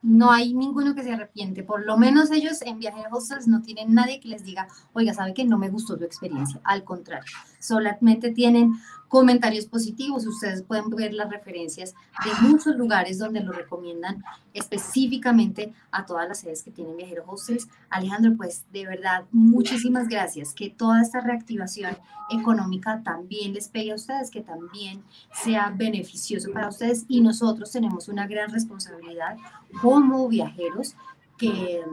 no 0.03 0.31
hay 0.31 0.53
ninguno 0.53 0.93
que 0.93 1.03
se 1.03 1.13
arrepiente. 1.13 1.63
Por 1.63 1.85
lo 1.85 1.97
menos 1.97 2.29
ellos 2.29 2.61
en 2.61 2.77
Viajes 2.77 3.05
Hostels 3.11 3.47
no 3.47 3.61
tienen 3.61 3.93
nadie 3.93 4.19
que 4.19 4.27
les 4.27 4.43
diga, 4.43 4.67
oiga, 4.91 5.13
sabe 5.13 5.33
que 5.33 5.45
no 5.45 5.57
me 5.57 5.69
gustó 5.69 5.97
su 5.97 6.03
experiencia. 6.03 6.59
Al 6.65 6.83
contrario, 6.83 7.31
solamente 7.59 8.31
tienen 8.31 8.73
comentarios 9.13 9.67
positivos. 9.67 10.25
Ustedes 10.25 10.63
pueden 10.63 10.89
ver 10.89 11.13
las 11.13 11.29
referencias 11.29 11.93
de 12.25 12.31
muchos 12.47 12.75
lugares 12.75 13.19
donde 13.19 13.41
lo 13.41 13.51
recomiendan 13.51 14.23
específicamente 14.55 15.71
a 15.91 16.03
todas 16.03 16.27
las 16.27 16.39
sedes 16.39 16.63
que 16.63 16.71
tienen 16.71 16.97
Viajero 16.97 17.23
Hostels. 17.27 17.67
Alejandro, 17.91 18.33
pues 18.35 18.65
de 18.73 18.87
verdad, 18.87 19.25
muchísimas 19.31 20.07
gracias. 20.07 20.55
Que 20.55 20.71
toda 20.71 20.99
esta 20.99 21.21
reactivación 21.21 21.95
económica 22.31 23.03
también 23.03 23.53
les 23.53 23.67
pegue 23.67 23.91
a 23.91 23.95
ustedes, 23.95 24.31
que 24.31 24.41
también 24.41 25.03
sea 25.43 25.71
beneficioso 25.77 26.51
para 26.51 26.69
ustedes. 26.69 27.05
Y 27.07 27.21
nosotros 27.21 27.71
tenemos 27.71 28.07
una 28.07 28.25
gran 28.25 28.49
responsabilidad 28.49 29.37
como 29.79 30.27
viajeros 30.27 30.95
que 31.37 31.83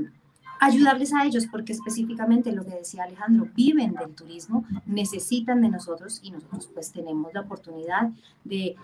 ayudarles 0.60 1.12
a 1.14 1.24
ellos, 1.24 1.46
porque 1.50 1.72
específicamente 1.72 2.52
lo 2.52 2.64
que 2.64 2.76
decía 2.76 3.04
Alejandro, 3.04 3.48
viven 3.56 3.94
del 3.94 4.14
turismo, 4.14 4.66
necesitan 4.86 5.62
de 5.62 5.70
nosotros 5.70 6.20
y 6.22 6.30
nosotros 6.30 6.68
pues 6.72 6.92
tenemos 6.92 7.32
la 7.32 7.40
oportunidad 7.40 8.10
de 8.44 8.76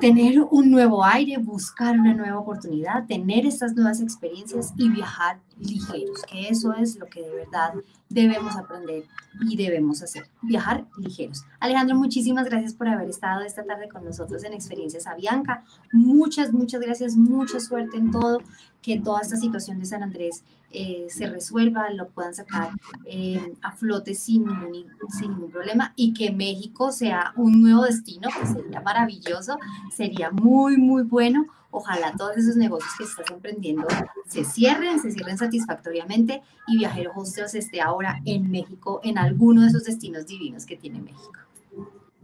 tener 0.00 0.40
un 0.50 0.70
nuevo 0.70 1.04
aire, 1.04 1.38
buscar 1.38 1.98
una 1.98 2.14
nueva 2.14 2.38
oportunidad, 2.38 3.06
tener 3.06 3.46
estas 3.46 3.74
nuevas 3.74 4.00
experiencias 4.00 4.72
y 4.76 4.88
viajar 4.88 5.40
ligeros, 5.58 6.22
que 6.30 6.48
eso 6.48 6.72
es 6.74 6.96
lo 6.96 7.06
que 7.06 7.20
de 7.22 7.30
verdad 7.30 7.74
debemos 8.08 8.56
aprender 8.56 9.04
y 9.48 9.56
debemos 9.56 10.02
hacer, 10.02 10.28
viajar 10.42 10.86
ligeros. 10.96 11.44
Alejandro, 11.60 11.96
muchísimas 11.96 12.46
gracias 12.46 12.74
por 12.74 12.88
haber 12.88 13.08
estado 13.08 13.42
esta 13.42 13.64
tarde 13.64 13.88
con 13.88 14.04
nosotros 14.04 14.42
en 14.44 14.54
Experiencias 14.54 15.06
Avianca. 15.06 15.64
Muchas, 15.92 16.52
muchas 16.52 16.80
gracias, 16.80 17.16
mucha 17.16 17.60
suerte 17.60 17.98
en 17.98 18.10
todo, 18.10 18.38
que 18.82 18.98
toda 18.98 19.20
esta 19.20 19.36
situación 19.36 19.78
de 19.78 19.84
San 19.84 20.02
Andrés 20.02 20.42
eh, 20.72 21.06
se 21.08 21.28
resuelva, 21.28 21.90
lo 21.90 22.08
puedan 22.10 22.32
sacar 22.32 22.70
eh, 23.04 23.54
a 23.60 23.72
flote 23.72 24.14
sin 24.14 24.46
ningún, 24.46 24.86
sin 25.10 25.32
ningún 25.32 25.50
problema 25.50 25.92
y 25.96 26.14
que 26.14 26.30
México 26.30 26.92
sea 26.92 27.32
un 27.36 27.60
nuevo 27.60 27.82
destino, 27.82 28.28
que 28.38 28.46
sería 28.46 28.80
maravilloso, 28.80 29.58
sería 29.92 30.30
muy, 30.30 30.76
muy 30.76 31.02
bueno. 31.02 31.46
Ojalá 31.72 32.12
todos 32.16 32.36
esos 32.36 32.56
negocios 32.56 32.92
que 32.98 33.04
estás 33.04 33.30
emprendiendo 33.30 33.86
se 34.26 34.44
cierren, 34.44 35.00
se 35.00 35.12
cierren 35.12 35.38
satisfactoriamente 35.38 36.42
y 36.66 36.78
Viajero 36.78 37.12
Hostels 37.14 37.54
esté 37.54 37.80
ahora 37.80 38.20
en 38.24 38.50
México, 38.50 39.00
en 39.04 39.18
alguno 39.18 39.62
de 39.62 39.68
esos 39.68 39.84
destinos 39.84 40.26
divinos 40.26 40.66
que 40.66 40.76
tiene 40.76 41.00
México. 41.00 41.32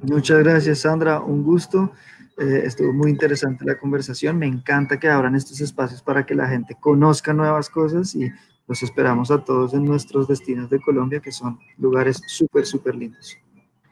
Muchas 0.02 0.38
gracias, 0.40 0.80
Sandra. 0.80 1.20
Un 1.20 1.44
gusto. 1.44 1.92
Eh, 2.38 2.62
estuvo 2.64 2.92
muy 2.92 3.10
interesante 3.10 3.64
la 3.64 3.78
conversación. 3.78 4.36
Me 4.36 4.46
encanta 4.46 4.98
que 4.98 5.08
abran 5.08 5.34
estos 5.34 5.60
espacios 5.60 6.02
para 6.02 6.26
que 6.26 6.34
la 6.34 6.48
gente 6.48 6.76
conozca 6.78 7.32
nuevas 7.32 7.70
cosas 7.70 8.14
y 8.14 8.30
los 8.68 8.82
esperamos 8.82 9.30
a 9.30 9.42
todos 9.42 9.74
en 9.74 9.84
nuestros 9.84 10.28
destinos 10.28 10.68
de 10.68 10.80
Colombia, 10.80 11.20
que 11.20 11.32
son 11.32 11.58
lugares 11.78 12.20
súper, 12.26 12.66
súper 12.66 12.94
lindos. 12.96 13.38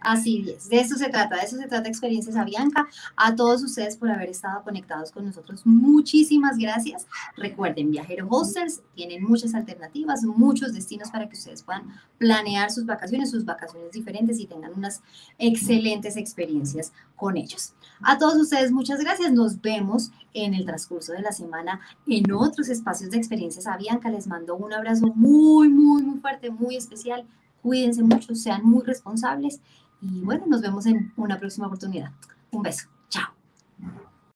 Así 0.04 0.44
es, 0.50 0.68
de 0.68 0.80
eso 0.80 0.96
se 0.96 1.08
trata, 1.08 1.36
de 1.36 1.42
eso 1.42 1.56
se 1.56 1.66
trata 1.66 1.88
Experiencias 1.88 2.36
Avianca. 2.36 2.86
A 3.16 3.34
todos 3.34 3.62
ustedes 3.62 3.96
por 3.96 4.10
haber 4.10 4.28
estado 4.28 4.62
conectados 4.62 5.10
con 5.10 5.24
nosotros, 5.24 5.62
muchísimas 5.64 6.58
gracias. 6.58 7.06
Recuerden, 7.38 7.90
Viajero 7.90 8.28
Hostels 8.28 8.82
tienen 8.94 9.24
muchas 9.24 9.54
alternativas, 9.54 10.22
muchos 10.24 10.74
destinos 10.74 11.10
para 11.10 11.26
que 11.26 11.36
ustedes 11.36 11.62
puedan 11.62 11.84
planear 12.18 12.70
sus 12.70 12.84
vacaciones, 12.84 13.30
sus 13.30 13.46
vacaciones 13.46 13.92
diferentes 13.92 14.38
y 14.38 14.46
tengan 14.46 14.74
unas 14.74 15.02
excelentes 15.38 16.18
experiencias 16.18 16.92
con 17.16 17.38
ellos. 17.38 17.72
A 18.02 18.18
todos 18.18 18.36
ustedes, 18.36 18.72
muchas 18.72 19.00
gracias. 19.00 19.32
Nos 19.32 19.62
vemos 19.62 20.10
en 20.34 20.52
el 20.52 20.66
transcurso 20.66 21.12
de 21.12 21.22
la 21.22 21.32
semana 21.32 21.80
en 22.06 22.30
otros 22.30 22.68
espacios 22.68 23.10
de 23.10 23.16
Experiencias 23.16 23.66
Avianca. 23.66 24.10
Les 24.10 24.26
mando 24.26 24.54
un 24.54 24.74
abrazo 24.74 25.06
muy, 25.14 25.70
muy, 25.70 26.02
muy 26.02 26.20
fuerte, 26.20 26.50
muy 26.50 26.76
especial. 26.76 27.24
Cuídense 27.62 28.02
mucho, 28.02 28.34
sean 28.34 28.62
muy 28.62 28.82
responsables 28.82 29.60
y 30.04 30.20
bueno, 30.20 30.44
nos 30.46 30.60
vemos 30.60 30.86
en 30.86 31.12
una 31.16 31.38
próxima 31.38 31.66
oportunidad. 31.66 32.10
Un 32.50 32.62
beso. 32.62 32.88